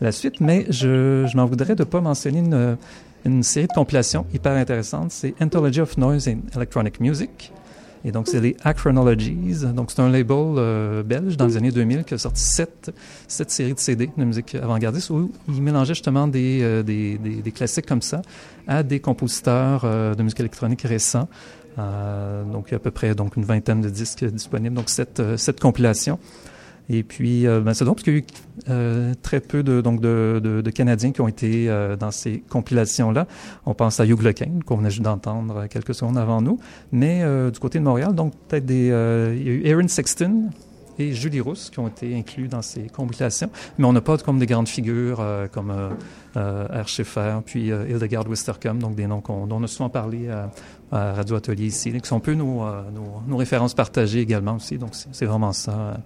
la 0.01 0.12
suite. 0.12 0.39
Mais 0.39 0.66
je, 0.70 1.26
je 1.28 1.38
m'en 1.38 1.45
voudrais 1.45 1.76
de 1.76 1.84
pas 1.84 2.01
mentionner 2.01 2.39
une, 2.39 2.78
une 3.26 3.43
série 3.43 3.68
de 3.68 3.74
compilations 3.74 4.26
hyper 4.34 4.53
intéressantes. 4.53 5.12
C'est 5.12 5.34
Anthology 5.41 5.82
of 5.82 5.97
Noise 5.97 6.28
and 6.28 6.41
Electronic 6.56 6.99
Music. 6.99 7.51
Et 8.06 8.12
donc, 8.12 8.28
c'est 8.28 8.39
les 8.39 8.56
Achronologies. 8.64 9.64
Donc, 9.76 9.89
c'est 9.89 9.99
un 9.99 10.10
label 10.10 10.38
euh, 10.58 11.01
belge 11.01 11.38
dans 11.38 11.47
les 11.47 11.58
années 11.58 11.72
2000 11.72 12.03
qui 12.03 12.14
a 12.14 12.20
sorti 12.20 12.43
sept, 12.43 12.93
sept 13.28 13.49
séries 13.49 13.74
de 13.74 13.80
CD 13.80 14.12
de 14.16 14.24
musique 14.24 14.53
avant-gardiste 14.53 15.10
où 15.10 15.32
il 15.47 15.62
mélangeait 15.62 15.95
justement 15.95 16.28
des, 16.28 16.60
euh, 16.62 16.84
des, 16.84 17.18
des, 17.18 17.41
des, 17.41 17.51
classiques 17.51 17.88
comme 17.88 18.03
ça 18.03 18.22
à 18.68 18.84
des 18.84 18.99
compositeurs 18.99 19.82
euh, 19.86 20.14
de 20.14 20.22
musique 20.22 20.39
électronique 20.39 20.84
récents. 20.84 21.28
donc, 21.78 22.68
il 22.68 22.72
y 22.72 22.74
a 22.76 22.78
à 22.78 22.80
peu 22.80 22.91
près 22.91 23.16
donc, 23.16 23.38
une 23.38 23.43
vingtaine 23.43 23.82
de 23.82 23.89
disques 23.89 24.24
disponibles. 24.24 24.76
Donc, 24.76 24.89
cette, 24.89 25.24
cette 25.38 25.60
compilation. 25.60 26.20
Et 26.90 27.04
puis, 27.04 27.48
euh, 27.48 27.62
ben, 27.62 27.74
c'est 27.74 27.86
drôle 27.86 27.96
parce 27.96 28.04
qu'il 28.04 28.14
y 28.14 28.18
a 28.18 28.20
eu 28.20 28.26
euh, 28.70 29.14
très 29.22 29.40
peu 29.40 29.64
de, 29.64 30.70
Canadiens 30.72 31.12
qui 31.12 31.22
ont 31.22 31.28
été 31.28 31.70
euh, 31.70 31.96
dans 31.96 32.12
ces 32.12 32.44
compilations-là. 32.50 33.28
On 33.66 33.74
pense 33.74 34.00
à 34.00 34.06
Hugh 34.06 34.22
Lequin, 34.22 34.60
qu'on 34.66 34.78
venait 34.78 34.90
juste 34.90 35.04
d'entendre 35.04 35.68
quelques 35.68 35.96
secondes 35.96 36.18
avant 36.18 36.42
nous. 36.42 36.60
Mais 36.92 37.22
euh, 37.24 37.52
du 37.52 37.60
côté 37.60 37.80
de 37.80 37.84
Montréal, 37.84 38.14
donc 38.14 38.34
peut-être. 38.48 38.66
Euh, 38.72 39.36
il 39.38 39.44
y 39.44 39.50
a 39.50 39.54
eu 39.54 39.74
Aaron 39.74 39.88
Sexton 39.88 40.50
et 40.98 41.14
Julie 41.14 41.42
Rousse 41.42 41.70
qui 41.70 41.80
ont 41.80 41.88
été 41.88 42.16
inclus 42.16 42.48
dans 42.48 42.62
ces 42.62 42.84
compilations. 42.88 43.50
Mais 43.78 43.86
on 43.86 43.94
n'a 43.94 44.02
pas 44.02 44.18
comme 44.18 44.40
des 44.40 44.46
grandes 44.46 44.68
figures 44.68 45.24
comme 45.52 45.74
euh, 46.38 46.68
R. 46.84 46.88
Schaeffer, 46.88 47.40
puis 47.46 47.68
Hildegard 47.68 48.28
Wistercom, 48.28 48.80
donc 48.80 48.96
des 48.96 49.08
noms 49.08 49.22
dont 49.28 49.48
on 49.52 49.64
a 49.64 49.68
souvent 49.68 49.90
parlé 49.90 50.30
à, 50.92 51.14
Radio 51.14 51.36
Atelier 51.36 51.66
ici, 51.66 51.92
qui 51.92 52.08
sont 52.08 52.18
un 52.18 52.20
peu 52.20 52.34
nos, 52.34 52.64
nos, 52.92 53.22
nos 53.28 53.38
références 53.38 53.74
partagées 53.74 54.20
également 54.20 54.56
aussi. 54.56 54.78
Donc 54.78 54.92
c'est 54.94 55.26
vraiment 55.26 55.54
ça 55.54 55.98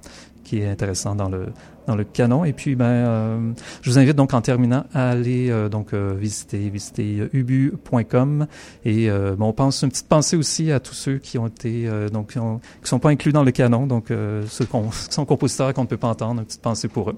qui 0.43 0.59
est 0.59 0.67
intéressant 0.67 1.15
dans 1.15 1.29
le 1.29 1.47
dans 1.89 1.95
le 1.95 2.03
canon. 2.03 2.45
Et 2.45 2.53
puis, 2.53 2.75
ben, 2.75 2.85
euh, 2.85 3.51
je 3.81 3.89
vous 3.89 3.97
invite 3.97 4.15
donc 4.15 4.33
en 4.33 4.41
terminant 4.41 4.85
à 4.93 5.09
aller 5.09 5.49
euh, 5.49 5.69
donc 5.69 5.93
euh, 5.93 6.13
visiter 6.15 6.69
visiter 6.69 7.27
ubu.com 7.33 8.45
et 8.85 9.09
bon, 9.09 9.47
on 9.47 9.53
pense 9.53 9.81
une 9.83 9.89
petite 9.89 10.07
pensée 10.07 10.37
aussi 10.37 10.71
à 10.71 10.79
tous 10.79 10.93
ceux 10.93 11.17
qui 11.17 11.37
ont 11.37 11.47
été 11.47 11.89
donc 12.11 12.31
qui, 12.31 12.39
ont, 12.39 12.59
qui 12.83 12.89
sont 12.89 12.99
pas 12.99 13.09
inclus 13.09 13.31
dans 13.31 13.43
le 13.43 13.51
canon, 13.51 13.87
donc 13.87 14.07
ceux 14.09 14.65
qui 14.65 15.13
sont 15.13 15.25
compositeurs 15.25 15.73
qu'on 15.73 15.83
ne 15.83 15.87
peut 15.87 15.97
pas 15.97 16.09
entendre, 16.09 16.41
une 16.41 16.45
petite 16.45 16.61
pensée 16.61 16.87
pour 16.87 17.09
eux. 17.09 17.15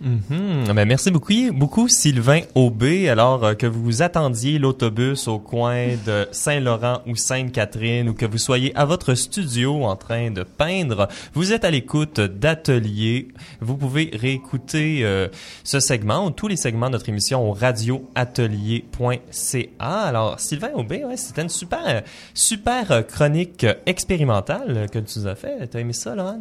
Mm 0.00 0.72
ben, 0.74 0.84
merci 0.86 1.10
beaucoup, 1.10 1.32
beaucoup 1.52 1.88
Sylvain 1.88 2.40
Aubé. 2.54 3.08
Alors 3.08 3.44
euh, 3.44 3.54
que 3.54 3.66
vous 3.66 4.02
attendiez 4.02 4.58
l'autobus 4.58 5.28
au 5.28 5.38
coin 5.38 5.88
de 6.06 6.26
Saint-Laurent 6.32 7.02
ou 7.06 7.16
Sainte-Catherine 7.16 8.08
ou 8.08 8.14
que 8.14 8.24
vous 8.24 8.38
soyez 8.38 8.74
à 8.76 8.86
votre 8.86 9.14
studio 9.14 9.84
en 9.84 9.96
train 9.96 10.30
de 10.30 10.42
peindre, 10.42 11.08
vous 11.34 11.52
êtes 11.52 11.64
à 11.64 11.70
l'écoute 11.70 12.20
d'Atelier. 12.20 13.28
Vous 13.60 13.76
pouvez 13.76 14.10
réécouter 14.14 15.00
euh, 15.02 15.28
ce 15.64 15.80
segment 15.80 16.26
ou 16.26 16.30
tous 16.30 16.48
les 16.48 16.56
segments 16.56 16.86
de 16.86 16.92
notre 16.92 17.08
émission 17.08 17.48
au 17.48 17.52
radioatelier.ca. 17.52 19.80
Alors 19.80 20.40
Sylvain 20.40 20.70
Aubé, 20.74 21.04
ouais, 21.04 21.16
c'était 21.16 21.42
une 21.42 21.48
super 21.48 22.02
super 22.32 23.06
chronique 23.06 23.66
expérimentale 23.86 24.86
que 24.90 24.98
tu 24.98 25.18
nous 25.18 25.26
as 25.26 25.34
fait. 25.34 25.66
T'as 25.66 25.80
aimé 25.80 25.92
ça, 25.92 26.14
Laurent? 26.14 26.38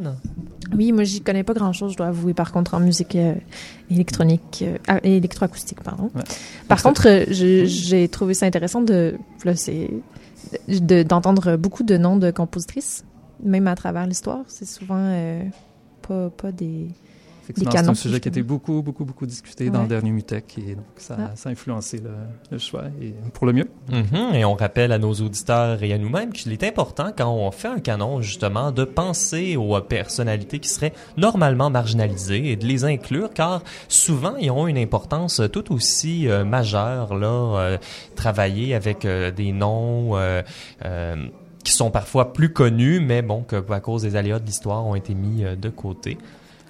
Oui, 0.76 0.92
moi 0.92 1.04
j'y 1.04 1.22
connais 1.22 1.44
pas 1.44 1.54
grand-chose, 1.54 1.94
je 1.94 1.98
dois 1.98 2.08
avouer. 2.08 2.34
Par 2.34 2.52
contre, 2.52 2.76
en 2.76 2.80
musique 2.80 3.16
euh, 3.16 3.34
électronique, 3.90 4.64
euh, 4.64 4.78
ah, 4.88 5.00
électroacoustique, 5.04 5.82
pardon. 5.84 6.12
Ouais. 6.16 6.24
Par 6.68 6.82
contre, 6.82 7.08
euh, 7.08 7.26
j'ai 7.30 8.08
trouvé 8.08 8.34
ça 8.34 8.46
intéressant 8.46 8.82
de, 8.82 9.16
d'entendre 11.04 11.56
beaucoup 11.56 11.84
de 11.84 11.98
noms 11.98 12.18
de 12.18 12.32
compositrices, 12.32 13.04
même 13.44 13.68
à 13.68 13.76
travers 13.76 14.06
l'histoire. 14.06 14.44
C'est 14.48 14.68
souvent 14.68 14.98
euh, 14.98 15.44
pas, 16.08 16.30
pas 16.30 16.52
des 16.52 16.88
Effectivement, 17.50 17.84
c'est 17.84 17.90
un 17.90 17.94
sujet 17.96 18.20
qui 18.20 18.28
a 18.28 18.32
été 18.32 18.44
beaucoup, 18.44 18.82
beaucoup, 18.82 19.06
beaucoup 19.06 19.26
discuté 19.26 19.66
ouais. 19.66 19.70
dans 19.72 19.82
le 19.82 19.88
dernier 19.88 20.12
MUTEC 20.12 20.58
et 20.60 20.76
donc 20.76 20.86
ça, 20.98 21.18
ah. 21.20 21.32
ça 21.36 21.50
a 21.50 21.52
influencé 21.52 21.98
le, 21.98 22.12
le, 22.52 22.58
choix 22.58 22.86
et 23.02 23.14
pour 23.34 23.46
le 23.48 23.54
mieux. 23.54 23.68
Mm 23.90 24.02
-hmm. 24.02 24.36
Et 24.36 24.46
on 24.46 24.54
rappelle 24.54 24.92
à 24.92 24.98
nos 24.98 25.14
auditeurs 25.14 25.82
et 25.84 25.92
à 25.94 25.98
nous-mêmes 25.98 26.32
qu'il 26.32 26.52
est 26.52 26.64
important 26.64 27.12
quand 27.18 27.32
on 27.32 27.52
fait 27.52 27.68
un 27.78 27.80
canon 27.80 28.22
justement 28.22 28.72
de 28.72 28.84
penser 28.86 29.58
aux 29.58 29.82
personnalités 29.82 30.60
qui 30.60 30.70
seraient 30.70 30.94
normalement 31.18 31.70
marginalisées 31.70 32.52
et 32.52 32.56
de 32.56 32.66
les 32.66 32.84
inclure 32.84 33.30
car 33.34 33.64
souvent 33.88 34.36
ils 34.38 34.52
ont 34.52 34.68
une 34.68 34.78
importance 34.88 35.42
tout 35.52 35.74
aussi 35.74 36.28
euh, 36.28 36.46
majeure 36.46 37.16
là, 37.16 37.28
euh, 37.28 37.78
travailler 38.16 38.76
avec 38.76 39.06
euh, 39.06 39.32
des 39.32 39.52
noms 39.52 40.12
euh, 40.18 40.42
qui 41.64 41.72
sont 41.74 41.92
parfois 41.92 42.34
plus 42.34 42.52
connus, 42.54 43.00
mais 43.00 43.22
bon, 43.22 43.44
que 43.44 43.58
à 43.72 43.80
cause 43.80 44.04
des 44.04 44.16
aléas 44.16 44.40
de 44.40 44.46
l'histoire 44.46 44.86
ont 44.86 44.96
été 44.96 45.14
mis 45.14 45.44
de 45.44 45.70
côté. 45.70 46.18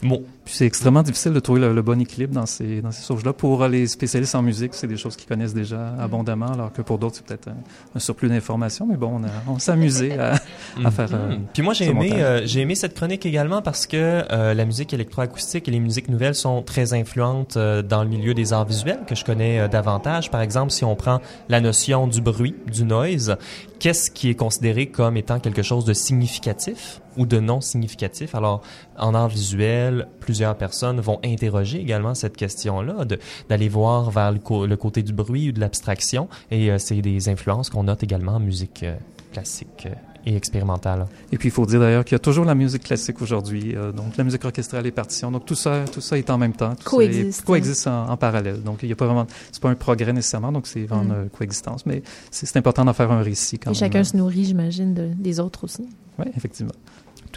Bon. 0.01 0.23
Puis 0.50 0.58
c'est 0.58 0.66
extrêmement 0.66 1.04
difficile 1.04 1.32
de 1.32 1.39
trouver 1.39 1.62
le, 1.62 1.74
le, 1.76 1.82
bon 1.84 2.02
équilibre 2.02 2.34
dans 2.34 2.47
ces, 2.47 2.82
dans 2.82 2.89
ces 2.89 3.04
sauges-là. 3.04 3.34
Pour 3.34 3.68
les 3.68 3.86
spécialistes 3.86 4.34
en 4.34 4.41
musique, 4.41 4.74
c'est 4.74 4.88
des 4.88 4.97
choses 4.97 5.16
qu'ils 5.16 5.28
connaissent 5.28 5.54
déjà 5.54 5.93
abondamment, 6.00 6.47
alors 6.47 6.74
que 6.74 6.82
pour 6.82 6.97
d'autres, 6.97 7.18
c'est 7.18 7.26
peut-être 7.26 7.50
un, 7.50 7.58
un, 7.93 8.00
surplus 8.00 8.30
d'informations. 8.30 8.88
Mais 8.88 8.97
bon, 8.97 9.20
on, 9.22 9.24
a, 9.26 9.30
on 9.47 9.60
s'est 9.60 9.74
amusé 9.74 10.18
à, 10.18 10.34
à 10.84 10.89
faire. 10.89 11.10
Euh, 11.14 11.36
Puis 11.54 11.62
moi, 11.62 11.76
j'ai 11.76 11.86
aimé, 11.86 12.14
euh, 12.14 12.41
j'ai 12.47 12.62
aimé 12.62 12.74
cette 12.74 12.95
chronique 12.95 13.28
également 13.28 13.62
parce 13.62 13.86
que 13.86 14.24
euh, 14.32 14.56
la 14.56 14.66
musique 14.66 14.91
électroacoustique 14.91 15.68
et 15.68 15.72
les 15.72 15.80
musiques 15.80 16.10
nouvelles 16.10 16.34
sont 16.34 16.64
très 16.64 16.95
influentes 16.95 17.56
euh, 17.56 17.84
dans 17.84 18.02
le 18.02 18.10
milieu 18.10 18.34
des 18.34 18.52
arts 18.52 18.66
visuels 18.66 19.02
que 19.06 19.14
je 19.14 19.24
connais 19.24 19.60
euh, 19.60 19.68
davantage. 19.68 20.32
Par 20.32 20.41
exemple, 20.41 20.72
si 20.72 20.84
on 20.84 20.95
prend 20.95 21.22
la 21.50 21.62
notion 21.62 22.08
du 22.08 22.22
bruit, 22.22 22.56
du 22.66 22.86
noise, 22.86 23.38
qu'est-ce 23.78 24.10
qui 24.10 24.32
est 24.32 24.36
considéré 24.36 24.88
comme 24.88 25.16
étant 25.16 25.39
quelque 25.39 25.62
chose 25.62 25.86
de 25.86 25.93
significatif 25.93 27.02
ou 27.18 27.26
de 27.26 27.39
non 27.39 27.62
significatif. 27.62 28.34
Alors, 28.34 28.62
en 28.97 29.14
art 29.14 29.28
visuel, 29.28 30.08
plusieurs 30.40 30.56
personnes 30.56 31.02
vont 31.02 31.20
interroger 31.26 31.82
également 31.82 32.16
cette 32.16 32.38
question-là, 32.38 33.04
d'aller 33.50 33.68
voir 33.68 34.10
vers 34.10 34.32
le, 34.32 34.76
côté 34.78 35.04
du 35.04 35.12
bruit 35.12 35.50
ou 35.50 35.52
de 35.52 35.60
l'abstraction. 35.60 36.30
Et 36.50 36.72
euh, 36.72 36.78
c'est 36.78 37.02
des 37.02 37.28
influences 37.28 37.70
qu'on 37.70 37.84
note 37.84 38.04
également 38.04 38.36
en 38.36 38.40
musique 38.40 38.84
euh, 38.84 38.96
classique. 39.34 39.86
Euh, 39.86 39.94
et 40.26 40.36
expérimentale. 40.36 41.08
Et 41.32 41.38
puis 41.38 41.48
il 41.48 41.52
faut 41.52 41.66
dire 41.66 41.80
d'ailleurs 41.80 42.04
qu'il 42.04 42.14
y 42.14 42.16
a 42.16 42.20
toujours 42.20 42.46
la 42.46 42.56
musique 42.56 42.84
classique 42.84 43.22
aujourd'hui, 43.22 43.74
euh, 43.76 43.92
donc 43.92 44.18
la 44.18 44.24
musique 44.24 44.44
orchestrale 44.44 44.86
et 44.86 44.92
partitions. 44.92 45.32
Donc 45.32 45.46
tout 45.46 45.56
ça, 45.56 45.86
tout 45.92 46.02
ça 46.02 46.18
est 46.18 46.30
en 46.30 46.38
même 46.38 46.54
temps, 46.54 46.76
tout 46.76 46.90
coexiste, 46.90 47.40
ça 47.40 47.46
coexiste 47.46 47.88
en, 47.88 48.10
en, 48.10 48.18
parallèle. 48.18 48.62
Donc 48.62 48.80
il 48.84 48.90
y 48.90 48.92
a 48.92 48.96
pas 48.96 49.06
vraiment, 49.06 49.28
c'est 49.52 49.62
pas 49.62 49.70
un 49.70 49.76
progrès 49.76 50.12
nécessairement, 50.14 50.52
donc 50.52 50.68
c'est 50.68 50.84
vraiment 50.84 51.16
mm. 51.16 51.24
une 51.24 51.30
coexistence, 51.30 51.86
mais 51.86 52.04
c'est 52.32 52.58
important 52.58 52.84
d'en 52.86 52.94
faire 52.94 53.12
un 53.12 53.22
récit 53.22 53.60
quand 53.60 53.72
et 53.72 53.74
même. 53.74 53.80
chacun 53.80 54.04
se 54.04 54.18
nourrit, 54.18 54.44
j'imagine, 54.46 54.94
de, 54.94 55.10
des 55.16 55.40
autres 55.40 55.64
aussi. 55.64 55.88
Oui, 56.18 56.26
effectivement. 56.36 56.74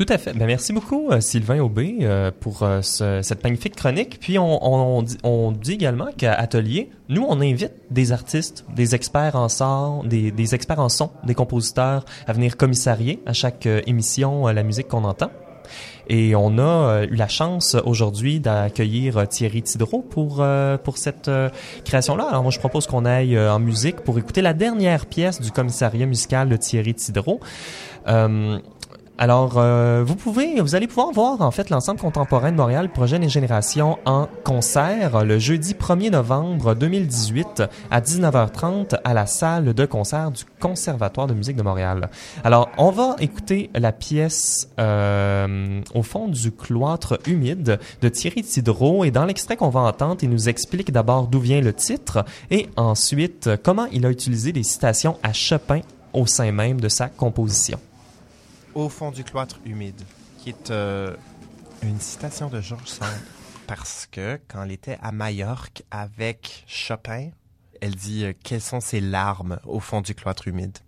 Tout 0.04 0.12
à 0.12 0.18
fait. 0.18 0.32
Ben, 0.36 0.46
merci 0.46 0.72
beaucoup, 0.72 1.10
euh, 1.12 1.20
Sylvain 1.20 1.60
Aubé, 1.60 1.98
euh, 2.00 2.32
pour 2.40 2.64
euh, 2.64 2.82
ce- 2.82 3.20
cette 3.22 3.44
magnifique 3.44 3.76
chronique. 3.76 4.18
Puis 4.18 4.36
on, 4.36 4.58
on, 4.98 5.04
on 5.22 5.52
dit, 5.52 5.74
également 5.74 6.08
qu'à 6.16 6.34
Atelier, 6.34 6.90
nous, 7.08 7.24
on 7.28 7.40
invite 7.40 7.70
des 7.92 8.10
artistes, 8.10 8.64
des 8.74 8.96
experts 8.96 9.36
en 9.36 9.48
son, 9.48 10.02
des, 10.02 10.32
des 10.32 10.56
experts 10.56 10.80
en 10.80 10.88
son, 10.88 11.10
des 11.24 11.36
compositeurs 11.36 12.04
à 12.26 12.32
venir 12.32 12.56
commissarier 12.56 13.22
à 13.26 13.32
chaque 13.32 13.66
émission 13.86 14.48
la 14.48 14.64
musique 14.64 14.88
qu'on 14.88 15.04
entend. 15.04 15.30
Et 16.08 16.34
on 16.34 16.58
a 16.58 17.04
eu 17.04 17.14
la 17.14 17.28
chance 17.28 17.76
aujourd'hui 17.84 18.40
d'accueillir 18.40 19.28
Thierry 19.28 19.62
Tidreau 19.62 20.02
pour 20.02 20.44
pour 20.82 20.98
cette 20.98 21.30
création-là. 21.84 22.26
Alors 22.28 22.42
moi, 22.42 22.50
je 22.50 22.58
propose 22.58 22.88
qu'on 22.88 23.04
aille 23.04 23.38
en 23.38 23.60
musique 23.60 24.00
pour 24.00 24.18
écouter 24.18 24.42
la 24.42 24.52
dernière 24.52 25.06
pièce 25.06 25.40
du 25.40 25.52
commissariat 25.52 26.06
musical 26.06 26.48
de 26.48 26.56
Thierry 26.56 26.94
Tidreau. 26.94 27.38
Alors, 29.18 29.58
euh, 29.58 30.02
vous 30.04 30.16
pouvez, 30.16 30.60
vous 30.60 30.74
allez 30.74 30.86
pouvoir 30.86 31.12
voir 31.12 31.42
en 31.42 31.50
fait 31.50 31.68
l'ensemble 31.68 32.00
contemporain 32.00 32.50
de 32.50 32.56
Montréal 32.56 32.88
Projet 32.88 33.22
et 33.22 33.28
Génération 33.28 33.98
en 34.06 34.26
concert 34.42 35.24
le 35.24 35.38
jeudi 35.38 35.74
1er 35.74 36.10
novembre 36.10 36.74
2018 36.74 37.62
à 37.90 38.00
19h30 38.00 38.98
à 39.04 39.12
la 39.14 39.26
salle 39.26 39.74
de 39.74 39.84
concert 39.84 40.30
du 40.30 40.44
Conservatoire 40.58 41.26
de 41.26 41.34
musique 41.34 41.56
de 41.56 41.62
Montréal. 41.62 42.08
Alors, 42.42 42.70
on 42.78 42.90
va 42.90 43.16
écouter 43.20 43.70
la 43.74 43.92
pièce 43.92 44.70
euh, 44.80 45.80
au 45.94 46.02
fond 46.02 46.28
du 46.28 46.50
cloître 46.50 47.18
humide 47.26 47.78
de 48.00 48.08
Thierry 48.08 48.42
Tidreau 48.42 49.04
et 49.04 49.10
dans 49.10 49.26
l'extrait 49.26 49.56
qu'on 49.56 49.68
va 49.68 49.80
entendre, 49.80 50.16
il 50.22 50.30
nous 50.30 50.48
explique 50.48 50.90
d'abord 50.90 51.26
d'où 51.26 51.38
vient 51.38 51.60
le 51.60 51.74
titre 51.74 52.24
et 52.50 52.68
ensuite 52.76 53.50
comment 53.62 53.86
il 53.92 54.06
a 54.06 54.10
utilisé 54.10 54.52
des 54.52 54.62
citations 54.62 55.18
à 55.22 55.32
Chopin 55.32 55.82
au 56.14 56.26
sein 56.26 56.50
même 56.50 56.80
de 56.80 56.88
sa 56.88 57.08
composition. 57.08 57.78
Au 58.74 58.88
fond 58.88 59.10
du 59.10 59.22
cloître 59.22 59.60
humide, 59.66 60.00
qui 60.38 60.48
est 60.48 60.70
euh, 60.70 61.14
une 61.82 62.00
citation 62.00 62.48
de 62.48 62.60
Georges 62.60 62.86
Sand. 62.86 63.08
Parce 63.66 64.06
que 64.06 64.40
quand 64.48 64.62
elle 64.62 64.72
était 64.72 64.98
à 65.02 65.12
Majorque 65.12 65.82
avec 65.90 66.64
Chopin, 66.66 67.30
elle 67.80 67.94
dit 67.94 68.24
euh, 68.24 68.32
Quelles 68.42 68.60
sont 68.62 68.80
ses 68.80 69.00
larmes 69.00 69.58
au 69.64 69.78
fond 69.78 70.00
du 70.00 70.14
cloître 70.14 70.48
humide 70.48 70.78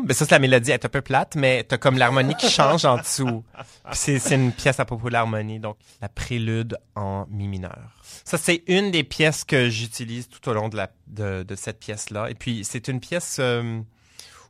Ben 0.00 0.14
ça, 0.14 0.24
c'est 0.24 0.34
la 0.34 0.38
mélodie, 0.38 0.70
elle 0.70 0.74
est 0.74 0.84
un 0.86 0.88
peu 0.88 1.02
plate, 1.02 1.36
mais 1.36 1.64
t'as 1.64 1.78
comme 1.78 1.98
l'harmonie 1.98 2.34
qui 2.36 2.48
change 2.48 2.84
en 2.84 2.96
dessous. 2.98 3.44
C'est 3.92 4.18
une 4.34 4.52
pièce 4.52 4.80
à 4.80 4.84
propos 4.84 5.08
de 5.08 5.12
l'harmonie, 5.12 5.60
donc 5.60 5.76
la 6.00 6.08
prélude 6.08 6.78
en 6.94 7.26
mi 7.28 7.48
mineur. 7.48 7.94
Ça, 8.24 8.38
c'est 8.38 8.62
une 8.66 8.90
des 8.90 9.04
pièces 9.04 9.44
que 9.44 9.68
j'utilise 9.68 10.28
tout 10.28 10.48
au 10.48 10.54
long 10.54 10.68
de, 10.68 10.76
la, 10.76 10.90
de, 11.06 11.42
de 11.42 11.54
cette 11.54 11.78
pièce-là. 11.78 12.30
Et 12.30 12.34
puis, 12.34 12.64
c'est 12.64 12.88
une 12.88 13.00
pièce 13.00 13.36
euh, 13.40 13.80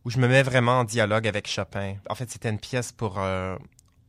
où 0.05 0.11
je 0.11 0.19
me 0.19 0.29
mets 0.29 0.43
vraiment 0.43 0.81
en 0.81 0.85
dialogue 0.85 1.27
avec 1.27 1.49
Chopin. 1.49 1.97
En 2.09 2.15
fait, 2.15 2.31
c'était 2.31 2.51
une 2.51 2.59
pièce 2.59 2.93
pour 2.93 3.19
euh, 3.19 3.57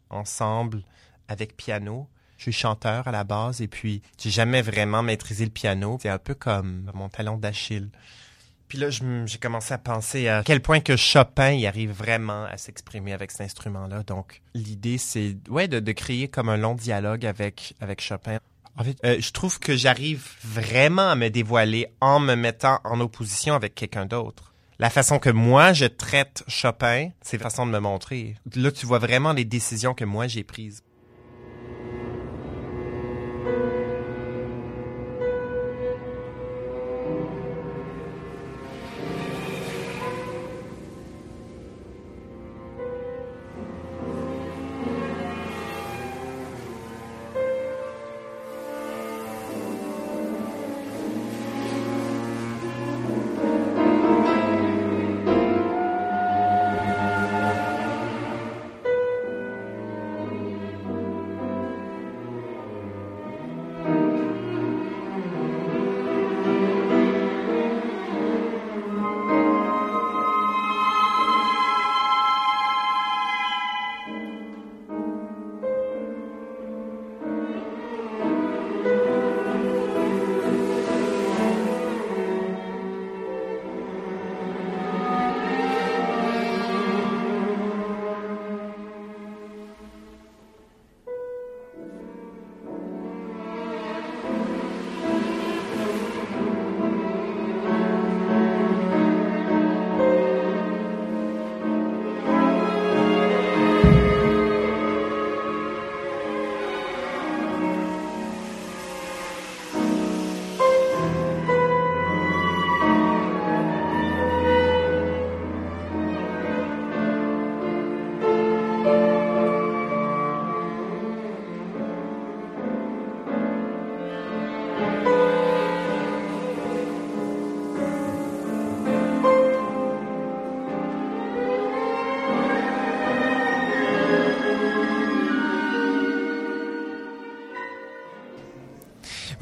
ensemble 0.10 0.84
avec 1.28 1.56
piano. 1.56 2.08
Je 2.38 2.44
suis 2.44 2.52
chanteur 2.52 3.08
à 3.08 3.12
la 3.12 3.24
base 3.24 3.62
et 3.62 3.68
puis 3.68 4.02
j'ai 4.20 4.30
jamais 4.30 4.62
vraiment 4.62 5.02
maîtrisé 5.02 5.46
le 5.46 5.52
piano. 5.52 5.98
C'est 6.02 6.10
un 6.10 6.18
peu 6.18 6.36
comme 6.36 6.92
mon 6.94 7.08
talon 7.08 7.38
d'Achille. 7.38 7.90
Puis 8.68 8.78
là, 8.80 8.90
j'ai 8.90 9.38
commencé 9.40 9.74
à 9.74 9.78
penser 9.78 10.28
à 10.28 10.42
quel 10.44 10.62
point 10.62 10.80
que 10.80 10.96
Chopin 10.96 11.52
y 11.52 11.68
arrive 11.68 11.92
vraiment 11.92 12.46
à 12.46 12.58
s'exprimer 12.58 13.14
avec 13.14 13.32
cet 13.32 13.42
instrument-là. 13.42 14.04
Donc, 14.04 14.42
l'idée, 14.54 14.98
c'est 14.98 15.38
ouais, 15.50 15.68
de, 15.68 15.92
créer 15.92 16.28
comme 16.28 16.50
un 16.50 16.58
long 16.58 16.74
dialogue 16.74 17.26
avec, 17.26 17.76
avec 17.80 18.02
Chopin. 18.02 18.40
En 18.78 18.84
fait, 18.84 18.98
euh, 19.06 19.18
je 19.20 19.32
trouve 19.32 19.60
que 19.60 19.76
j'arrive 19.76 20.28
vraiment 20.44 21.10
à 21.10 21.16
me 21.16 21.30
dévoiler 21.30 21.88
en 22.02 22.20
me 22.20 22.36
mettant 22.36 22.80
en 22.84 23.00
opposition 23.00 23.54
avec 23.54 23.76
quelqu'un 23.76 24.06
d'autre. 24.06 24.54
La 24.78 24.90
façon 24.90 25.20
que 25.20 25.30
moi 25.30 25.72
je 25.72 25.86
traite 25.86 26.44
Chopin, 26.50 27.10
c'est 27.22 27.38
façon 27.38 27.66
de 27.66 27.72
me 27.72 27.80
montrer. 27.80 28.36
Là, 28.56 28.72
tu 28.72 28.86
vois 28.86 29.00
vraiment 29.00 29.32
les 29.32 29.46
décisions 29.46 29.94
que 29.94 30.04
moi 30.04 30.28
j'ai 30.28 30.44
prises. 30.44 30.84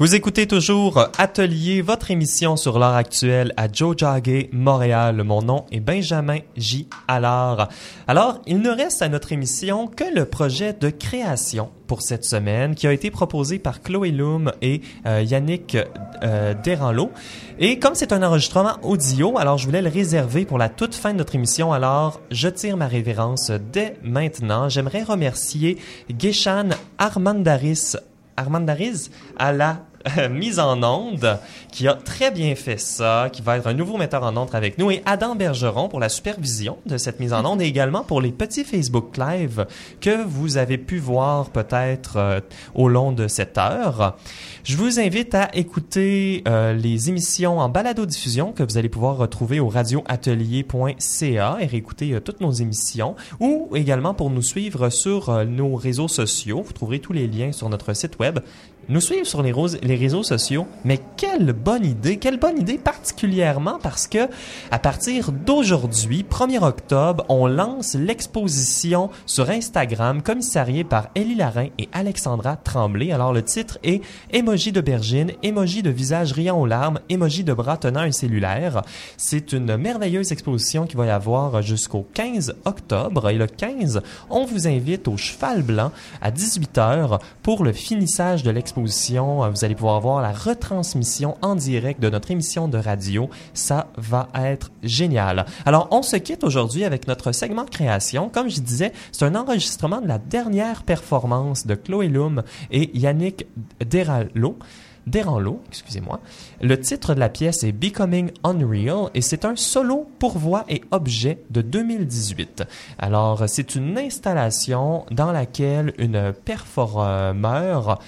Vous 0.04 0.14
écoutez 0.14 0.46
toujours 0.46 1.08
Atelier, 1.16 1.80
votre 1.80 2.10
émission 2.10 2.58
sur 2.58 2.78
l'art 2.78 2.94
actuel 2.94 3.54
à 3.56 3.72
Joe 3.72 3.96
Jagger, 3.96 4.50
Montréal. 4.52 5.22
Mon 5.24 5.40
nom 5.40 5.64
est 5.72 5.80
Benjamin 5.80 6.40
J. 6.58 6.86
Allard. 7.08 7.70
Alors, 8.06 8.42
il 8.46 8.60
ne 8.60 8.68
reste 8.68 9.00
à 9.00 9.08
notre 9.08 9.32
émission 9.32 9.86
que 9.86 10.04
le 10.14 10.26
projet 10.26 10.74
de 10.74 10.90
création 10.90 11.70
pour 11.86 12.02
cette 12.02 12.26
semaine 12.26 12.74
qui 12.74 12.86
a 12.86 12.92
été 12.92 13.10
proposé 13.10 13.58
par 13.58 13.80
Chloé 13.80 14.10
Loom 14.10 14.52
et 14.60 14.82
euh, 15.06 15.22
Yannick 15.22 15.78
euh, 16.22 16.52
Deranlo. 16.62 17.10
Et 17.58 17.78
comme 17.78 17.94
c'est 17.94 18.12
un 18.12 18.22
enregistrement 18.22 18.76
audio, 18.82 19.38
alors 19.38 19.56
je 19.56 19.64
voulais 19.64 19.80
le 19.80 19.88
réserver 19.88 20.44
pour 20.44 20.58
la 20.58 20.68
toute 20.68 20.94
fin 20.94 21.14
de 21.14 21.18
notre 21.18 21.34
émission. 21.34 21.72
Alors, 21.72 22.20
je 22.30 22.48
tire 22.48 22.76
ma 22.76 22.88
révérence 22.88 23.50
dès 23.72 23.96
maintenant. 24.02 24.68
J'aimerais 24.68 25.02
remercier 25.02 25.78
Geshan 26.18 26.68
Armandaris 26.98 27.96
Armandariz 28.36 29.10
à 29.38 29.52
la 29.52 29.84
euh, 30.18 30.28
mise 30.28 30.58
en 30.58 30.82
onde, 30.82 31.38
qui 31.72 31.88
a 31.88 31.94
très 31.94 32.30
bien 32.30 32.54
fait 32.54 32.78
ça, 32.78 33.28
qui 33.32 33.40
va 33.40 33.56
être 33.56 33.66
un 33.66 33.72
nouveau 33.72 33.96
metteur 33.96 34.22
en 34.22 34.36
onde 34.36 34.50
avec 34.52 34.76
nous, 34.76 34.90
et 34.90 35.02
Adam 35.06 35.34
Bergeron 35.34 35.88
pour 35.88 35.98
la 35.98 36.10
supervision 36.10 36.76
de 36.84 36.98
cette 36.98 37.20
mise 37.20 37.32
en 37.32 37.44
onde, 37.46 37.62
et 37.62 37.64
également 37.64 38.04
pour 38.04 38.20
les 38.20 38.30
petits 38.30 38.64
Facebook 38.64 39.16
Live 39.16 39.66
que 40.00 40.22
vous 40.24 40.58
avez 40.58 40.76
pu 40.76 40.98
voir 40.98 41.48
peut-être 41.50 42.16
euh, 42.16 42.40
au 42.74 42.88
long 42.88 43.12
de 43.12 43.28
cette 43.28 43.56
heure. 43.56 44.16
Je 44.62 44.76
vous 44.76 45.00
invite 45.00 45.34
à 45.34 45.48
écouter 45.54 46.42
euh, 46.48 46.74
les 46.74 47.08
émissions 47.08 47.58
en 47.58 47.70
balado-diffusion 47.70 48.52
que 48.52 48.62
vous 48.62 48.76
allez 48.76 48.90
pouvoir 48.90 49.16
retrouver 49.16 49.58
au 49.58 49.68
radioatelier.ca 49.68 51.56
et 51.60 51.66
réécouter 51.66 52.20
toutes 52.22 52.40
nos 52.40 52.52
émissions, 52.52 53.16
ou 53.40 53.70
également 53.74 54.12
pour 54.12 54.28
nous 54.28 54.42
suivre 54.42 54.90
sur 54.90 55.44
nos 55.46 55.76
réseaux 55.76 56.08
sociaux. 56.08 56.62
Vous 56.62 56.72
trouverez 56.72 56.98
tous 56.98 57.14
les 57.14 57.26
liens 57.26 57.52
sur 57.52 57.70
notre 57.70 57.94
site 57.94 58.18
web 58.18 58.40
nous 58.88 59.00
suivre 59.00 59.26
sur 59.26 59.42
les, 59.42 59.52
réseaux 59.96 60.22
sociaux. 60.22 60.66
Mais 60.84 61.00
quelle 61.16 61.52
bonne 61.52 61.84
idée, 61.84 62.18
quelle 62.18 62.38
bonne 62.38 62.60
idée 62.60 62.78
particulièrement 62.78 63.78
parce 63.82 64.06
que 64.06 64.28
à 64.70 64.78
partir 64.78 65.32
d'aujourd'hui, 65.32 66.24
1er 66.28 66.62
octobre, 66.62 67.24
on 67.28 67.46
lance 67.46 67.94
l'exposition 67.94 69.10
sur 69.26 69.50
Instagram 69.50 70.22
commissariée 70.22 70.84
par 70.84 71.08
Élie 71.14 71.34
Larin 71.34 71.68
et 71.78 71.88
Alexandra 71.92 72.56
Tremblay. 72.56 73.12
Alors 73.12 73.32
le 73.32 73.42
titre 73.42 73.78
est 73.82 74.02
Émoji 74.32 74.72
d'aubergine, 74.72 75.32
émoji 75.42 75.82
de 75.82 75.90
visage 75.90 76.32
riant 76.32 76.60
aux 76.60 76.66
larmes, 76.66 77.00
émoji 77.08 77.44
de 77.44 77.52
bras 77.52 77.76
tenant 77.76 78.00
un 78.00 78.12
cellulaire. 78.12 78.82
C'est 79.16 79.52
une 79.52 79.76
merveilleuse 79.76 80.32
exposition 80.32 80.86
qui 80.86 80.96
va 80.96 81.06
y 81.06 81.10
avoir 81.10 81.62
jusqu'au 81.62 82.06
15 82.14 82.56
octobre. 82.64 83.30
Et 83.30 83.38
le 83.38 83.46
15, 83.46 84.02
on 84.30 84.44
vous 84.44 84.68
invite 84.68 85.08
au 85.08 85.16
Cheval 85.16 85.62
Blanc 85.62 85.92
à 86.20 86.30
18h 86.30 87.20
pour 87.42 87.64
le 87.64 87.72
finissage 87.72 88.42
de 88.42 88.50
l'exposition. 88.50 88.73
Vous 88.76 89.64
allez 89.64 89.74
pouvoir 89.76 90.00
voir 90.00 90.20
la 90.20 90.32
retransmission 90.32 91.36
en 91.42 91.54
direct 91.54 92.00
de 92.00 92.10
notre 92.10 92.32
émission 92.32 92.66
de 92.66 92.76
radio. 92.76 93.30
Ça 93.52 93.86
va 93.96 94.28
être 94.34 94.72
génial. 94.82 95.46
Alors, 95.64 95.86
on 95.92 96.02
se 96.02 96.16
quitte 96.16 96.42
aujourd'hui 96.42 96.84
avec 96.84 97.06
notre 97.06 97.30
segment 97.30 97.66
création. 97.66 98.28
Comme 98.28 98.50
je 98.50 98.60
disais, 98.60 98.92
c'est 99.12 99.24
un 99.24 99.36
enregistrement 99.36 100.00
de 100.00 100.08
la 100.08 100.18
dernière 100.18 100.82
performance 100.82 101.66
de 101.66 101.76
Chloé 101.76 102.08
Loom 102.08 102.42
et 102.72 102.90
Yannick 102.98 103.46
Deralo. 103.78 104.58
Deranlo, 105.06 105.60
excusez-moi. 105.68 106.20
Le 106.62 106.80
titre 106.80 107.14
de 107.14 107.20
la 107.20 107.28
pièce 107.28 107.62
est 107.62 107.72
Becoming 107.72 108.30
Unreal 108.42 109.10
et 109.12 109.20
c'est 109.20 109.44
un 109.44 109.54
solo 109.54 110.08
pour 110.18 110.38
voix 110.38 110.64
et 110.68 110.80
objet 110.92 111.40
de 111.50 111.60
2018. 111.60 112.64
Alors, 112.98 113.44
c'est 113.46 113.74
une 113.74 113.98
installation 113.98 115.04
dans 115.10 115.30
laquelle 115.30 115.92
une 115.98 116.32
performeur 116.32 118.00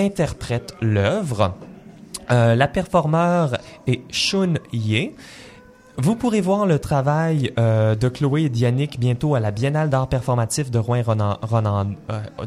interprète 0.00 0.74
l'œuvre. 0.80 1.54
Euh, 2.30 2.54
la 2.54 2.68
performeur 2.68 3.58
est 3.86 4.00
Shun 4.10 4.54
Ye. 4.72 5.14
Vous 5.96 6.14
pourrez 6.14 6.40
voir 6.40 6.66
le 6.66 6.78
travail 6.78 7.52
euh, 7.58 7.94
de 7.94 8.08
Chloé 8.08 8.44
et 8.44 8.48
d'Yannick 8.48 9.00
bientôt 9.00 9.34
à 9.34 9.40
la 9.40 9.50
Biennale 9.50 9.90
d'art 9.90 10.08
performatif 10.08 10.70
de 10.70 10.78
Rouen-Noranda 10.78 11.86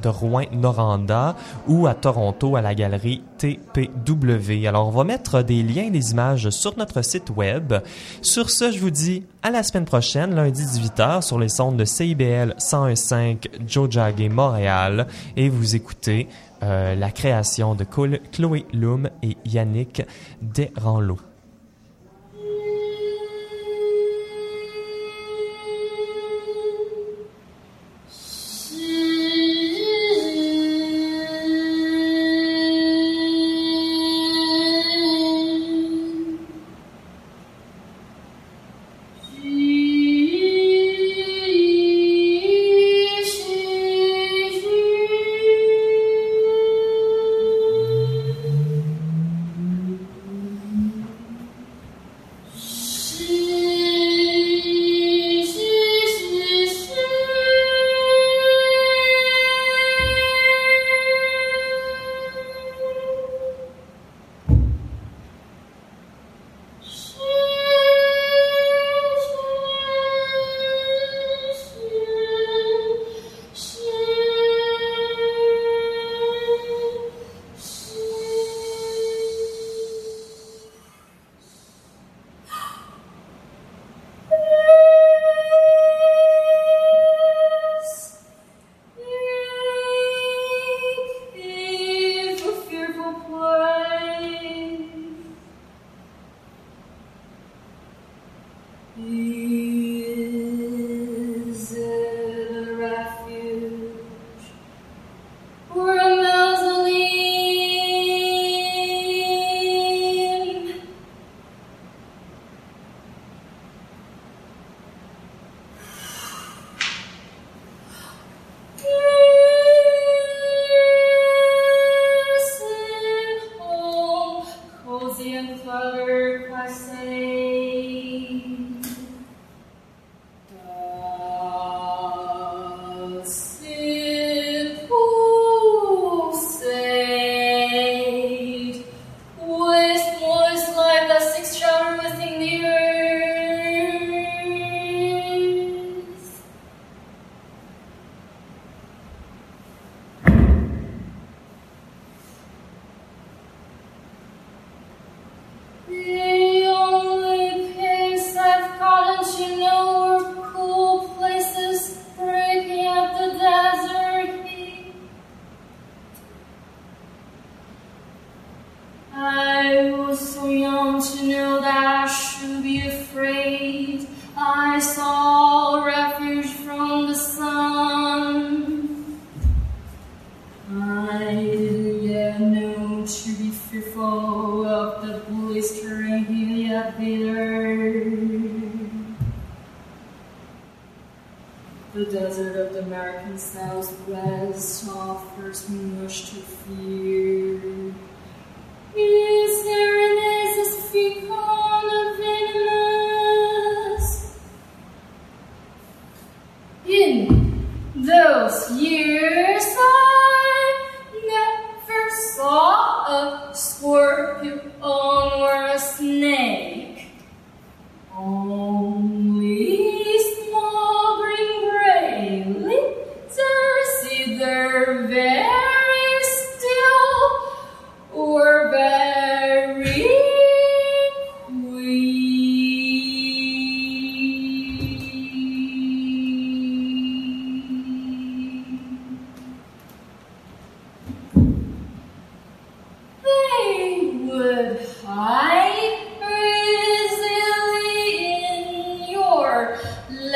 Rouen-Noranda 0.04 1.36
ou 1.68 1.86
à 1.86 1.94
Toronto 1.94 2.56
à 2.56 2.62
la 2.62 2.74
galerie 2.74 3.22
TPW. 3.38 4.66
Alors, 4.66 4.88
on 4.88 4.92
va 4.92 5.04
mettre 5.04 5.42
des 5.42 5.62
liens 5.62 5.84
et 5.84 5.92
des 5.92 6.12
images 6.12 6.50
sur 6.50 6.78
notre 6.78 7.04
site 7.04 7.32
web. 7.36 7.74
Sur 8.22 8.50
ce, 8.50 8.72
je 8.72 8.80
vous 8.80 8.92
dis 8.92 9.26
à 9.44 9.52
la 9.52 9.62
semaine 9.62 9.86
prochaine, 9.86 10.34
lundi 10.34 10.64
18h, 10.64 11.22
sur 11.22 11.38
les 11.38 11.50
sondes 11.50 11.78
de 11.78 11.86
CIBL 11.86 12.56
101.5 12.58 13.68
Jojage 13.68 14.30
Montréal 14.30 15.08
et 15.36 15.50
vous 15.50 15.76
écoutez 15.76 16.28
euh, 16.64 16.96
la 16.96 17.12
création 17.12 17.76
de 17.76 17.84
Chloé 17.84 18.66
Loom 18.74 19.10
et 19.22 19.38
Yannick 19.46 20.02
Deranlo. 20.42 21.18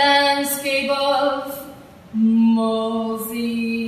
landscape 0.08 0.90
of 0.92 1.74
Mosey. 2.14 3.87